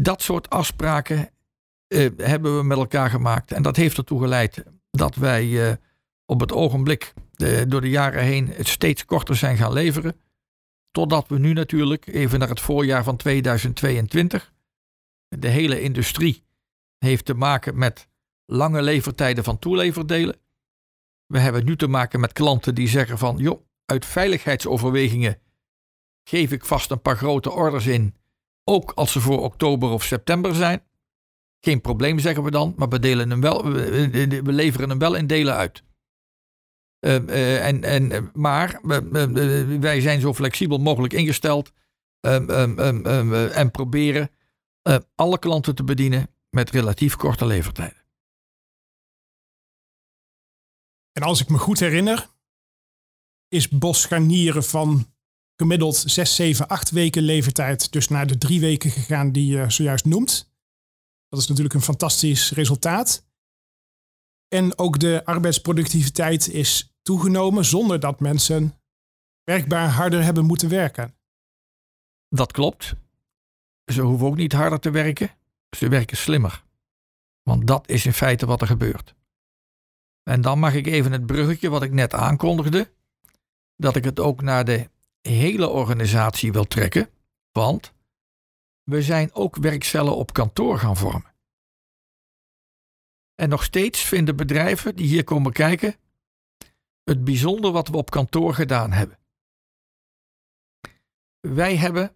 dat 0.01 0.21
soort 0.21 0.49
afspraken 0.49 1.29
uh, 1.87 2.09
hebben 2.17 2.57
we 2.57 2.63
met 2.63 2.77
elkaar 2.77 3.09
gemaakt. 3.09 3.51
En 3.51 3.61
dat 3.61 3.75
heeft 3.75 3.97
ertoe 3.97 4.19
geleid 4.19 4.63
dat 4.91 5.15
wij 5.15 5.45
uh, 5.45 5.73
op 6.25 6.39
het 6.39 6.51
ogenblik 6.51 7.13
uh, 7.37 7.61
door 7.67 7.81
de 7.81 7.89
jaren 7.89 8.23
heen 8.23 8.47
het 8.47 8.67
steeds 8.67 9.05
korter 9.05 9.35
zijn 9.35 9.57
gaan 9.57 9.73
leveren. 9.73 10.15
Totdat 10.91 11.27
we 11.27 11.39
nu 11.39 11.53
natuurlijk, 11.53 12.07
even 12.07 12.39
naar 12.39 12.49
het 12.49 12.61
voorjaar 12.61 13.03
van 13.03 13.17
2022, 13.17 14.53
de 15.27 15.47
hele 15.47 15.81
industrie 15.81 16.43
heeft 16.97 17.25
te 17.25 17.33
maken 17.33 17.77
met 17.77 18.07
lange 18.45 18.81
levertijden 18.81 19.43
van 19.43 19.59
toeleverdelen. 19.59 20.35
We 21.25 21.39
hebben 21.39 21.65
nu 21.65 21.75
te 21.75 21.87
maken 21.87 22.19
met 22.19 22.33
klanten 22.33 22.75
die 22.75 22.87
zeggen 22.87 23.17
van, 23.17 23.37
joh, 23.37 23.61
uit 23.85 24.05
veiligheidsoverwegingen 24.05 25.39
geef 26.23 26.51
ik 26.51 26.65
vast 26.65 26.91
een 26.91 27.01
paar 27.01 27.17
grote 27.17 27.51
orders 27.51 27.85
in 27.85 28.15
ook 28.63 28.91
als 28.91 29.11
ze 29.11 29.19
voor 29.19 29.43
oktober 29.43 29.89
of 29.89 30.03
september 30.03 30.55
zijn. 30.55 30.83
Geen 31.59 31.81
probleem 31.81 32.19
zeggen 32.19 32.43
we 32.43 32.51
dan, 32.51 32.73
maar 32.77 32.89
we, 32.89 32.99
delen 32.99 33.29
hem 33.29 33.41
wel, 33.41 33.71
we, 33.71 34.41
leveren 34.43 34.89
hem 34.89 34.99
wel 34.99 35.15
in 35.15 35.27
delen 35.27 35.55
uit. 35.55 35.83
Uh, 36.99 37.13
uh, 37.13 37.65
en, 37.67 37.83
en, 37.83 38.31
maar 38.33 38.79
wij 39.79 40.01
zijn 40.01 40.21
zo 40.21 40.33
flexibel 40.33 40.77
mogelijk 40.77 41.13
ingesteld 41.13 41.71
um, 42.19 42.49
um, 42.49 42.79
um, 43.07 43.33
en 43.33 43.71
proberen 43.71 44.29
alle 45.15 45.39
klanten 45.39 45.75
te 45.75 45.83
bedienen 45.83 46.35
met 46.49 46.69
relatief 46.69 47.15
korte 47.15 47.45
levertijden. 47.45 48.01
En 51.11 51.23
als 51.23 51.41
ik 51.41 51.49
me 51.49 51.57
goed 51.57 51.79
herinner, 51.79 52.29
is 53.47 53.69
Bos 53.69 54.05
Garnieren 54.05 54.63
van 54.63 55.13
gemiddeld 55.61 55.95
6, 55.95 56.35
7, 56.35 56.67
8 56.67 56.89
weken 56.89 57.23
levertijd 57.23 57.91
dus 57.91 58.07
naar 58.07 58.27
de 58.27 58.37
drie 58.37 58.59
weken 58.59 58.91
gegaan 58.91 59.31
die 59.31 59.45
je 59.45 59.69
zojuist 59.69 60.05
noemt. 60.05 60.51
Dat 61.29 61.39
is 61.39 61.47
natuurlijk 61.47 61.75
een 61.75 61.81
fantastisch 61.81 62.51
resultaat. 62.51 63.25
En 64.47 64.77
ook 64.77 64.99
de 64.99 65.21
arbeidsproductiviteit 65.25 66.47
is 66.47 66.93
toegenomen 67.01 67.65
zonder 67.65 67.99
dat 67.99 68.19
mensen 68.19 68.73
werkbaar 69.43 69.89
harder 69.89 70.23
hebben 70.23 70.45
moeten 70.45 70.69
werken. 70.69 71.15
Dat 72.29 72.51
klopt. 72.51 72.95
Ze 73.85 74.01
hoeven 74.01 74.27
ook 74.27 74.35
niet 74.35 74.53
harder 74.53 74.79
te 74.79 74.89
werken. 74.89 75.29
Ze 75.77 75.87
werken 75.89 76.17
slimmer. 76.17 76.63
Want 77.43 77.67
dat 77.67 77.89
is 77.89 78.05
in 78.05 78.13
feite 78.13 78.45
wat 78.45 78.61
er 78.61 78.67
gebeurt. 78.67 79.15
En 80.23 80.41
dan 80.41 80.59
mag 80.59 80.73
ik 80.73 80.87
even 80.87 81.11
het 81.11 81.25
bruggetje 81.25 81.69
wat 81.69 81.83
ik 81.83 81.91
net 81.91 82.13
aankondigde, 82.13 82.91
dat 83.75 83.95
ik 83.95 84.03
het 84.03 84.19
ook 84.19 84.41
naar 84.41 84.65
de 84.65 84.89
hele 85.21 85.67
organisatie 85.67 86.51
wil 86.51 86.65
trekken, 86.65 87.09
want 87.51 87.93
we 88.83 89.01
zijn 89.01 89.33
ook 89.33 89.55
werkcellen 89.55 90.15
op 90.15 90.33
kantoor 90.33 90.79
gaan 90.79 90.97
vormen. 90.97 91.33
En 93.35 93.49
nog 93.49 93.63
steeds 93.63 94.01
vinden 94.01 94.35
bedrijven 94.35 94.95
die 94.95 95.07
hier 95.07 95.23
komen 95.23 95.51
kijken 95.51 95.95
het 97.03 97.23
bijzonder 97.23 97.71
wat 97.71 97.87
we 97.87 97.97
op 97.97 98.09
kantoor 98.09 98.53
gedaan 98.53 98.91
hebben. 98.91 99.19
Wij 101.39 101.77
hebben 101.77 102.15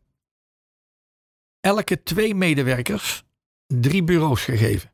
elke 1.59 2.03
twee 2.03 2.35
medewerkers 2.35 3.23
drie 3.67 4.03
bureaus 4.03 4.43
gegeven 4.43 4.93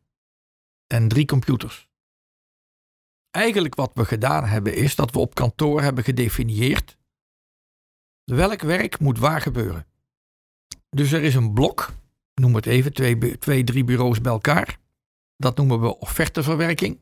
en 0.87 1.07
drie 1.07 1.25
computers. 1.25 1.89
Eigenlijk 3.31 3.75
wat 3.75 3.93
we 3.93 4.05
gedaan 4.05 4.45
hebben 4.45 4.75
is 4.75 4.95
dat 4.95 5.11
we 5.11 5.19
op 5.19 5.35
kantoor 5.35 5.81
hebben 5.81 6.03
gedefinieerd 6.03 6.97
welk 8.31 8.61
werk 8.61 8.99
moet 8.99 9.19
waar 9.19 9.41
gebeuren. 9.41 9.85
Dus 10.89 11.11
er 11.11 11.23
is 11.23 11.35
een 11.35 11.53
blok, 11.53 11.93
noem 12.33 12.55
het 12.55 12.65
even, 12.65 12.93
twee, 12.93 13.37
twee 13.37 13.63
drie 13.63 13.83
bureaus 13.83 14.21
bij 14.21 14.31
elkaar. 14.31 14.79
Dat 15.37 15.57
noemen 15.57 15.81
we 15.81 15.99
offerteverwerking. 15.99 16.99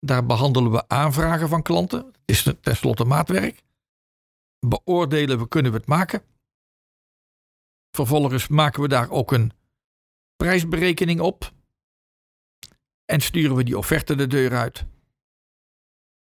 Daar 0.00 0.26
behandelen 0.26 0.72
we 0.72 0.88
aanvragen 0.88 1.48
van 1.48 1.62
klanten. 1.62 2.02
Dat 2.02 2.20
is 2.24 2.54
tenslotte 2.60 3.04
maatwerk. 3.04 3.62
Beoordelen 4.66 5.38
we, 5.38 5.48
kunnen 5.48 5.72
we 5.72 5.78
het 5.78 5.86
maken. 5.86 6.22
Vervolgens 7.90 8.48
maken 8.48 8.82
we 8.82 8.88
daar 8.88 9.10
ook 9.10 9.32
een 9.32 9.52
prijsberekening 10.36 11.20
op. 11.20 11.52
En 13.04 13.20
sturen 13.20 13.56
we 13.56 13.64
die 13.64 13.78
offerte 13.78 14.14
de 14.14 14.26
deur 14.26 14.56
uit. 14.56 14.84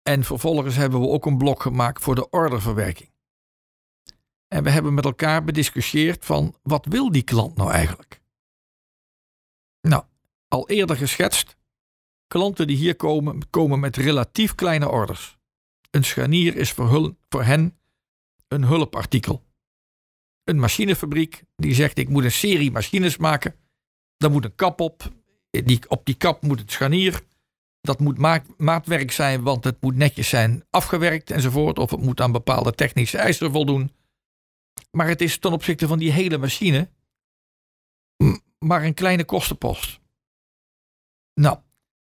En 0.02 0.24
vervolgens 0.24 0.76
hebben 0.76 1.00
we 1.00 1.08
ook 1.08 1.26
een 1.26 1.38
blok 1.38 1.62
gemaakt 1.62 2.04
voor 2.04 2.16
de 2.16 2.30
orderverwerking. 2.30 3.13
En 4.54 4.64
we 4.64 4.70
hebben 4.70 4.94
met 4.94 5.06
elkaar 5.06 5.44
bediscussieerd 5.44 6.26
van 6.26 6.56
wat 6.64 6.86
wil 6.86 7.12
die 7.12 7.24
klant 7.24 7.56
nou 7.56 7.72
eigenlijk? 7.72 8.22
Nou, 9.82 10.04
al 10.48 10.70
eerder 10.70 10.98
geschetst, 10.98 11.58
klanten 12.28 12.68
die 12.68 12.78
hier 12.78 12.96
komen, 12.96 13.50
komen 13.50 13.80
met 13.80 13.96
relatief 13.96 14.56
kleine 14.56 14.90
orders. 14.90 15.38
Een 15.92 16.04
scharnier 16.04 16.56
is 16.56 16.72
voor, 16.72 17.16
voor 17.30 17.44
hen 17.44 17.78
een 18.48 18.64
hulpartikel. 18.64 19.44
Een 20.44 20.60
machinefabriek 20.60 21.44
die 21.56 21.74
zegt 21.74 21.98
ik 21.98 22.10
moet 22.10 22.24
een 22.24 22.32
serie 22.32 22.72
machines 22.72 23.18
maken. 23.18 23.56
Daar 24.18 24.32
moet 24.32 24.46
een 24.46 24.56
kap 24.56 24.80
op. 24.80 25.12
Die, 25.50 25.90
op 25.90 26.06
die 26.06 26.16
kap 26.16 26.42
moet 26.42 26.60
het 26.60 26.72
scharnier. 26.72 27.22
Dat 27.82 28.00
moet 28.00 28.18
maatwerk 28.58 29.12
zijn, 29.12 29.44
want 29.44 29.64
het 29.64 29.82
moet 29.82 29.96
netjes 29.96 30.30
zijn 30.30 30.64
afgewerkt 30.70 31.32
enzovoort. 31.32 31.80
Of 31.80 31.92
het 31.92 32.02
moet 32.02 32.22
aan 32.22 32.32
bepaalde 32.32 32.72
technische 32.72 33.18
eisen 33.18 33.52
voldoen. 33.52 33.92
Maar 34.92 35.08
het 35.08 35.22
is 35.22 35.38
ten 35.38 35.52
opzichte 35.52 35.88
van 35.88 36.00
die 36.00 36.12
hele 36.12 36.38
machine 36.38 36.90
maar 38.64 38.84
een 38.84 38.94
kleine 38.94 39.26
kostenpost. 39.26 40.00
Nou, 41.34 41.60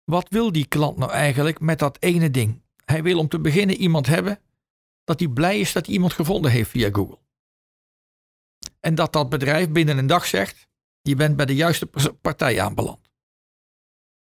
wat 0.03 0.29
wil 0.29 0.51
die 0.51 0.67
klant 0.67 0.97
nou 0.97 1.11
eigenlijk 1.11 1.59
met 1.59 1.79
dat 1.79 1.97
ene 1.99 2.31
ding? 2.31 2.61
Hij 2.85 3.03
wil 3.03 3.19
om 3.19 3.27
te 3.27 3.39
beginnen 3.39 3.75
iemand 3.75 4.07
hebben 4.07 4.39
dat 5.03 5.19
hij 5.19 5.29
blij 5.29 5.59
is 5.59 5.71
dat 5.71 5.85
hij 5.85 5.93
iemand 5.93 6.13
gevonden 6.13 6.51
heeft 6.51 6.69
via 6.69 6.89
Google. 6.91 7.19
En 8.79 8.95
dat 8.95 9.13
dat 9.13 9.29
bedrijf 9.29 9.69
binnen 9.69 9.97
een 9.97 10.07
dag 10.07 10.25
zegt: 10.25 10.67
je 11.01 11.15
bent 11.15 11.35
bij 11.35 11.45
de 11.45 11.55
juiste 11.55 11.89
partij 12.21 12.61
aanbeland. 12.61 13.09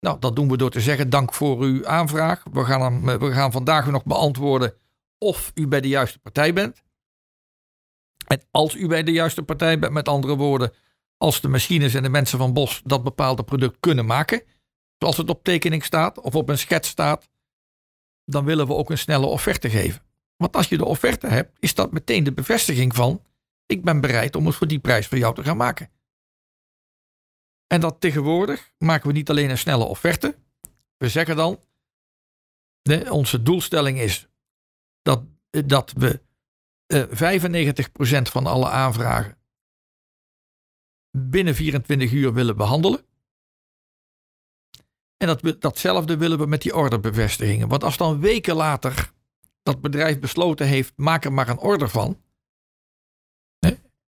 Nou, 0.01 0.19
dat 0.19 0.37
doen 0.37 0.49
we 0.49 0.57
door 0.57 0.71
te 0.71 0.81
zeggen: 0.81 1.11
dank 1.11 1.35
voor 1.35 1.61
uw 1.61 1.87
aanvraag. 1.87 2.43
We 2.53 2.65
gaan, 2.65 2.81
hem, 2.81 3.19
we 3.19 3.33
gaan 3.33 3.53
vandaag 3.53 3.91
nog 3.91 4.05
beantwoorden 4.05 4.75
of 5.19 5.51
u 5.55 5.67
bij 5.67 5.81
de 5.81 5.89
juiste 5.89 6.19
partij 6.19 6.53
bent. 6.53 6.83
En 8.33 8.43
als 8.51 8.75
u 8.75 8.87
bij 8.87 9.03
de 9.03 9.13
juiste 9.13 9.43
partij 9.43 9.79
bent, 9.79 9.93
met 9.93 10.09
andere 10.09 10.37
woorden, 10.37 10.73
als 11.17 11.41
de 11.41 11.49
machines 11.49 11.95
en 11.95 12.03
de 12.03 12.09
mensen 12.09 12.39
van 12.39 12.53
Bos 12.53 12.83
dat 12.85 13.03
bepaalde 13.03 13.43
product 13.43 13.77
kunnen 13.81 14.07
maken, 14.07 14.43
zoals 14.99 15.17
het 15.17 15.31
op 15.31 15.45
tekening 15.45 15.85
staat 15.85 16.21
of 16.21 16.35
op 16.35 16.49
een 16.49 16.59
schets 16.59 16.89
staat, 16.89 17.29
dan 18.25 18.45
willen 18.45 18.67
we 18.67 18.75
ook 18.75 18.91
een 18.91 18.99
snelle 18.99 19.27
offerte 19.27 19.71
geven. 19.71 20.03
Want 20.37 20.57
als 20.57 20.69
je 20.69 20.77
de 20.77 20.85
offerte 20.85 21.27
hebt, 21.27 21.57
is 21.59 21.75
dat 21.75 21.93
meteen 21.93 22.25
de 22.25 22.33
bevestiging 22.33 22.95
van: 22.95 23.25
ik 23.67 23.85
ben 23.85 24.01
bereid 24.01 24.37
om 24.37 24.47
het 24.47 24.55
voor 24.55 24.67
die 24.67 24.81
prijs 24.81 25.07
voor 25.07 25.19
jou 25.19 25.35
te 25.35 25.43
gaan 25.43 25.57
maken. 25.57 25.91
En 27.67 27.81
dat 27.81 28.01
tegenwoordig 28.01 28.73
maken 28.79 29.07
we 29.07 29.13
niet 29.13 29.31
alleen 29.31 29.51
een 29.51 29.59
snelle 29.59 29.85
offerte. 29.85 30.39
We 30.97 31.09
zeggen 31.09 31.37
dan: 31.37 31.61
onze 33.11 33.43
doelstelling 33.43 33.99
is 33.99 34.29
dat, 35.03 35.25
dat 35.51 35.93
we 35.93 36.31
eh, 36.93 37.05
95% 37.09 38.23
van 38.23 38.47
alle 38.47 38.69
aanvragen 38.69 39.37
binnen 41.11 41.55
24 41.55 42.13
uur 42.13 42.33
willen 42.33 42.57
behandelen. 42.57 43.07
En 45.17 45.27
dat, 45.27 45.61
datzelfde 45.61 46.17
willen 46.17 46.39
we 46.39 46.47
met 46.47 46.63
die 46.63 46.75
orderbevestigingen. 46.75 47.69
Want 47.69 47.85
als 47.85 47.97
dan 47.97 48.21
weken 48.21 48.55
later 48.55 49.13
dat 49.63 49.81
bedrijf 49.81 50.19
besloten 50.19 50.67
heeft, 50.67 50.93
maak 50.97 51.25
er 51.25 51.33
maar 51.33 51.49
een 51.49 51.59
order 51.59 51.89
van. 51.89 52.21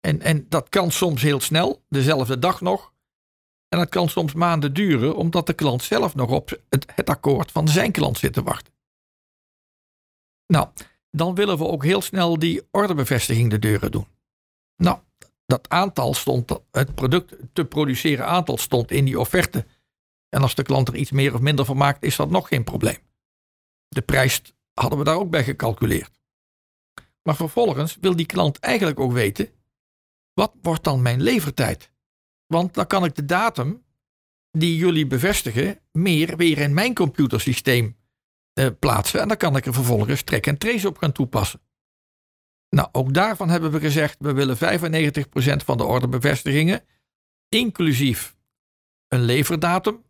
En, 0.01 0.21
en 0.21 0.49
dat 0.49 0.69
kan 0.69 0.91
soms 0.91 1.23
heel 1.23 1.41
snel, 1.41 1.85
dezelfde 1.89 2.39
dag 2.39 2.61
nog. 2.61 2.93
En 3.69 3.79
dat 3.79 3.89
kan 3.89 4.09
soms 4.09 4.35
maanden 4.35 4.75
duren, 4.75 5.17
omdat 5.17 5.47
de 5.47 5.53
klant 5.53 5.83
zelf 5.83 6.15
nog 6.15 6.31
op 6.31 6.61
het, 6.69 6.87
het 6.95 7.09
akkoord 7.09 7.53
van 7.53 7.69
zijn 7.69 7.93
klant 7.93 8.19
zit 8.19 8.33
te 8.33 8.43
wachten. 8.43 8.73
Nou, 10.47 10.69
dan 11.17 11.35
willen 11.35 11.59
we 11.59 11.67
ook 11.67 11.85
heel 11.85 12.03
snel 12.03 12.39
die 12.39 12.63
orderbevestiging 12.71 13.51
de 13.51 13.59
deuren 13.59 13.91
doen. 13.91 14.07
Nou, 14.77 14.99
dat 15.47 15.69
aantal 15.69 16.15
stond, 16.15 16.59
het 16.71 16.95
product 16.95 17.37
te 17.53 17.65
produceren 17.65 18.27
aantal 18.27 18.59
stond 18.59 18.91
in 18.91 19.05
die 19.05 19.21
offerte. 19.21 19.67
En 20.29 20.43
als 20.43 20.55
de 20.55 20.63
klant 20.63 20.89
er 20.89 20.97
iets 20.97 21.11
meer 21.11 21.35
of 21.35 21.41
minder 21.41 21.65
van 21.65 21.77
maakt, 21.77 22.05
is 22.05 22.17
dat 22.17 22.31
nog 22.31 22.49
geen 22.49 22.65
probleem. 22.65 22.99
De 23.89 24.03
prijs 24.03 24.43
hadden 24.73 24.99
we 24.99 25.05
daar 25.05 25.17
ook 25.17 25.31
bij 25.31 25.45
gecalculeerd. 25.45 26.21
Maar 27.23 27.37
vervolgens 27.37 27.97
wil 28.01 28.17
die 28.17 28.27
klant 28.27 28.59
eigenlijk 28.59 29.01
ook 29.01 29.13
weten, 29.13 29.51
wat 30.33 30.53
wordt 30.63 30.85
dan 30.85 31.03
mijn 31.03 31.23
levertijd? 31.23 31.91
Want 32.47 32.75
dan 32.75 32.87
kan 32.87 33.05
ik 33.05 33.15
de 33.15 33.25
datum 33.25 33.85
die 34.51 34.77
jullie 34.77 35.07
bevestigen 35.07 35.81
meer 35.93 36.37
weer 36.37 36.59
in 36.59 36.75
mijn 36.75 36.95
computersysteem 36.95 37.97
eh, 38.55 38.67
plaatsen. 38.79 39.21
En 39.21 39.29
dan 39.29 39.37
kan 39.37 39.57
ik 39.57 39.67
er 39.67 39.73
vervolgens 39.73 40.23
track 40.23 40.47
en 40.47 40.59
trace 40.59 40.89
op 40.89 40.99
gaan 40.99 41.13
toepassen. 41.13 41.61
Nou, 42.69 42.89
ook 42.93 43.15
daarvan 43.15 43.49
hebben 43.49 43.71
we 43.71 43.81
gezegd, 43.81 44.17
we 44.19 44.33
willen 44.33 44.57
95% 44.57 45.65
van 45.65 45.77
de 45.77 45.85
orderbevestigingen, 45.85 46.85
inclusief 47.49 48.37
een 49.09 49.23
leverdatum, 49.23 50.05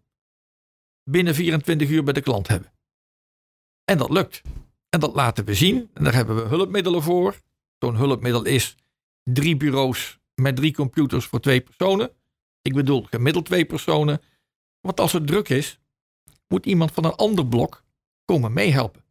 binnen 1.10 1.34
24 1.34 1.88
uur 1.88 2.04
bij 2.04 2.12
de 2.12 2.20
klant 2.20 2.48
hebben. 2.48 2.72
En 3.84 3.98
dat 3.98 4.10
lukt. 4.10 4.42
En 4.88 5.00
dat 5.00 5.14
laten 5.14 5.44
we 5.44 5.54
zien. 5.54 5.90
En 5.94 6.04
daar 6.04 6.14
hebben 6.14 6.36
we 6.36 6.42
hulpmiddelen 6.42 7.02
voor. 7.02 7.36
Zo'n 7.78 7.96
hulpmiddel 7.96 8.44
is 8.44 8.76
drie 9.22 9.56
bureaus 9.56 10.18
met 10.34 10.56
drie 10.56 10.72
computers 10.72 11.26
voor 11.26 11.40
twee 11.40 11.60
personen. 11.60 12.10
Ik 12.62 12.74
bedoel 12.74 13.02
gemiddeld 13.02 13.44
twee 13.44 13.64
personen. 13.64 14.22
Want 14.80 15.00
als 15.00 15.12
het 15.12 15.26
druk 15.26 15.48
is, 15.48 15.78
moet 16.48 16.66
iemand 16.66 16.92
van 16.92 17.04
een 17.04 17.14
ander 17.14 17.46
blok 17.46 17.83
komen 18.24 18.52
meehelpen 18.52 19.04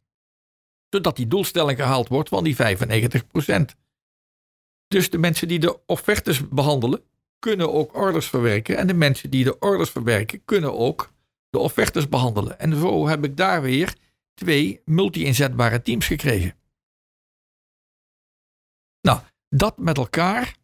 zodat 0.94 1.16
die 1.16 1.26
doelstelling 1.26 1.78
gehaald 1.78 2.08
wordt 2.08 2.28
van 2.28 2.44
die 2.44 2.56
95%. 2.56 2.58
Dus 4.88 5.10
de 5.10 5.18
mensen 5.18 5.48
die 5.48 5.58
de 5.58 5.86
offertes 5.86 6.48
behandelen, 6.48 7.02
kunnen 7.38 7.72
ook 7.72 7.94
orders 7.94 8.28
verwerken. 8.28 8.76
En 8.76 8.86
de 8.86 8.94
mensen 8.94 9.30
die 9.30 9.44
de 9.44 9.58
orders 9.58 9.90
verwerken, 9.90 10.44
kunnen 10.44 10.78
ook 10.78 11.12
de 11.50 11.58
offertes 11.58 12.08
behandelen. 12.08 12.58
En 12.58 12.76
zo 12.76 13.08
heb 13.08 13.24
ik 13.24 13.36
daar 13.36 13.62
weer 13.62 13.96
twee 14.34 14.80
multi-inzetbare 14.84 15.82
teams 15.82 16.06
gekregen. 16.06 16.54
Nou, 19.00 19.20
dat 19.48 19.78
met 19.78 19.96
elkaar 19.96 20.56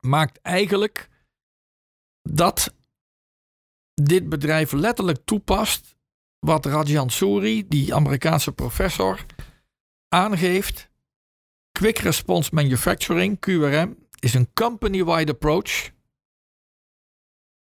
maakt 0.00 0.40
eigenlijk 0.40 1.08
dat 2.22 2.74
dit 3.94 4.28
bedrijf 4.28 4.72
letterlijk 4.72 5.18
toepast 5.24 5.97
wat 6.38 6.66
Rajan 6.66 7.10
Suri, 7.10 7.68
die 7.68 7.94
Amerikaanse 7.94 8.52
professor, 8.52 9.24
aangeeft. 10.08 10.88
Quick 11.72 11.98
Response 11.98 12.50
Manufacturing, 12.52 13.38
QRM, 13.38 13.96
is 14.20 14.34
een 14.34 14.48
company-wide 14.54 15.32
approach 15.32 15.90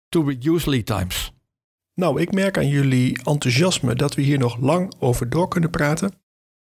to 0.09 0.23
reduce 0.23 0.71
lead 0.71 0.87
times. 0.87 1.33
Nou, 1.95 2.21
ik 2.21 2.33
merk 2.33 2.57
aan 2.57 2.69
jullie 2.69 3.19
enthousiasme 3.25 3.95
dat 3.95 4.15
we 4.15 4.23
hier 4.23 4.39
nog 4.39 4.59
lang 4.59 4.93
over 4.99 5.31
door 5.31 5.49
kunnen 5.49 5.71
praten. 5.71 6.13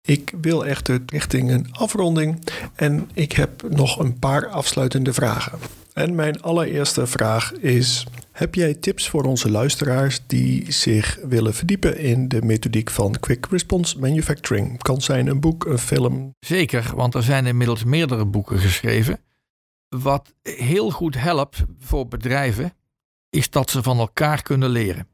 Ik 0.01 0.33
wil 0.41 0.67
echter 0.67 1.03
richting 1.07 1.51
een 1.51 1.73
afronding 1.73 2.49
en 2.75 3.11
ik 3.15 3.33
heb 3.33 3.63
nog 3.69 3.99
een 3.99 4.19
paar 4.19 4.49
afsluitende 4.49 5.13
vragen. 5.13 5.59
En 5.95 6.15
mijn 6.15 6.43
allereerste 6.43 7.07
vraag 7.07 7.53
is: 7.53 8.07
heb 8.31 8.55
jij 8.55 8.75
tips 8.75 9.09
voor 9.09 9.25
onze 9.25 9.51
luisteraars 9.51 10.27
die 10.27 10.73
zich 10.73 11.19
willen 11.23 11.55
verdiepen 11.55 11.99
in 11.99 12.29
de 12.29 12.43
methodiek 12.43 12.91
van 12.91 13.19
Quick 13.21 13.47
Response 13.47 13.99
Manufacturing? 13.99 14.83
Kan 14.83 15.01
zijn 15.01 15.27
een 15.27 15.41
boek, 15.41 15.65
een 15.65 15.79
film? 15.79 16.35
Zeker, 16.41 16.93
want 16.97 17.15
er 17.15 17.23
zijn 17.23 17.47
inmiddels 17.47 17.85
meerdere 17.85 18.25
boeken 18.25 18.59
geschreven. 18.59 19.21
Wat 19.89 20.35
heel 20.43 20.91
goed 20.91 21.15
helpt 21.15 21.63
voor 21.79 22.09
bedrijven, 22.09 22.73
is 23.31 23.51
dat 23.51 23.71
ze 23.71 23.83
van 23.83 23.99
elkaar 23.99 24.43
kunnen 24.43 24.71
leren. 24.71 25.09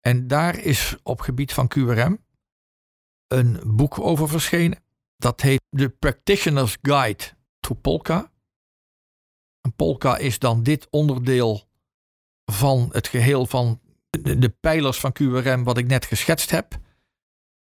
En 0.00 0.26
daar 0.26 0.58
is 0.58 0.96
op 1.02 1.20
gebied 1.20 1.52
van 1.52 1.68
QRM 1.68 2.18
een 3.26 3.60
boek 3.66 3.98
over 3.98 4.28
verschenen. 4.28 4.78
Dat 5.16 5.40
heet 5.40 5.60
The 5.70 5.88
Practitioner's 5.88 6.76
Guide 6.82 7.24
to 7.60 7.74
Polka. 7.74 8.30
Polka 9.74 10.16
is 10.16 10.38
dan 10.38 10.62
dit 10.62 10.86
onderdeel 10.90 11.68
van 12.44 12.88
het 12.92 13.08
geheel 13.08 13.46
van 13.46 13.80
de, 14.10 14.54
pijlers 14.60 15.00
van 15.00 15.12
QRM 15.12 15.64
wat 15.64 15.78
ik 15.78 15.86
net 15.86 16.04
geschetst 16.04 16.50
heb. 16.50 16.78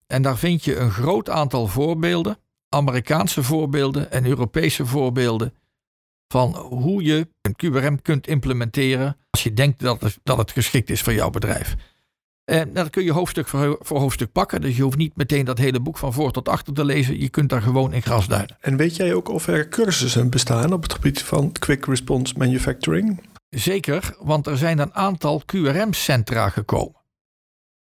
En 0.07 0.23
daar 0.23 0.39
vind 0.39 0.65
je 0.65 0.77
een 0.77 0.91
groot 0.91 1.29
aantal 1.31 1.67
voorbeelden, 1.67 2.39
Amerikaanse 2.69 3.43
voorbeelden 3.43 4.11
en 4.11 4.27
Europese 4.27 4.87
voorbeelden, 4.87 5.55
van 6.29 6.57
hoe 6.57 7.03
je 7.03 7.29
een 7.41 7.57
QRM 7.57 8.03
kunt 8.03 8.27
implementeren 8.27 9.17
als 9.31 9.43
je 9.43 9.53
denkt 9.53 9.81
dat 9.81 10.01
het, 10.01 10.19
dat 10.23 10.39
het 10.39 10.51
geschikt 10.51 10.91
is 10.91 11.03
voor 11.03 11.13
jouw 11.13 11.31
bedrijf. 11.31 11.77
Dat 12.45 12.90
kun 12.90 13.05
je 13.05 13.12
hoofdstuk 13.12 13.49
voor, 13.49 13.78
hoofdstuk 13.82 14.32
pakken. 14.32 14.61
Dus 14.61 14.76
je 14.76 14.82
hoeft 14.82 14.97
niet 14.97 15.16
meteen 15.16 15.45
dat 15.45 15.59
hele 15.59 15.80
boek 15.80 15.99
van 15.99 16.12
voor 16.12 16.32
tot 16.32 16.49
achter 16.49 16.74
te 16.74 16.84
lezen. 16.84 17.20
Je 17.20 17.28
kunt 17.28 17.49
daar 17.49 17.62
gewoon 17.62 17.93
in 17.93 18.03
gras 18.03 18.28
duiden. 18.28 18.57
En 18.61 18.76
weet 18.76 18.97
jij 18.97 19.14
ook 19.14 19.28
of 19.28 19.47
er 19.47 19.68
cursussen 19.68 20.30
bestaan 20.30 20.72
op 20.72 20.82
het 20.82 20.93
gebied 20.93 21.22
van 21.22 21.53
Quick 21.53 21.86
Response 21.86 22.34
Manufacturing? 22.38 23.30
Zeker, 23.49 24.16
want 24.18 24.47
er 24.47 24.57
zijn 24.57 24.78
een 24.78 24.95
aantal 24.95 25.43
QRM-centra 25.47 26.49
gekomen. 26.49 27.01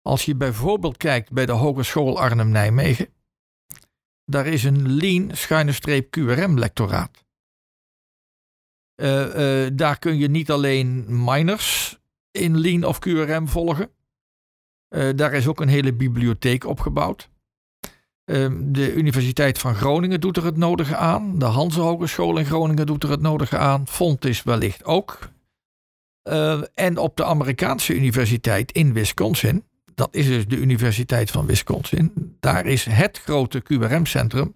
Als 0.03 0.25
je 0.25 0.37
bijvoorbeeld 0.37 0.97
kijkt 0.97 1.33
bij 1.33 1.47
de 1.47 1.53
Hogeschool 1.53 2.21
Arnhem-Nijmegen, 2.21 3.09
daar 4.25 4.47
is 4.47 4.65
een 4.65 4.93
Lean 4.97 5.37
schuine 5.37 5.73
streep 5.73 6.17
QRM-lectoraat. 6.19 7.25
Uh, 9.03 9.65
uh, 9.65 9.71
daar 9.73 9.99
kun 9.99 10.19
je 10.19 10.29
niet 10.29 10.51
alleen 10.51 11.05
minors 11.25 11.99
in 12.31 12.61
Lean 12.61 12.85
of 12.85 12.99
QRM 12.99 13.49
volgen. 13.49 13.91
Uh, 14.97 15.09
daar 15.17 15.33
is 15.33 15.47
ook 15.47 15.61
een 15.61 15.69
hele 15.69 15.93
bibliotheek 15.93 16.67
opgebouwd. 16.67 17.29
Ehm, 18.25 18.73
de 18.73 18.95
Universiteit 18.95 19.59
van 19.59 19.75
Groningen 19.75 20.21
doet 20.21 20.37
er 20.37 20.45
het 20.45 20.57
nodige 20.57 20.97
aan. 20.97 21.39
De 21.39 21.45
Hanse 21.45 21.81
Hogeschool 21.81 22.39
in 22.39 22.45
Groningen 22.45 22.87
doet 22.87 23.03
er 23.03 23.11
het 23.11 23.21
nodige 23.21 23.59
aan. 23.59 23.87
Fontis 23.87 24.43
wellicht 24.43 24.85
ook. 24.85 25.19
Uh, 26.29 26.63
en 26.75 26.99
op 26.99 27.17
de 27.17 27.25
Amerikaanse 27.25 27.95
universiteit 27.95 28.73
in 28.73 28.93
Wisconsin, 28.93 29.65
dat 29.95 30.15
is 30.15 30.27
dus 30.27 30.47
de 30.47 30.57
Universiteit 30.57 31.31
van 31.31 31.47
Wisconsin. 31.47 32.37
Daar 32.41 32.67
is 32.67 32.85
het 32.85 33.19
grote 33.19 33.63
QRM-centrum. 33.63 34.55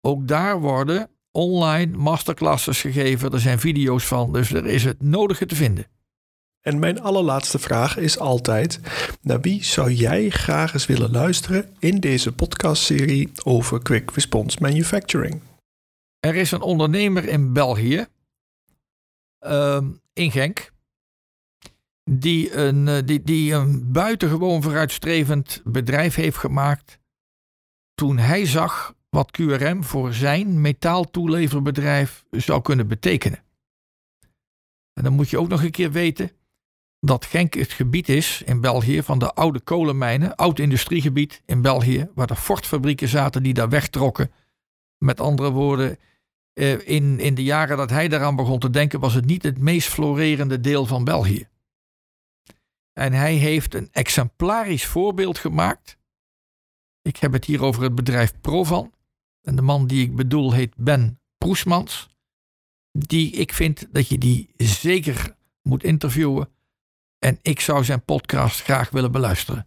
Ook 0.00 0.28
daar 0.28 0.60
worden 0.60 1.10
online 1.30 1.96
masterclasses 1.96 2.80
gegeven. 2.80 3.32
Er 3.32 3.40
zijn 3.40 3.58
video's 3.58 4.06
van, 4.06 4.32
dus 4.32 4.52
er 4.52 4.66
is 4.66 4.84
het 4.84 5.02
nodige 5.02 5.46
te 5.46 5.54
vinden. 5.54 5.86
En 6.64 6.78
mijn 6.78 7.00
allerlaatste 7.00 7.58
vraag 7.58 7.96
is 7.96 8.18
altijd: 8.18 8.80
naar 9.22 9.40
wie 9.40 9.64
zou 9.64 9.92
jij 9.92 10.30
graag 10.30 10.72
eens 10.74 10.86
willen 10.86 11.10
luisteren 11.10 11.76
in 11.78 12.00
deze 12.00 12.32
podcastserie 12.32 13.32
over 13.42 13.82
Quick 13.82 14.10
Response 14.10 14.58
Manufacturing? 14.60 15.42
Er 16.20 16.34
is 16.34 16.50
een 16.50 16.60
ondernemer 16.60 17.28
in 17.28 17.52
België, 17.52 18.06
ehm, 19.38 19.90
in 20.12 20.30
Genk, 20.30 20.72
die 22.10 22.54
een, 22.54 22.88
eh, 22.88 22.98
die, 23.04 23.22
die 23.22 23.52
een 23.52 23.92
buitengewoon 23.92 24.62
vooruitstrevend 24.62 25.60
bedrijf 25.64 26.14
heeft 26.14 26.38
gemaakt 26.38 26.98
toen 27.94 28.18
hij 28.18 28.46
zag 28.46 28.94
wat 29.10 29.30
QRM 29.30 29.84
voor 29.84 30.12
zijn 30.12 30.60
metaaltoeleverbedrijf 30.60 32.24
zou 32.30 32.62
kunnen 32.62 32.88
betekenen. 32.88 33.44
En 34.92 35.02
dan 35.02 35.12
moet 35.12 35.30
je 35.30 35.38
ook 35.38 35.48
nog 35.48 35.62
een 35.62 35.70
keer 35.70 35.92
weten 35.92 36.30
dat 37.04 37.24
Genk 37.24 37.54
het 37.54 37.72
gebied 37.72 38.08
is 38.08 38.42
in 38.44 38.60
België 38.60 39.02
van 39.02 39.18
de 39.18 39.32
oude 39.34 39.60
kolenmijnen, 39.60 40.34
oud 40.34 40.58
industriegebied 40.58 41.42
in 41.46 41.62
België, 41.62 42.10
waar 42.14 42.26
de 42.26 42.36
Ford-fabrieken 42.36 43.08
zaten 43.08 43.42
die 43.42 43.54
daar 43.54 43.68
wegtrokken. 43.68 44.30
Met 44.98 45.20
andere 45.20 45.50
woorden, 45.50 45.98
eh, 46.52 46.88
in, 46.88 47.20
in 47.20 47.34
de 47.34 47.42
jaren 47.42 47.76
dat 47.76 47.90
hij 47.90 48.08
daaraan 48.08 48.36
begon 48.36 48.58
te 48.58 48.70
denken, 48.70 49.00
was 49.00 49.14
het 49.14 49.24
niet 49.24 49.42
het 49.42 49.58
meest 49.58 49.88
florerende 49.88 50.60
deel 50.60 50.86
van 50.86 51.04
België. 51.04 51.48
En 52.92 53.12
hij 53.12 53.34
heeft 53.34 53.74
een 53.74 53.88
exemplarisch 53.92 54.86
voorbeeld 54.86 55.38
gemaakt. 55.38 55.98
Ik 57.02 57.16
heb 57.16 57.32
het 57.32 57.44
hier 57.44 57.62
over 57.62 57.82
het 57.82 57.94
bedrijf 57.94 58.32
Provan. 58.40 58.92
En 59.42 59.56
de 59.56 59.62
man 59.62 59.86
die 59.86 60.02
ik 60.02 60.16
bedoel 60.16 60.52
heet 60.52 60.74
Ben 60.76 61.20
Proesmans. 61.38 62.08
Die 62.90 63.30
ik 63.30 63.52
vind 63.52 63.86
dat 63.90 64.08
je 64.08 64.18
die 64.18 64.54
zeker 64.56 65.36
moet 65.62 65.84
interviewen. 65.84 66.48
En 67.24 67.38
ik 67.42 67.60
zou 67.60 67.84
zijn 67.84 68.04
podcast 68.04 68.62
graag 68.62 68.90
willen 68.90 69.12
beluisteren. 69.12 69.66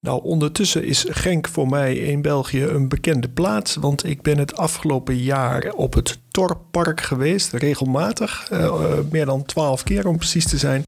Nou, 0.00 0.22
ondertussen 0.22 0.84
is 0.84 1.06
Genk 1.08 1.48
voor 1.48 1.68
mij 1.68 1.96
in 1.96 2.22
België 2.22 2.62
een 2.62 2.88
bekende 2.88 3.28
plaats. 3.28 3.74
Want 3.74 4.04
ik 4.04 4.22
ben 4.22 4.38
het 4.38 4.56
afgelopen 4.56 5.16
jaar 5.16 5.72
op 5.72 5.94
het 5.94 6.20
Torpark 6.28 7.00
geweest, 7.00 7.52
regelmatig. 7.52 8.50
Uh, 8.50 8.98
meer 9.10 9.26
dan 9.26 9.44
twaalf 9.44 9.82
keer 9.82 10.06
om 10.06 10.16
precies 10.16 10.46
te 10.46 10.58
zijn 10.58 10.82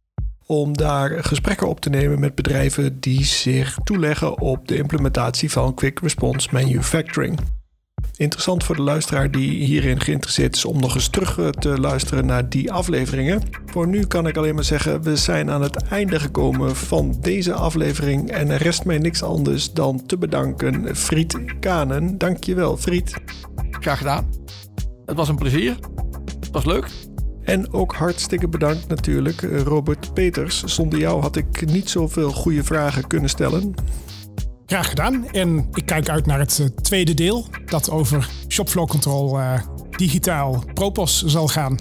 om 0.47 0.77
daar 0.77 1.25
gesprekken 1.25 1.69
op 1.69 1.81
te 1.81 1.91
nemen 1.91 2.21
met 2.21 2.35
bedrijven 2.35 3.01
die 3.01 3.25
zich 3.25 3.79
toeleggen 3.85 4.41
op 4.41 4.69
de 4.69 4.77
implementatie 4.77 5.51
van 5.51 5.75
Quick 5.75 6.01
Response 6.01 6.49
Manufacturing. 6.53 7.39
Interessant 8.17 8.65
voor 8.65 8.77
de 8.77 8.83
luisteraar 8.83 9.31
die 9.31 9.65
hierin 9.65 10.01
geïnteresseerd 10.01 10.57
is 10.57 10.65
om 10.65 10.81
nog 10.81 10.95
eens 10.95 11.09
terug 11.09 11.39
eh, 11.39 11.49
te 11.49 11.81
luisteren 11.81 12.27
naar 12.27 12.49
die 12.49 12.73
afleveringen. 12.73 13.43
Voor 13.67 13.89
nu 13.89 14.07
kan 14.07 14.27
ik 14.27 14.37
alleen 14.37 14.55
maar 14.55 14.65
zeggen, 14.65 15.03
we 15.03 15.17
zijn 15.17 15.51
aan 15.51 15.63
het 15.63 15.77
einde 15.77 16.21
gekomen 16.21 16.77
van 16.77 17.17
deze 17.21 17.53
aflevering 17.53 18.31
en 18.31 18.51
er 18.51 18.63
rest 18.63 18.85
mij 18.85 18.99
niks 18.99 19.23
anders 19.23 19.73
dan 19.73 20.07
te 20.07 20.19
bedanken 20.19 20.97
Friet 20.97 21.39
Kanen. 21.61 22.19
Dankjewel 22.19 22.77
Friet. 22.77 23.15
Graag 23.71 23.99
gedaan. 23.99 24.31
Het 25.07 25.17
was 25.17 25.29
een 25.29 25.37
plezier. 25.37 25.77
Het 26.41 26.51
was 26.51 26.65
leuk. 26.65 26.89
En 27.43 27.73
ook 27.73 27.95
hartstikke 27.95 28.49
bedankt 28.49 28.89
natuurlijk 28.89 29.43
eh, 29.43 29.61
Robert 29.61 30.15
Peters. 30.15 30.63
Zonder 30.65 30.99
jou 30.99 31.21
had 31.21 31.37
ik 31.37 31.67
niet 31.73 31.91
zoveel 31.91 32.31
goede 32.31 32.65
vragen 32.65 33.07
kunnen 33.07 33.29
stellen. 33.29 33.75
Graag 34.67 34.89
gedaan. 34.89 35.31
En 35.31 35.69
ik 35.73 35.87
kijk 35.87 36.09
uit 36.09 36.27
naar 36.27 36.39
het 36.39 36.59
eh, 36.59 36.67
tweede 36.67 37.15
deel. 37.15 37.47
Dat 37.67 37.91
over 37.91 38.31
Shopflow 38.49 38.89
Control 38.89 39.39
uh, 39.39 39.61
digitaal 39.91 40.65
Propos 40.75 41.25
zal 41.25 41.49
gaan. 41.49 41.79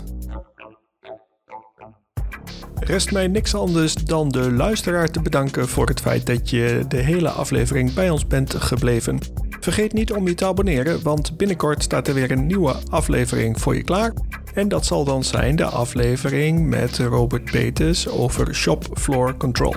Rest 2.79 3.11
mij 3.11 3.27
niks 3.27 3.55
anders 3.55 3.93
dan 3.93 4.29
de 4.29 4.51
luisteraar 4.51 5.11
te 5.11 5.21
bedanken 5.21 5.67
voor 5.67 5.87
het 5.87 6.01
feit 6.01 6.25
dat 6.25 6.49
je 6.49 6.85
de 6.87 6.97
hele 6.97 7.29
aflevering 7.29 7.93
bij 7.93 8.09
ons 8.09 8.27
bent 8.27 8.53
gebleven. 8.53 9.19
Vergeet 9.59 9.93
niet 9.93 10.13
om 10.13 10.27
je 10.27 10.33
te 10.33 10.45
abonneren, 10.45 11.03
want 11.03 11.37
binnenkort 11.37 11.83
staat 11.83 12.07
er 12.07 12.13
weer 12.13 12.31
een 12.31 12.45
nieuwe 12.45 12.75
aflevering 12.89 13.61
voor 13.61 13.75
je 13.75 13.83
klaar. 13.83 14.13
En 14.53 14.67
dat 14.67 14.85
zal 14.85 15.03
dan 15.03 15.23
zijn 15.23 15.55
de 15.55 15.65
aflevering 15.65 16.67
met 16.67 16.97
Robert 16.97 17.51
Peters 17.51 18.07
over 18.07 18.55
Shop 18.55 18.85
Floor 18.93 19.37
Control. 19.37 19.75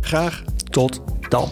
Graag 0.00 0.42
tot 0.70 1.02
dan. 1.28 1.48